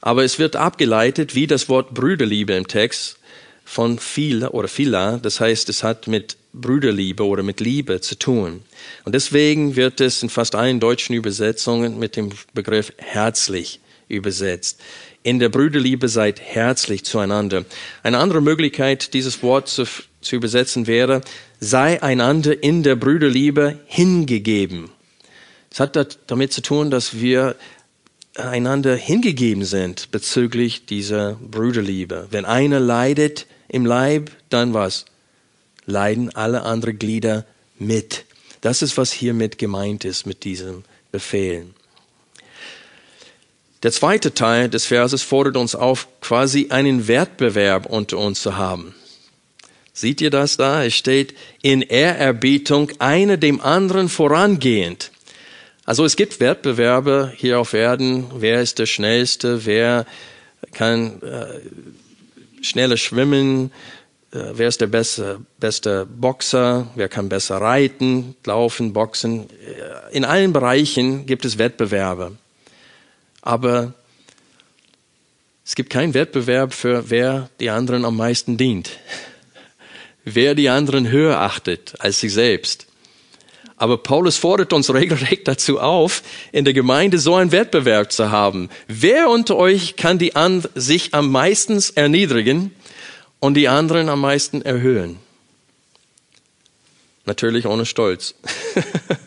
Aber 0.00 0.22
es 0.22 0.38
wird 0.38 0.54
abgeleitet 0.54 1.34
wie 1.34 1.48
das 1.48 1.68
Wort 1.68 1.94
Brüderliebe 1.94 2.52
im 2.52 2.68
Text 2.68 3.18
von 3.64 3.98
viel 3.98 4.46
oder 4.46 4.68
Phila, 4.68 5.18
das 5.18 5.40
heißt, 5.40 5.68
es 5.68 5.82
hat 5.82 6.06
mit 6.06 6.36
Brüderliebe 6.52 7.24
oder 7.24 7.42
mit 7.42 7.60
Liebe 7.60 8.00
zu 8.00 8.18
tun. 8.18 8.62
Und 9.04 9.14
deswegen 9.14 9.76
wird 9.76 10.00
es 10.00 10.22
in 10.22 10.28
fast 10.28 10.54
allen 10.54 10.80
deutschen 10.80 11.14
Übersetzungen 11.14 11.98
mit 11.98 12.16
dem 12.16 12.30
Begriff 12.52 12.92
herzlich 12.98 13.80
übersetzt. 14.08 14.80
In 15.22 15.38
der 15.38 15.48
Brüderliebe 15.48 16.08
seid 16.08 16.40
herzlich 16.40 17.04
zueinander. 17.04 17.64
Eine 18.02 18.18
andere 18.18 18.42
Möglichkeit, 18.42 19.14
dieses 19.14 19.42
Wort 19.42 19.68
zu, 19.68 19.84
zu 20.20 20.36
übersetzen 20.36 20.86
wäre, 20.86 21.22
sei 21.60 22.02
einander 22.02 22.62
in 22.62 22.82
der 22.82 22.96
Brüderliebe 22.96 23.78
hingegeben. 23.86 24.90
Es 25.70 25.80
hat 25.80 26.18
damit 26.26 26.52
zu 26.52 26.60
tun, 26.60 26.90
dass 26.90 27.20
wir 27.20 27.56
einander 28.36 28.96
hingegeben 28.96 29.64
sind 29.64 30.10
bezüglich 30.10 30.86
dieser 30.86 31.34
Brüderliebe. 31.34 32.28
Wenn 32.30 32.44
einer 32.44 32.80
leidet 32.80 33.46
im 33.72 33.84
Leib, 33.84 34.30
dann 34.50 34.74
was? 34.74 35.06
Leiden 35.86 36.32
alle 36.34 36.62
anderen 36.62 36.98
Glieder 36.98 37.44
mit. 37.78 38.24
Das 38.60 38.82
ist, 38.82 38.96
was 38.96 39.10
hiermit 39.12 39.58
gemeint 39.58 40.04
ist, 40.04 40.26
mit 40.26 40.44
diesem 40.44 40.84
Befehl. 41.10 41.66
Der 43.82 43.90
zweite 43.90 44.32
Teil 44.32 44.68
des 44.68 44.86
Verses 44.86 45.22
fordert 45.22 45.56
uns 45.56 45.74
auf, 45.74 46.06
quasi 46.20 46.68
einen 46.70 47.08
Wettbewerb 47.08 47.86
unter 47.86 48.18
uns 48.18 48.40
zu 48.40 48.56
haben. 48.56 48.94
Seht 49.92 50.20
ihr 50.20 50.30
das 50.30 50.56
da? 50.56 50.84
Es 50.84 50.94
steht 50.94 51.34
in 51.62 51.82
Ehrerbietung 51.82 52.92
einer 53.00 53.36
dem 53.36 53.60
anderen 53.60 54.08
vorangehend. 54.08 55.10
Also 55.84 56.04
es 56.04 56.14
gibt 56.14 56.38
Wettbewerbe 56.38 57.32
hier 57.36 57.58
auf 57.58 57.72
Erden. 57.72 58.26
Wer 58.36 58.62
ist 58.62 58.78
der 58.78 58.86
Schnellste? 58.86 59.66
Wer 59.66 60.06
kann 60.72 61.20
äh, 61.22 61.60
schneller 62.62 62.96
schwimmen? 62.96 63.70
Äh, 64.32 64.52
wer 64.54 64.68
ist 64.68 64.80
der 64.80 64.86
beste, 64.86 65.40
beste 65.58 66.06
Boxer? 66.06 66.88
Wer 66.94 67.08
kann 67.08 67.28
besser 67.28 67.58
reiten, 67.58 68.34
laufen, 68.44 68.92
boxen? 68.92 69.50
Äh, 69.50 70.16
in 70.16 70.24
allen 70.24 70.52
Bereichen 70.52 71.26
gibt 71.26 71.44
es 71.44 71.58
Wettbewerbe. 71.58 72.32
Aber 73.42 73.92
es 75.64 75.74
gibt 75.74 75.90
keinen 75.90 76.14
Wettbewerb 76.14 76.72
für 76.72 77.10
wer 77.10 77.50
die 77.60 77.70
anderen 77.70 78.04
am 78.04 78.16
meisten 78.16 78.56
dient. 78.56 78.90
Wer 80.24 80.54
die 80.54 80.68
anderen 80.68 81.10
höher 81.10 81.40
achtet 81.40 81.94
als 81.98 82.20
sich 82.20 82.32
selbst. 82.32 82.86
Aber 83.82 83.98
Paulus 83.98 84.36
fordert 84.36 84.72
uns 84.72 84.94
regelrecht 84.94 85.48
dazu 85.48 85.80
auf, 85.80 86.22
in 86.52 86.64
der 86.64 86.72
Gemeinde 86.72 87.18
so 87.18 87.34
einen 87.34 87.50
Wettbewerb 87.50 88.12
zu 88.12 88.30
haben. 88.30 88.68
Wer 88.86 89.28
unter 89.28 89.56
euch 89.56 89.96
kann 89.96 90.20
die 90.20 90.36
and 90.36 90.70
sich 90.76 91.14
am 91.14 91.32
meisten 91.32 91.82
erniedrigen 91.96 92.70
und 93.40 93.54
die 93.54 93.66
anderen 93.66 94.08
am 94.08 94.20
meisten 94.20 94.62
erhöhen? 94.62 95.16
Natürlich 97.24 97.66
ohne 97.66 97.84
Stolz. 97.84 98.36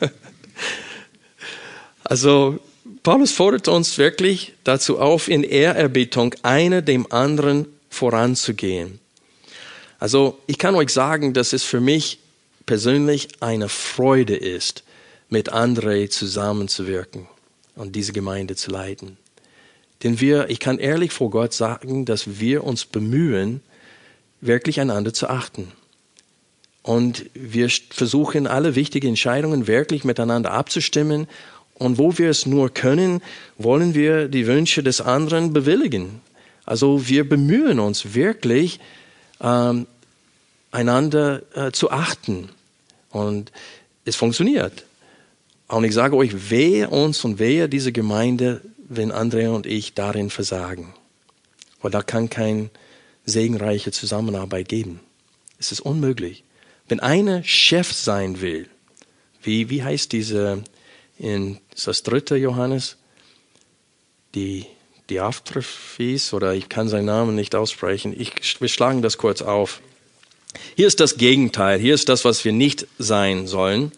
also 2.06 2.58
Paulus 3.04 3.34
fordert 3.34 3.68
uns 3.68 3.98
wirklich 3.98 4.54
dazu 4.64 5.00
auf, 5.00 5.28
in 5.28 5.44
Ehrerbietung 5.44 6.34
einer 6.44 6.82
dem 6.82 7.12
anderen 7.12 7.66
voranzugehen. 7.90 9.02
Also 10.00 10.40
ich 10.48 10.58
kann 10.58 10.76
euch 10.76 10.92
sagen, 10.92 11.34
dass 11.34 11.52
es 11.52 11.66
für 11.66 11.82
mich 11.82 12.20
persönlich 12.66 13.30
eine 13.42 13.70
Freude 13.70 14.36
ist, 14.36 14.84
mit 15.30 15.54
André 15.54 16.10
zusammenzuwirken 16.10 17.28
und 17.76 17.96
diese 17.96 18.14
Gemeinde 18.14 18.56
zu 18.56 18.72
leiten. 18.72 19.18
Denn 20.04 20.20
wir, 20.20 20.50
ich 20.50 20.60
kann 20.60 20.78
ehrlich 20.78 21.12
vor 21.12 21.30
Gott 21.30 21.54
sagen, 21.54 22.06
dass 22.06 22.40
wir 22.40 22.64
uns 22.64 22.86
bemühen, 22.86 23.62
wirklich 24.42 24.80
einander 24.80 25.14
zu 25.14 25.28
achten. 25.30 25.72
Und 26.84 27.26
wir 27.34 27.70
versuchen, 27.90 28.46
alle 28.46 28.76
wichtigen 28.76 29.10
Entscheidungen 29.10 29.68
wirklich 29.68 30.04
miteinander 30.04 30.52
abzustimmen. 30.52 31.28
Und 31.74 31.98
wo 31.98 32.18
wir 32.18 32.30
es 32.30 32.46
nur 32.46 32.72
können, 32.72 33.22
wollen 33.58 33.96
wir 33.96 34.28
die 34.28 34.46
Wünsche 34.46 34.84
des 34.84 35.02
anderen 35.02 35.52
bewilligen. 35.52 36.22
Also 36.66 37.08
wir 37.08 37.28
bemühen 37.28 37.80
uns 37.80 38.14
wirklich, 38.14 38.80
ähm, 39.42 39.88
einander 40.72 41.42
äh, 41.56 41.72
zu 41.72 41.90
achten. 41.90 42.50
Und 43.16 43.54
es 44.04 44.18
funktioniert. 44.18 44.84
Und 45.70 45.86
ich 45.86 45.94
sage 45.94 46.18
euch, 46.18 46.50
wehe 46.50 46.90
uns 46.90 47.24
und 47.24 47.40
wehe 47.40 47.70
diese 47.70 47.94
Gemeinde, 47.94 48.60
wenn 48.90 49.14
Andrea 49.14 49.52
und 49.52 49.66
ich 49.66 49.94
darin 49.94 50.30
versagen. 50.30 50.94
Weil 51.82 51.92
da 51.92 52.02
kann 52.02 52.30
keine 52.30 52.70
segenreiche 53.26 53.92
Zusammenarbeit 53.92 54.68
geben. 54.68 55.00
Es 55.58 55.72
ist 55.72 55.80
unmöglich. 55.80 56.44
Wenn 56.90 57.00
einer 57.00 57.42
Chef 57.46 57.94
sein 57.94 58.42
will, 58.42 58.68
wie, 59.42 59.70
wie 59.70 59.82
heißt 59.82 60.12
diese, 60.12 60.66
in, 61.18 61.60
das 61.86 62.04
dritte 62.04 62.36
Johannes? 62.36 62.98
Die, 64.36 64.66
die 65.10 65.22
Aftrophis, 65.22 66.34
oder 66.34 66.54
ich 66.54 66.68
kann 66.68 66.90
seinen 66.90 67.06
Namen 67.06 67.34
nicht 67.34 67.56
aussprechen. 67.56 68.14
Ich, 68.20 68.60
wir 68.60 68.68
schlagen 68.68 69.02
das 69.02 69.18
kurz 69.18 69.42
auf. 69.42 69.80
Hier 70.76 70.88
ist 70.88 71.00
das 71.00 71.18
Gegenteil. 71.18 71.80
Hier 71.80 71.94
ist 71.94 72.10
das, 72.10 72.26
was 72.26 72.44
wir 72.44 72.52
nicht 72.52 72.86
sein 73.00 73.48
sollen. 73.48 73.94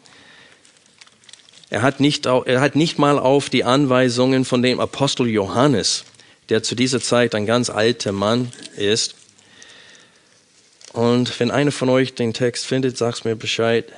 Er 1.71 1.81
hat 1.81 1.99
nicht, 1.99 2.27
er 2.27 2.61
hat 2.61 2.75
nicht 2.75 2.99
mal 2.99 3.17
auf 3.17 3.49
die 3.49 3.63
Anweisungen 3.63 4.45
von 4.45 4.61
dem 4.61 4.79
Apostel 4.79 5.27
Johannes, 5.27 6.05
der 6.49 6.61
zu 6.61 6.75
dieser 6.75 7.01
Zeit 7.01 7.33
ein 7.33 7.47
ganz 7.47 7.71
alter 7.71 8.11
Mann 8.11 8.51
ist. 8.77 9.15
Und 10.93 11.39
wenn 11.39 11.49
einer 11.49 11.71
von 11.71 11.89
euch 11.89 12.13
den 12.13 12.33
Text 12.33 12.67
findet, 12.67 12.95
sag's 12.95 13.23
mir 13.23 13.35
Bescheid. 13.35 13.91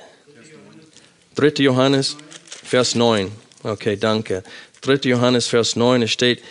3. 1.34 1.62
Johannes, 1.62 2.16
Vers 2.64 2.94
9. 2.94 3.30
Okay, 3.62 3.96
danke. 3.96 4.42
3. 4.80 5.10
Johannes, 5.10 5.46
Vers 5.46 5.76
9, 5.76 6.02
es 6.02 6.10
steht, 6.10 6.42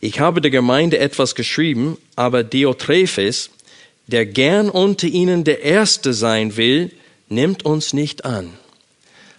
ich 0.00 0.20
habe 0.20 0.42
der 0.42 0.50
Gemeinde 0.50 0.98
etwas 0.98 1.34
geschrieben, 1.34 1.96
aber 2.14 2.44
Diotrephes, 2.44 3.50
der 4.06 4.26
gern 4.26 4.70
unter 4.70 5.06
ihnen 5.06 5.44
der 5.44 5.62
Erste 5.62 6.14
sein 6.14 6.56
will, 6.56 6.92
nimmt 7.28 7.64
uns 7.64 7.92
nicht 7.92 8.24
an. 8.24 8.52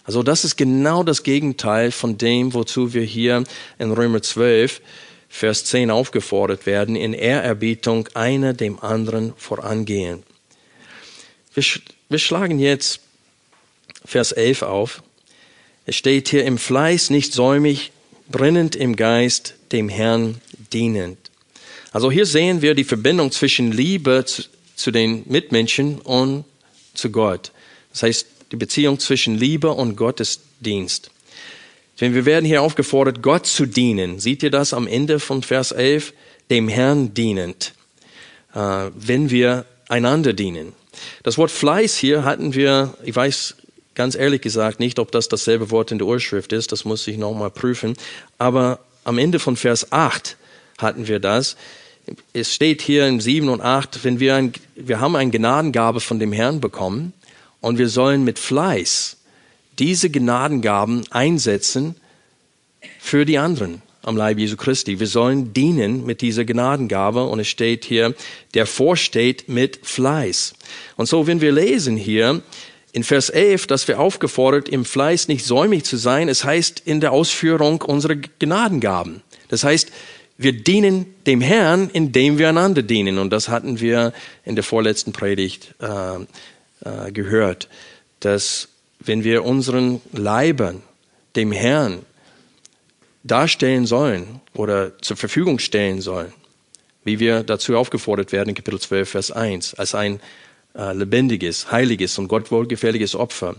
Also 0.03 0.23
das 0.23 0.45
ist 0.45 0.55
genau 0.55 1.03
das 1.03 1.23
Gegenteil 1.23 1.91
von 1.91 2.17
dem, 2.17 2.53
wozu 2.53 2.93
wir 2.93 3.03
hier 3.03 3.43
in 3.77 3.91
Römer 3.91 4.21
12, 4.21 4.81
Vers 5.29 5.65
10 5.65 5.91
aufgefordert 5.91 6.65
werden, 6.65 6.95
in 6.95 7.13
Ehrerbietung 7.13 8.07
einer 8.13 8.53
dem 8.53 8.79
anderen 8.79 9.33
vorangehen. 9.35 10.23
Wir, 11.53 11.63
wir 12.07 12.19
schlagen 12.19 12.59
jetzt 12.59 13.01
Vers 14.05 14.31
11 14.31 14.61
auf. 14.61 15.03
Es 15.85 15.95
steht 15.95 16.29
hier 16.29 16.45
im 16.45 16.57
Fleiß 16.57 17.09
nicht 17.09 17.33
säumig, 17.33 17.91
brennend 18.29 18.75
im 18.75 18.95
Geist, 18.95 19.55
dem 19.73 19.89
Herrn 19.89 20.41
dienend. 20.71 21.17
Also 21.91 22.11
hier 22.11 22.25
sehen 22.25 22.61
wir 22.61 22.75
die 22.75 22.83
Verbindung 22.85 23.31
zwischen 23.31 23.71
Liebe 23.71 24.23
zu, 24.77 24.91
den 24.91 25.23
Mitmenschen 25.25 25.99
und 25.99 26.45
zu 26.93 27.11
Gott. 27.11 27.51
Das 27.91 28.03
heißt, 28.03 28.27
die 28.53 28.55
Beziehung 28.55 28.99
zwischen 28.99 29.37
Liebe 29.37 29.71
und 29.71 29.97
Gottesdienst. 29.97 31.11
Denn 31.99 32.13
wir 32.13 32.25
werden 32.25 32.45
hier 32.45 32.61
aufgefordert, 32.61 33.21
Gott 33.21 33.45
zu 33.45 33.65
dienen. 33.65 34.19
Seht 34.19 34.43
ihr 34.43 34.51
das 34.51 34.73
am 34.73 34.87
Ende 34.87 35.19
von 35.19 35.43
Vers 35.43 35.71
11? 35.71 36.13
Dem 36.49 36.69
Herrn 36.69 37.13
dienend. 37.13 37.73
Äh, 38.53 38.91
wenn 38.95 39.29
wir 39.29 39.65
einander 39.89 40.33
dienen. 40.33 40.73
Das 41.23 41.37
Wort 41.37 41.51
Fleiß 41.51 41.97
hier 41.97 42.23
hatten 42.23 42.53
wir, 42.53 42.95
ich 43.03 43.15
weiß 43.15 43.55
ganz 43.95 44.15
ehrlich 44.15 44.41
gesagt 44.41 44.79
nicht, 44.79 44.99
ob 44.99 45.11
das 45.11 45.27
dasselbe 45.27 45.71
Wort 45.71 45.91
in 45.91 45.97
der 45.97 46.07
Urschrift 46.07 46.53
ist, 46.53 46.71
das 46.71 46.85
muss 46.85 47.07
ich 47.07 47.17
nochmal 47.17 47.49
prüfen. 47.49 47.97
Aber 48.37 48.79
am 49.03 49.17
Ende 49.17 49.39
von 49.39 49.55
Vers 49.55 49.91
8 49.91 50.37
hatten 50.77 51.07
wir 51.07 51.19
das. 51.19 51.57
Es 52.33 52.53
steht 52.53 52.81
hier 52.81 53.07
in 53.07 53.19
7 53.19 53.49
und 53.49 53.61
8, 53.61 54.03
wenn 54.03 54.19
wir, 54.19 54.35
ein, 54.35 54.53
wir 54.75 54.99
haben 54.99 55.15
eine 55.15 55.31
Gnadengabe 55.31 55.99
von 55.99 56.19
dem 56.19 56.31
Herrn 56.31 56.61
bekommen 56.61 57.13
und 57.61 57.77
wir 57.77 57.89
sollen 57.89 58.23
mit 58.23 58.39
Fleiß 58.39 59.17
diese 59.79 60.09
Gnadengaben 60.09 61.03
einsetzen 61.11 61.95
für 62.99 63.25
die 63.25 63.37
anderen 63.37 63.81
am 64.07 64.15
Leib 64.15 64.39
Jesu 64.39 64.55
Christi. 64.55 65.01
Wir 65.01 65.07
sollen 65.07 65.53
dienen 65.53 66.05
mit 66.05 66.21
dieser 66.21 66.45
Gnadengabe 66.45 67.25
und 67.25 67.41
es 67.41 67.49
steht 67.49 67.83
hier, 67.83 68.15
der 68.53 68.65
vorsteht 68.65 69.49
mit 69.49 69.79
Fleiß. 69.83 70.53
Und 70.95 71.07
so, 71.07 71.27
wenn 71.27 71.41
wir 71.41 71.51
lesen 71.51 71.97
hier 71.97 72.41
in 72.93 73.03
Vers 73.03 73.29
11, 73.29 73.67
dass 73.67 73.87
wir 73.89 73.99
aufgefordert, 73.99 74.69
im 74.69 74.85
Fleiß 74.85 75.27
nicht 75.27 75.45
säumig 75.45 75.83
zu 75.83 75.97
sein, 75.97 76.29
es 76.29 76.45
heißt 76.45 76.81
in 76.85 77.01
der 77.01 77.11
Ausführung 77.11 77.81
unserer 77.81 78.15
Gnadengaben. 78.15 79.21
Das 79.49 79.65
heißt, 79.65 79.91
wir 80.37 80.53
dienen 80.53 81.15
dem 81.25 81.41
Herrn, 81.41 81.89
indem 81.91 82.37
wir 82.37 82.49
einander 82.49 82.83
dienen. 82.83 83.17
Und 83.17 83.31
das 83.31 83.49
hatten 83.49 83.79
wir 83.79 84.13
in 84.45 84.55
der 84.55 84.63
vorletzten 84.63 85.11
Predigt 85.11 85.73
äh, 85.79 86.15
äh, 86.85 87.11
gehört, 87.11 87.69
dass 88.19 88.69
wenn 88.99 89.23
wir 89.23 89.43
unseren 89.43 90.01
Leibern 90.11 90.83
dem 91.35 91.51
Herrn 91.51 91.99
darstellen 93.23 93.85
sollen 93.85 94.41
oder 94.53 94.97
zur 94.99 95.17
Verfügung 95.17 95.59
stellen 95.59 96.01
sollen, 96.01 96.33
wie 97.03 97.19
wir 97.19 97.43
dazu 97.43 97.77
aufgefordert 97.77 98.31
werden 98.31 98.49
in 98.49 98.55
Kapitel 98.55 98.79
12, 98.79 99.09
Vers 99.09 99.31
1, 99.31 99.73
als 99.75 99.95
ein 99.95 100.19
äh, 100.75 100.93
lebendiges, 100.93 101.71
heiliges 101.71 102.17
und 102.17 102.27
Gott 102.27 102.51
wohlgefälliges 102.51 103.15
Opfer, 103.15 103.55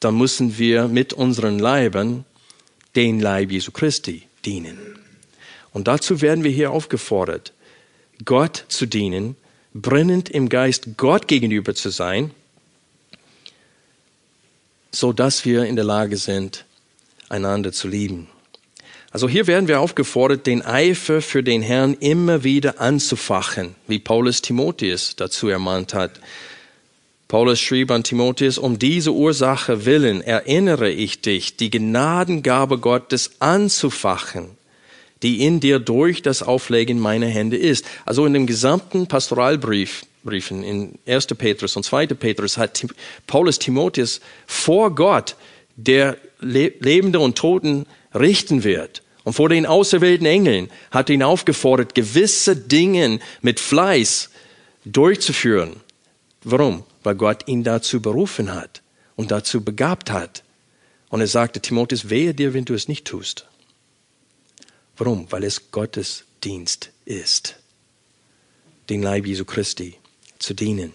dann 0.00 0.16
müssen 0.16 0.58
wir 0.58 0.88
mit 0.88 1.12
unseren 1.12 1.58
Leibern 1.58 2.24
den 2.94 3.20
Leib 3.20 3.50
Jesu 3.50 3.72
Christi 3.72 4.22
dienen. 4.44 5.03
Und 5.74 5.86
dazu 5.86 6.22
werden 6.22 6.42
wir 6.42 6.50
hier 6.50 6.70
aufgefordert, 6.70 7.52
Gott 8.24 8.64
zu 8.68 8.86
dienen, 8.86 9.36
brennend 9.74 10.30
im 10.30 10.48
Geist 10.48 10.96
Gott 10.96 11.28
gegenüber 11.28 11.74
zu 11.74 11.90
sein 11.90 12.30
so 14.94 15.12
dass 15.12 15.44
wir 15.44 15.64
in 15.64 15.76
der 15.76 15.84
Lage 15.84 16.16
sind, 16.16 16.64
einander 17.28 17.72
zu 17.72 17.88
lieben. 17.88 18.28
Also 19.10 19.28
hier 19.28 19.46
werden 19.46 19.68
wir 19.68 19.80
aufgefordert, 19.80 20.46
den 20.46 20.62
Eifer 20.62 21.22
für 21.22 21.42
den 21.42 21.62
Herrn 21.62 21.94
immer 21.94 22.42
wieder 22.42 22.80
anzufachen, 22.80 23.74
wie 23.86 23.98
Paulus 23.98 24.42
Timotheus 24.42 25.14
dazu 25.16 25.48
ermahnt 25.48 25.94
hat. 25.94 26.20
Paulus 27.28 27.60
schrieb 27.60 27.90
an 27.90 28.02
Timotheus, 28.02 28.58
um 28.58 28.78
diese 28.78 29.12
Ursache 29.12 29.84
willen 29.84 30.20
erinnere 30.20 30.90
ich 30.90 31.20
dich, 31.20 31.56
die 31.56 31.70
Gnadengabe 31.70 32.78
Gottes 32.78 33.32
anzufachen, 33.40 34.50
die 35.24 35.44
in 35.44 35.58
dir 35.58 35.80
durch 35.80 36.22
das 36.22 36.42
Auflegen 36.42 37.00
meiner 37.00 37.26
Hände 37.26 37.56
ist. 37.56 37.84
Also 38.04 38.26
in 38.26 38.34
dem 38.34 38.46
gesamten 38.46 39.08
Pastoralbrief 39.08 40.04
Briefen, 40.22 40.62
in 40.62 40.98
1. 41.06 41.26
Petrus 41.26 41.76
und 41.76 41.82
2. 41.82 42.06
Petrus 42.08 42.56
hat 42.56 42.86
Paulus 43.26 43.58
Timotheus 43.58 44.20
vor 44.46 44.94
Gott, 44.94 45.36
der 45.76 46.16
Lebende 46.40 47.20
und 47.20 47.36
Toten 47.36 47.86
richten 48.14 48.64
wird, 48.64 49.02
und 49.24 49.32
vor 49.32 49.48
den 49.48 49.64
auserwählten 49.64 50.26
Engeln 50.26 50.68
hat 50.90 51.08
ihn 51.08 51.22
aufgefordert, 51.22 51.94
gewisse 51.94 52.56
Dinge 52.56 53.20
mit 53.40 53.58
Fleiß 53.58 54.28
durchzuführen. 54.84 55.76
Warum? 56.42 56.84
Weil 57.02 57.14
Gott 57.14 57.48
ihn 57.48 57.64
dazu 57.64 58.02
berufen 58.02 58.54
hat 58.54 58.82
und 59.16 59.30
dazu 59.30 59.64
begabt 59.64 60.10
hat. 60.10 60.42
Und 61.08 61.22
er 61.22 61.26
sagte, 61.26 61.60
Timotheus, 61.60 62.10
wehe 62.10 62.34
dir, 62.34 62.52
wenn 62.52 62.66
du 62.66 62.74
es 62.74 62.86
nicht 62.86 63.06
tust. 63.06 63.46
Warum? 64.96 65.30
Weil 65.30 65.44
es 65.44 65.70
Gottes 65.70 66.24
Dienst 66.42 66.90
ist. 67.04 67.56
Den 68.88 69.02
Leib 69.02 69.26
Jesu 69.26 69.44
Christi 69.44 69.96
zu 70.38 70.54
dienen. 70.54 70.92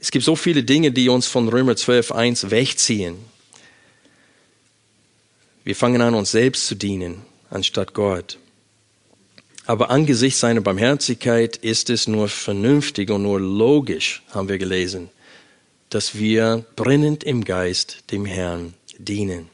Es 0.00 0.10
gibt 0.10 0.24
so 0.24 0.36
viele 0.36 0.62
Dinge, 0.62 0.92
die 0.92 1.08
uns 1.08 1.26
von 1.26 1.48
Römer 1.48 1.72
12.1 1.72 2.50
wegziehen. 2.50 3.16
Wir 5.64 5.76
fangen 5.76 6.00
an, 6.00 6.14
uns 6.14 6.30
selbst 6.30 6.66
zu 6.66 6.76
dienen, 6.76 7.22
anstatt 7.50 7.94
Gott. 7.94 8.38
Aber 9.66 9.90
angesichts 9.90 10.40
seiner 10.40 10.62
Barmherzigkeit 10.62 11.58
ist 11.58 11.90
es 11.90 12.08
nur 12.08 12.28
vernünftig 12.28 13.10
und 13.10 13.24
nur 13.24 13.38
logisch, 13.38 14.22
haben 14.30 14.48
wir 14.48 14.56
gelesen, 14.56 15.10
dass 15.90 16.14
wir 16.14 16.64
brennend 16.74 17.22
im 17.22 17.44
Geist 17.44 18.04
dem 18.10 18.24
Herrn 18.24 18.72
dienen. 18.96 19.50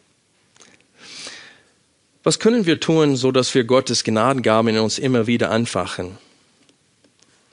Was 2.24 2.38
können 2.38 2.64
wir 2.64 2.80
tun, 2.80 3.16
so 3.16 3.32
dass 3.32 3.54
wir 3.54 3.64
Gottes 3.64 4.02
Gnadengaben 4.02 4.74
in 4.74 4.78
uns 4.78 4.98
immer 4.98 5.26
wieder 5.26 5.50
anfachen? 5.50 6.16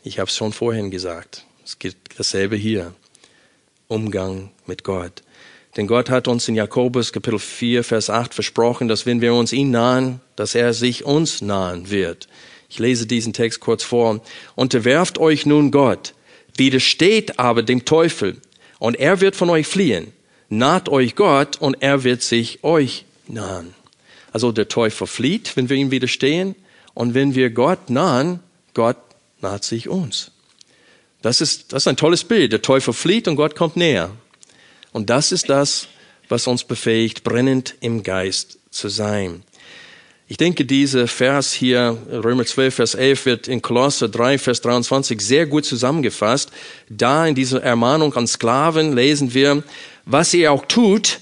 Ich 0.02 0.18
habe 0.18 0.30
es 0.30 0.38
schon 0.38 0.54
vorhin 0.54 0.92
gesagt. 0.92 1.44
Es 1.66 1.78
gilt 1.78 1.98
dasselbe 2.18 2.56
hier. 2.56 2.94
Umgang 3.90 4.50
mit 4.66 4.86
Gott. 4.86 5.24
Denn 5.76 5.88
Gott 5.88 6.10
hat 6.10 6.30
uns 6.30 6.48
in 6.48 6.56
Jakobus 6.56 7.12
Kapitel 7.12 7.38
4, 7.38 7.84
Vers 7.84 8.10
8 8.10 8.34
versprochen, 8.34 8.88
dass 8.88 9.06
wenn 9.06 9.20
wir 9.20 9.34
uns 9.34 9.52
ihn 9.52 9.72
nahen, 9.72 10.22
dass 10.38 10.56
er 10.56 10.74
sich 10.74 11.04
uns 11.04 11.42
nahen 11.42 11.90
wird. 11.92 12.30
Ich 12.70 12.80
lese 12.80 13.06
diesen 13.06 13.34
Text 13.34 13.60
kurz 13.60 13.84
vor. 13.84 14.22
Unterwerft 14.56 15.18
euch 15.18 15.46
nun 15.46 15.72
Gott, 15.72 16.14
widersteht 16.56 17.40
aber 17.40 17.62
dem 17.62 17.84
Teufel, 17.84 18.38
und 18.80 18.96
er 18.96 19.20
wird 19.20 19.36
von 19.36 19.50
euch 19.50 19.68
fliehen. 19.68 20.14
Naht 20.48 20.88
euch 20.88 21.16
Gott, 21.16 21.58
und 21.60 21.82
er 21.82 22.06
wird 22.06 22.22
sich 22.22 22.64
euch 22.64 23.04
nahen. 23.28 23.76
Also 24.32 24.52
der 24.52 24.68
Teufel 24.68 25.08
flieht, 25.08 25.56
wenn 25.58 25.70
wir 25.70 25.78
ihm 25.78 25.92
widerstehen, 25.92 26.56
und 26.94 27.14
wenn 27.14 27.36
wir 27.36 27.50
Gott 27.50 27.90
nahen, 27.90 28.40
Gott 28.74 28.98
naht 29.40 29.64
sich 29.64 29.88
uns. 29.88 30.32
Das 31.22 31.42
ist, 31.42 31.74
das 31.74 31.84
ist 31.84 31.88
ein 31.88 31.98
tolles 31.98 32.24
Bild. 32.24 32.52
Der 32.52 32.62
Teufel 32.62 32.94
flieht 32.94 33.28
und 33.28 33.36
Gott 33.36 33.56
kommt 33.56 33.78
näher. 33.78 34.12
Und 34.92 35.10
das 35.10 35.32
ist 35.32 35.50
das, 35.50 35.88
was 36.28 36.48
uns 36.48 36.64
befähigt, 36.64 37.24
brennend 37.24 37.76
im 37.80 38.04
Geist 38.04 38.58
zu 38.72 38.90
sein. 38.90 39.44
Ich 40.28 40.38
denke, 40.38 40.64
dieser 40.64 41.08
Vers 41.08 41.52
hier, 41.52 41.98
Römer 42.10 42.46
12, 42.46 42.76
Vers 42.76 42.96
11, 42.96 43.26
wird 43.26 43.48
in 43.50 43.62
Kolosser 43.62 44.08
3, 44.08 44.38
Vers 44.38 44.62
23 44.62 45.20
sehr 45.20 45.46
gut 45.46 45.66
zusammengefasst. 45.66 46.52
Da 46.90 47.28
in 47.28 47.36
dieser 47.36 47.62
Ermahnung 47.62 48.14
an 48.14 48.28
Sklaven 48.28 48.96
lesen 48.96 49.34
wir, 49.34 49.64
was 50.06 50.34
ihr 50.34 50.54
auch 50.54 50.66
tut, 50.66 51.20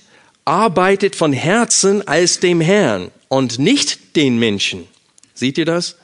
arbeitet 0.50 1.16
von 1.16 1.32
Herzen 1.32 2.08
als 2.08 2.40
dem 2.40 2.60
Herrn 2.60 3.12
und 3.28 3.60
nicht 3.60 4.16
den 4.16 4.40
Menschen. 4.40 4.88
Seht 5.36 5.60
ihr 5.60 5.66
das? 5.66 5.96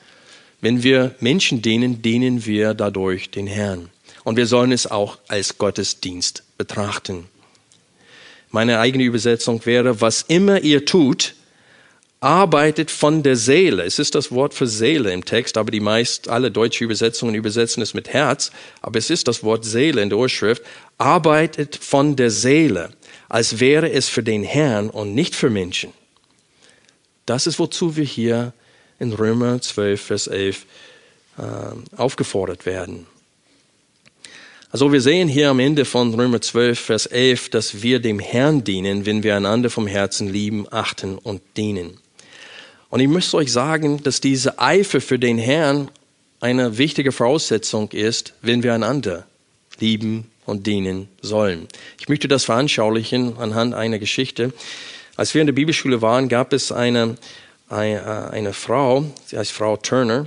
Wenn 0.60 0.84
wir 0.84 1.16
Menschen 1.18 1.62
dienen, 1.62 2.00
dienen 2.00 2.46
wir 2.46 2.72
dadurch 2.72 3.28
den 3.32 3.48
Herrn. 3.48 3.90
Und 4.22 4.36
wir 4.36 4.46
sollen 4.46 4.70
es 4.70 4.88
auch 4.88 5.18
als 5.26 5.58
Gottesdienst 5.58 6.44
betrachten. 6.58 7.26
Meine 8.52 8.78
eigene 8.78 9.02
Übersetzung 9.02 9.66
wäre, 9.66 10.00
was 10.00 10.22
immer 10.22 10.60
ihr 10.60 10.84
tut, 10.84 11.34
arbeitet 12.20 12.92
von 12.92 13.24
der 13.24 13.34
Seele. 13.34 13.82
Es 13.82 13.98
ist 13.98 14.14
das 14.14 14.30
Wort 14.30 14.54
für 14.54 14.68
Seele 14.68 15.12
im 15.12 15.24
Text, 15.24 15.58
aber 15.58 15.72
die 15.72 15.80
meist 15.80 16.28
alle 16.28 16.52
deutsche 16.52 16.84
Übersetzungen 16.84 17.34
übersetzen 17.34 17.82
es 17.82 17.94
mit 17.94 18.12
Herz, 18.12 18.52
aber 18.80 18.98
es 19.00 19.10
ist 19.10 19.26
das 19.26 19.42
Wort 19.42 19.64
Seele 19.64 20.02
in 20.02 20.08
der 20.08 20.18
Urschrift. 20.18 20.62
Arbeitet 20.98 21.76
von 21.76 22.14
der 22.14 22.30
Seele, 22.30 22.90
als 23.28 23.60
wäre 23.60 23.90
es 23.90 24.08
für 24.08 24.22
den 24.22 24.42
Herrn 24.42 24.90
und 24.90 25.14
nicht 25.14 25.34
für 25.34 25.50
Menschen. 25.50 25.92
Das 27.24 27.46
ist, 27.46 27.58
wozu 27.58 27.96
wir 27.96 28.04
hier 28.04 28.52
in 28.98 29.12
Römer 29.12 29.60
12, 29.60 30.00
Vers 30.00 30.26
11 30.28 30.66
äh, 31.38 31.42
aufgefordert 31.96 32.66
werden. 32.66 33.06
Also 34.70 34.92
wir 34.92 35.00
sehen 35.00 35.28
hier 35.28 35.50
am 35.50 35.60
Ende 35.60 35.84
von 35.84 36.12
Römer 36.14 36.40
12, 36.40 36.78
Vers 36.78 37.06
11, 37.06 37.50
dass 37.50 37.82
wir 37.82 38.00
dem 38.00 38.18
Herrn 38.18 38.64
dienen, 38.64 39.06
wenn 39.06 39.22
wir 39.22 39.36
einander 39.36 39.70
vom 39.70 39.86
Herzen 39.86 40.28
lieben, 40.28 40.66
achten 40.70 41.18
und 41.18 41.40
dienen. 41.56 41.98
Und 42.90 43.00
ich 43.00 43.08
möchte 43.08 43.36
euch 43.36 43.52
sagen, 43.52 44.02
dass 44.02 44.20
diese 44.20 44.58
Eifer 44.58 45.00
für 45.00 45.18
den 45.18 45.38
Herrn 45.38 45.90
eine 46.40 46.78
wichtige 46.78 47.12
Voraussetzung 47.12 47.90
ist, 47.92 48.34
wenn 48.42 48.62
wir 48.62 48.74
einander 48.74 49.26
lieben 49.78 50.30
und 50.46 50.66
dienen 50.66 51.08
sollen. 51.20 51.68
Ich 52.00 52.08
möchte 52.08 52.28
das 52.28 52.44
veranschaulichen 52.44 53.36
anhand 53.38 53.74
einer 53.74 53.98
Geschichte. 53.98 54.52
Als 55.16 55.34
wir 55.34 55.40
in 55.40 55.46
der 55.46 55.54
Bibelschule 55.54 56.02
waren, 56.02 56.28
gab 56.28 56.52
es 56.52 56.72
eine, 56.72 57.16
eine, 57.68 58.30
eine 58.30 58.52
Frau, 58.52 59.04
sie 59.26 59.38
heißt 59.38 59.52
Frau 59.52 59.76
Turner, 59.76 60.26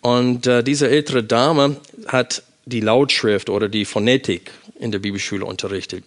und 0.00 0.46
äh, 0.46 0.62
diese 0.62 0.90
ältere 0.90 1.24
Dame 1.24 1.76
hat 2.08 2.42
die 2.66 2.80
Lautschrift 2.80 3.48
oder 3.48 3.70
die 3.70 3.86
Phonetik 3.86 4.50
in 4.78 4.92
der 4.92 4.98
Bibelschule 4.98 5.46
unterrichtet 5.46 6.04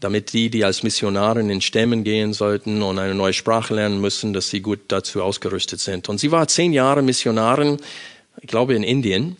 damit 0.00 0.32
die, 0.32 0.50
die 0.50 0.64
als 0.64 0.82
Missionarin 0.82 1.50
in 1.50 1.60
Stämmen 1.60 2.04
gehen 2.04 2.32
sollten 2.32 2.82
und 2.82 2.98
eine 2.98 3.14
neue 3.14 3.32
Sprache 3.32 3.74
lernen 3.74 4.00
müssen, 4.00 4.32
dass 4.32 4.50
sie 4.50 4.60
gut 4.60 4.80
dazu 4.88 5.22
ausgerüstet 5.22 5.80
sind. 5.80 6.08
Und 6.08 6.18
sie 6.18 6.30
war 6.30 6.48
zehn 6.48 6.72
Jahre 6.72 7.02
Missionarin, 7.02 7.78
ich 8.40 8.48
glaube 8.48 8.74
in 8.74 8.82
Indien. 8.82 9.36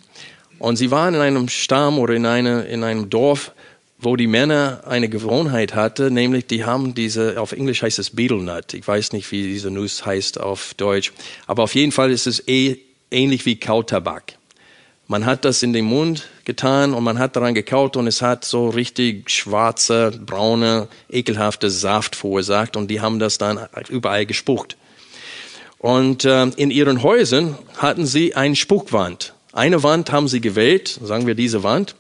Und 0.59 0.77
sie 0.77 0.91
war 0.91 1.09
in 1.09 1.17
einem 1.17 1.49
Stamm 1.49 1.99
oder 1.99 2.15
in, 2.15 2.27
eine, 2.27 2.63
in 2.63 2.83
einem 2.85 3.11
Dorf, 3.11 3.53
wo 3.99 4.17
die 4.17 4.27
Männer 4.27 4.83
eine 4.87 5.09
Gewohnheit 5.09 5.75
hatte, 5.75 6.11
nämlich 6.11 6.47
die 6.47 6.65
haben 6.65 6.95
diese, 6.95 7.41
auf 7.41 7.53
Englisch 7.53 7.83
heißt 7.83 7.99
es 7.99 8.11
Beetle 8.11 8.43
Nut. 8.43 8.75
Ich 8.75 8.87
weiß 8.87 9.13
nicht, 9.13 9.31
wie 9.33 9.43
diese 9.43 9.71
Nuss 9.71 10.05
heißt 10.05 10.41
auf 10.41 10.75
Deutsch. 10.75 11.13
Aber 11.47 11.63
auf 11.63 11.75
jeden 11.75 11.93
Fall 11.93 12.11
ist 12.11 12.27
es 12.27 12.47
eh, 12.47 12.79
ähnlich 13.11 13.47
wie 13.47 13.57
Kautabak. 13.57 14.35
Man 15.09 15.25
hat 15.25 15.45
das 15.45 15.63
in 15.63 15.73
den 15.73 15.85
Mund 15.85 16.29
getan 16.45 16.93
und 16.93 17.05
man 17.05 17.19
hat 17.21 17.37
daran 17.37 17.55
gekaut 17.55 17.97
und 17.97 18.09
es 18.09 18.23
hat 18.23 18.45
so 18.45 18.69
richtig 18.69 19.31
schwarze, 19.31 20.11
braune, 20.11 20.89
ekelhafte 21.09 21.71
Saft 21.71 22.17
verursacht 22.17 22.77
und 22.77 22.91
die 22.91 23.01
haben 23.01 23.21
das 23.21 23.39
dann 23.39 23.69
überall 23.89 24.27
gespuckt. 24.27 24.77
Und 25.79 26.25
äh, 26.25 26.47
in 26.57 26.73
ihren 26.73 27.05
Häusern 27.05 27.57
hatten 27.79 28.05
sie 28.05 28.35
eine 28.35 28.57
Spuckwand. 28.57 29.36
Eine 29.57 29.83
Wand 29.83 30.13
haben 30.13 30.29
sie 30.29 30.43
gewählt, 30.43 31.01
sagen 31.03 31.27
wir 31.27 31.35
diese 31.35 31.63
Wand, 31.63 31.95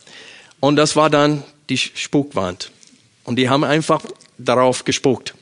und 0.61 0.76
das 0.76 0.94
war 0.94 1.09
dann 1.09 1.42
die 1.70 1.78
Spuckwand. 1.78 2.70
Und 3.24 3.36
die 3.36 3.48
haben 3.48 3.64
einfach 3.64 4.02
darauf 4.36 4.84
gespuckt. 4.84 5.32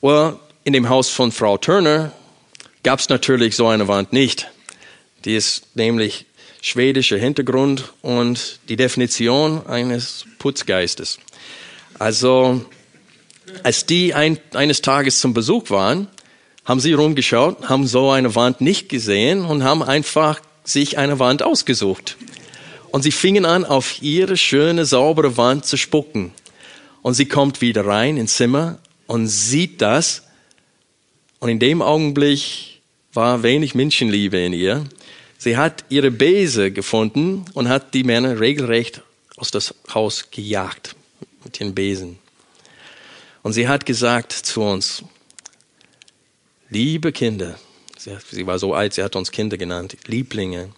Well, 0.00 0.36
in 0.64 0.72
dem 0.72 0.88
Haus 0.88 1.10
von 1.10 1.30
Frau 1.30 1.58
Turner 1.58 2.12
gab 2.82 3.00
es 3.00 3.10
natürlich 3.10 3.56
so 3.56 3.66
eine 3.68 3.88
Wand 3.88 4.14
nicht. 4.14 4.50
Die 5.26 5.36
ist 5.36 5.76
nämlich 5.76 6.24
schwedischer 6.62 7.18
Hintergrund 7.18 7.92
und 8.00 8.60
die 8.70 8.76
Definition 8.76 9.66
eines 9.66 10.24
Putzgeistes. 10.38 11.18
Also, 11.98 12.64
als 13.64 13.84
die 13.84 14.14
ein, 14.14 14.38
eines 14.54 14.80
Tages 14.80 15.20
zum 15.20 15.34
Besuch 15.34 15.68
waren, 15.68 16.08
haben 16.64 16.80
sie 16.80 16.94
rumgeschaut, 16.94 17.68
haben 17.68 17.86
so 17.86 18.10
eine 18.10 18.34
Wand 18.34 18.62
nicht 18.62 18.88
gesehen 18.88 19.44
und 19.44 19.62
haben 19.62 19.82
einfach 19.82 20.40
sich 20.68 20.98
eine 20.98 21.18
Wand 21.18 21.42
ausgesucht. 21.42 22.16
Und 22.90 23.02
sie 23.02 23.12
fingen 23.12 23.44
an, 23.44 23.64
auf 23.64 24.02
ihre 24.02 24.36
schöne, 24.36 24.84
saubere 24.84 25.36
Wand 25.36 25.66
zu 25.66 25.76
spucken. 25.76 26.32
Und 27.02 27.14
sie 27.14 27.26
kommt 27.26 27.60
wieder 27.60 27.86
rein 27.86 28.16
ins 28.16 28.36
Zimmer 28.36 28.78
und 29.06 29.28
sieht 29.28 29.80
das. 29.82 30.22
Und 31.38 31.48
in 31.48 31.58
dem 31.58 31.82
Augenblick 31.82 32.80
war 33.12 33.42
wenig 33.42 33.74
Menschenliebe 33.74 34.38
in 34.38 34.52
ihr. 34.52 34.86
Sie 35.38 35.56
hat 35.56 35.84
ihre 35.88 36.10
Bese 36.10 36.72
gefunden 36.72 37.44
und 37.54 37.68
hat 37.68 37.94
die 37.94 38.04
Männer 38.04 38.40
regelrecht 38.40 39.02
aus 39.36 39.50
das 39.50 39.74
Haus 39.94 40.30
gejagt 40.30 40.96
mit 41.44 41.60
ihren 41.60 41.74
Besen. 41.74 42.18
Und 43.42 43.52
sie 43.52 43.68
hat 43.68 43.86
gesagt 43.86 44.32
zu 44.32 44.62
uns, 44.62 45.04
liebe 46.70 47.12
Kinder, 47.12 47.58
sie 47.98 48.46
war 48.46 48.58
so 48.58 48.74
alt, 48.74 48.94
sie 48.94 49.02
hat 49.02 49.16
uns 49.16 49.30
Kinder 49.30 49.56
genannt, 49.56 49.96
Lieblinge. 50.06 50.70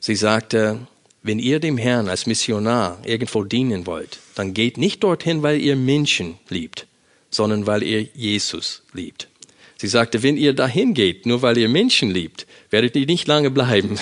Sie 0.00 0.14
sagte, 0.14 0.86
wenn 1.22 1.38
ihr 1.38 1.58
dem 1.58 1.78
Herrn 1.78 2.08
als 2.08 2.26
Missionar 2.26 2.98
irgendwo 3.04 3.44
dienen 3.44 3.86
wollt, 3.86 4.18
dann 4.34 4.54
geht 4.54 4.76
nicht 4.76 5.02
dorthin, 5.02 5.42
weil 5.42 5.60
ihr 5.60 5.74
Menschen 5.74 6.38
liebt, 6.48 6.86
sondern 7.30 7.66
weil 7.66 7.82
ihr 7.82 8.02
Jesus 8.14 8.82
liebt. 8.92 9.28
Sie 9.76 9.88
sagte, 9.88 10.22
wenn 10.22 10.36
ihr 10.36 10.52
dahin 10.52 10.94
geht, 10.94 11.26
nur 11.26 11.42
weil 11.42 11.58
ihr 11.58 11.68
Menschen 11.68 12.10
liebt, 12.10 12.46
werdet 12.70 12.94
ihr 12.94 13.06
nicht 13.06 13.26
lange 13.26 13.50
bleiben. 13.50 13.98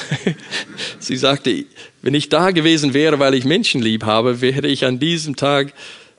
Sie 0.99 1.17
sagte, 1.17 1.65
wenn 2.03 2.15
ich 2.15 2.29
da 2.29 2.51
gewesen 2.51 2.95
wäre, 2.95 3.19
weil 3.19 3.35
ich 3.35 3.45
Menschen 3.45 3.81
lieb 3.81 4.05
habe, 4.05 4.41
wäre 4.41 4.67
ich 4.67 4.85
an 4.85 4.99
diesem 4.99 5.37
Tag, 5.37 5.73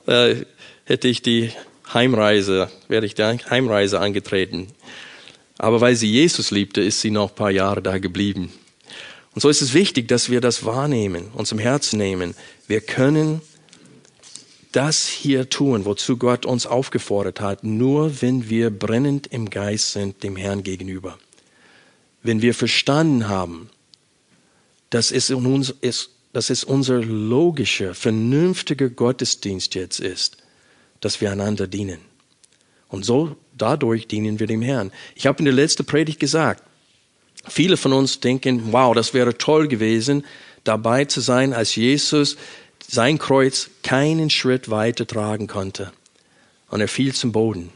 äh, 0.06 0.36
hätte 0.84 1.08
ich 1.08 1.22
die 1.22 1.50
Heimreise, 1.92 2.70
wäre 2.88 3.06
ich 3.06 3.14
die 3.14 3.22
Heimreise 3.22 4.00
angetreten. 4.00 4.68
Aber 5.58 5.80
weil 5.80 5.96
sie 5.96 6.10
Jesus 6.10 6.50
liebte, 6.50 6.80
ist 6.80 7.00
sie 7.00 7.10
noch 7.10 7.30
ein 7.30 7.34
paar 7.34 7.50
Jahre 7.50 7.82
da 7.82 7.98
geblieben. 7.98 8.52
Und 9.34 9.40
so 9.40 9.48
ist 9.48 9.62
es 9.62 9.74
wichtig, 9.74 10.08
dass 10.08 10.30
wir 10.30 10.40
das 10.40 10.64
wahrnehmen, 10.64 11.26
uns 11.34 11.52
im 11.52 11.58
Herzen 11.58 11.98
nehmen. 11.98 12.34
Wir 12.66 12.80
können 12.80 13.40
das 14.72 15.06
hier 15.06 15.48
tun, 15.48 15.84
wozu 15.84 16.16
Gott 16.16 16.46
uns 16.46 16.66
aufgefordert 16.66 17.40
hat, 17.40 17.62
nur 17.64 18.22
wenn 18.22 18.48
wir 18.48 18.70
brennend 18.70 19.28
im 19.28 19.50
Geist 19.50 19.92
sind 19.92 20.22
dem 20.22 20.36
Herrn 20.36 20.62
gegenüber 20.62 21.18
wenn 22.24 22.42
wir 22.42 22.54
verstanden 22.54 23.28
haben, 23.28 23.70
dass 24.90 25.12
es, 25.12 25.30
uns, 25.30 25.70
ist, 25.70 26.10
dass 26.32 26.50
es 26.50 26.64
unser 26.64 27.00
logischer, 27.00 27.94
vernünftiger 27.94 28.88
Gottesdienst 28.88 29.76
jetzt 29.76 30.00
ist, 30.00 30.38
dass 31.00 31.20
wir 31.20 31.30
einander 31.30 31.68
dienen. 31.68 32.00
Und 32.88 33.04
so 33.04 33.36
dadurch 33.56 34.06
dienen 34.06 34.40
wir 34.40 34.46
dem 34.46 34.62
Herrn. 34.62 34.92
Ich 35.14 35.26
habe 35.26 35.38
in 35.38 35.44
der 35.44 35.54
letzten 35.54 35.84
Predigt 35.84 36.20
gesagt, 36.20 36.62
viele 37.46 37.76
von 37.76 37.92
uns 37.92 38.20
denken, 38.20 38.72
wow, 38.72 38.94
das 38.94 39.14
wäre 39.14 39.36
toll 39.38 39.68
gewesen, 39.68 40.24
dabei 40.64 41.04
zu 41.04 41.20
sein, 41.20 41.52
als 41.52 41.76
Jesus 41.76 42.36
sein 42.86 43.18
Kreuz 43.18 43.70
keinen 43.82 44.30
Schritt 44.30 44.70
weiter 44.70 45.06
tragen 45.06 45.46
konnte. 45.46 45.92
Und 46.68 46.80
er 46.80 46.88
fiel 46.88 47.14
zum 47.14 47.32
Boden. 47.32 47.70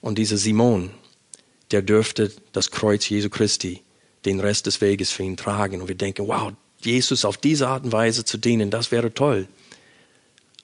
Und 0.00 0.18
dieser 0.18 0.36
Simon, 0.36 0.90
der 1.70 1.82
dürfte 1.82 2.32
das 2.52 2.70
Kreuz 2.70 3.08
Jesu 3.08 3.30
Christi 3.30 3.82
den 4.24 4.40
Rest 4.40 4.66
des 4.66 4.80
Weges 4.80 5.10
für 5.10 5.22
ihn 5.22 5.36
tragen. 5.36 5.80
Und 5.80 5.88
wir 5.88 5.94
denken, 5.94 6.28
wow, 6.28 6.52
Jesus 6.80 7.24
auf 7.24 7.36
diese 7.36 7.68
Art 7.68 7.84
und 7.84 7.92
Weise 7.92 8.24
zu 8.24 8.38
dienen, 8.38 8.70
das 8.70 8.92
wäre 8.92 9.12
toll. 9.12 9.48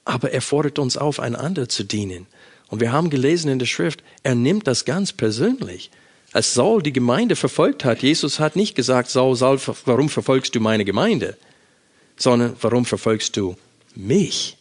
Aber 0.04 0.30
er 0.30 0.42
fordert 0.42 0.78
uns 0.78 0.96
auf, 0.96 1.20
einander 1.20 1.68
zu 1.68 1.84
dienen. 1.84 2.26
Und 2.68 2.80
wir 2.80 2.92
haben 2.92 3.10
gelesen 3.10 3.50
in 3.50 3.58
der 3.58 3.66
Schrift, 3.66 4.02
er 4.22 4.34
nimmt 4.34 4.66
das 4.66 4.84
ganz 4.84 5.12
persönlich. 5.12 5.90
Als 6.32 6.52
Saul 6.52 6.82
die 6.82 6.92
Gemeinde 6.92 7.36
verfolgt 7.36 7.84
hat, 7.84 8.02
Jesus 8.02 8.38
hat 8.38 8.56
nicht 8.56 8.74
gesagt, 8.74 9.08
Saul, 9.08 9.34
Saul, 9.34 9.58
warum 9.86 10.08
verfolgst 10.10 10.54
du 10.54 10.60
meine 10.60 10.84
Gemeinde? 10.84 11.36
Sondern, 12.16 12.54
warum 12.60 12.84
verfolgst 12.84 13.36
du 13.36 13.56
mich? 13.94 14.58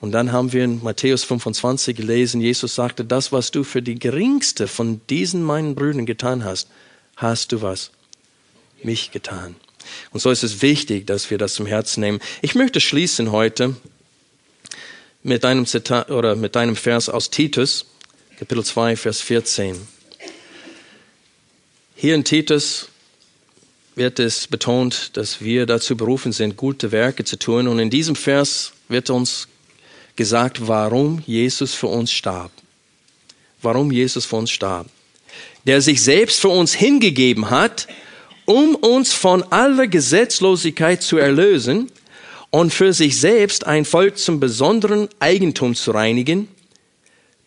Und 0.00 0.12
dann 0.12 0.32
haben 0.32 0.52
wir 0.52 0.64
in 0.64 0.82
Matthäus 0.82 1.24
25 1.24 1.96
gelesen, 1.96 2.40
Jesus 2.40 2.74
sagte, 2.74 3.04
das, 3.04 3.32
was 3.32 3.50
du 3.50 3.64
für 3.64 3.82
die 3.82 3.98
geringste 3.98 4.66
von 4.66 5.00
diesen 5.08 5.42
meinen 5.42 5.74
Brüdern 5.74 6.06
getan 6.06 6.44
hast, 6.44 6.68
hast 7.16 7.52
du 7.52 7.62
was? 7.62 7.92
Mich 8.82 9.10
getan. 9.10 9.56
Und 10.10 10.20
so 10.20 10.30
ist 10.30 10.42
es 10.42 10.62
wichtig, 10.62 11.06
dass 11.06 11.30
wir 11.30 11.38
das 11.38 11.54
zum 11.54 11.66
Herzen 11.66 12.00
nehmen. 12.00 12.20
Ich 12.42 12.54
möchte 12.54 12.80
schließen 12.80 13.32
heute 13.32 13.76
mit 15.26 15.44
einem 15.44 15.66
Zitat 15.66 16.08
oder 16.12 16.36
mit 16.36 16.56
einem 16.56 16.76
Vers 16.76 17.08
aus 17.08 17.30
Titus, 17.30 17.84
Kapitel 18.38 18.64
2, 18.64 18.94
Vers 18.94 19.20
14. 19.22 19.76
Hier 21.96 22.14
in 22.14 22.22
Titus 22.22 22.88
wird 23.96 24.20
es 24.20 24.46
betont, 24.46 25.16
dass 25.16 25.40
wir 25.40 25.66
dazu 25.66 25.96
berufen 25.96 26.30
sind, 26.30 26.56
gute 26.56 26.92
Werke 26.92 27.24
zu 27.24 27.40
tun. 27.40 27.66
Und 27.66 27.80
in 27.80 27.90
diesem 27.90 28.14
Vers 28.14 28.72
wird 28.88 29.10
uns 29.10 29.48
gesagt, 30.14 30.68
warum 30.68 31.20
Jesus 31.26 31.74
für 31.74 31.88
uns 31.88 32.12
starb. 32.12 32.52
Warum 33.62 33.90
Jesus 33.90 34.26
für 34.26 34.36
uns 34.36 34.52
starb. 34.52 34.86
Der 35.64 35.82
sich 35.82 36.04
selbst 36.04 36.38
für 36.38 36.50
uns 36.50 36.72
hingegeben 36.72 37.50
hat, 37.50 37.88
um 38.44 38.76
uns 38.76 39.12
von 39.12 39.42
aller 39.50 39.88
Gesetzlosigkeit 39.88 41.02
zu 41.02 41.16
erlösen 41.16 41.90
und 42.56 42.72
für 42.72 42.94
sich 42.94 43.20
selbst 43.20 43.66
ein 43.66 43.84
Volk 43.84 44.16
zum 44.16 44.40
besonderen 44.40 45.10
Eigentum 45.18 45.74
zu 45.74 45.90
reinigen, 45.90 46.48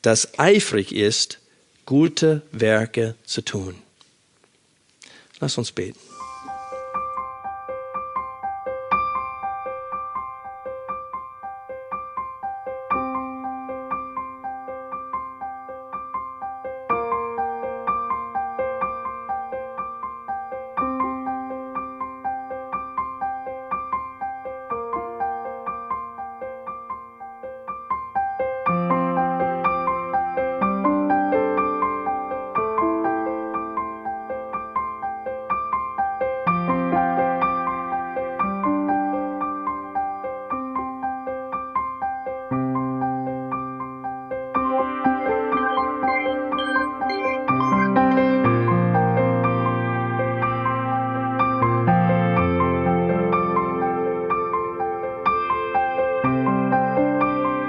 das 0.04 0.38
eifrig 0.38 0.94
ist, 0.94 1.40
gute 1.88 2.44
Werke 2.52 3.16
zu 3.26 3.42
tun. 3.42 3.74
Lass 5.40 5.58
uns 5.58 5.72
beten. 5.72 6.09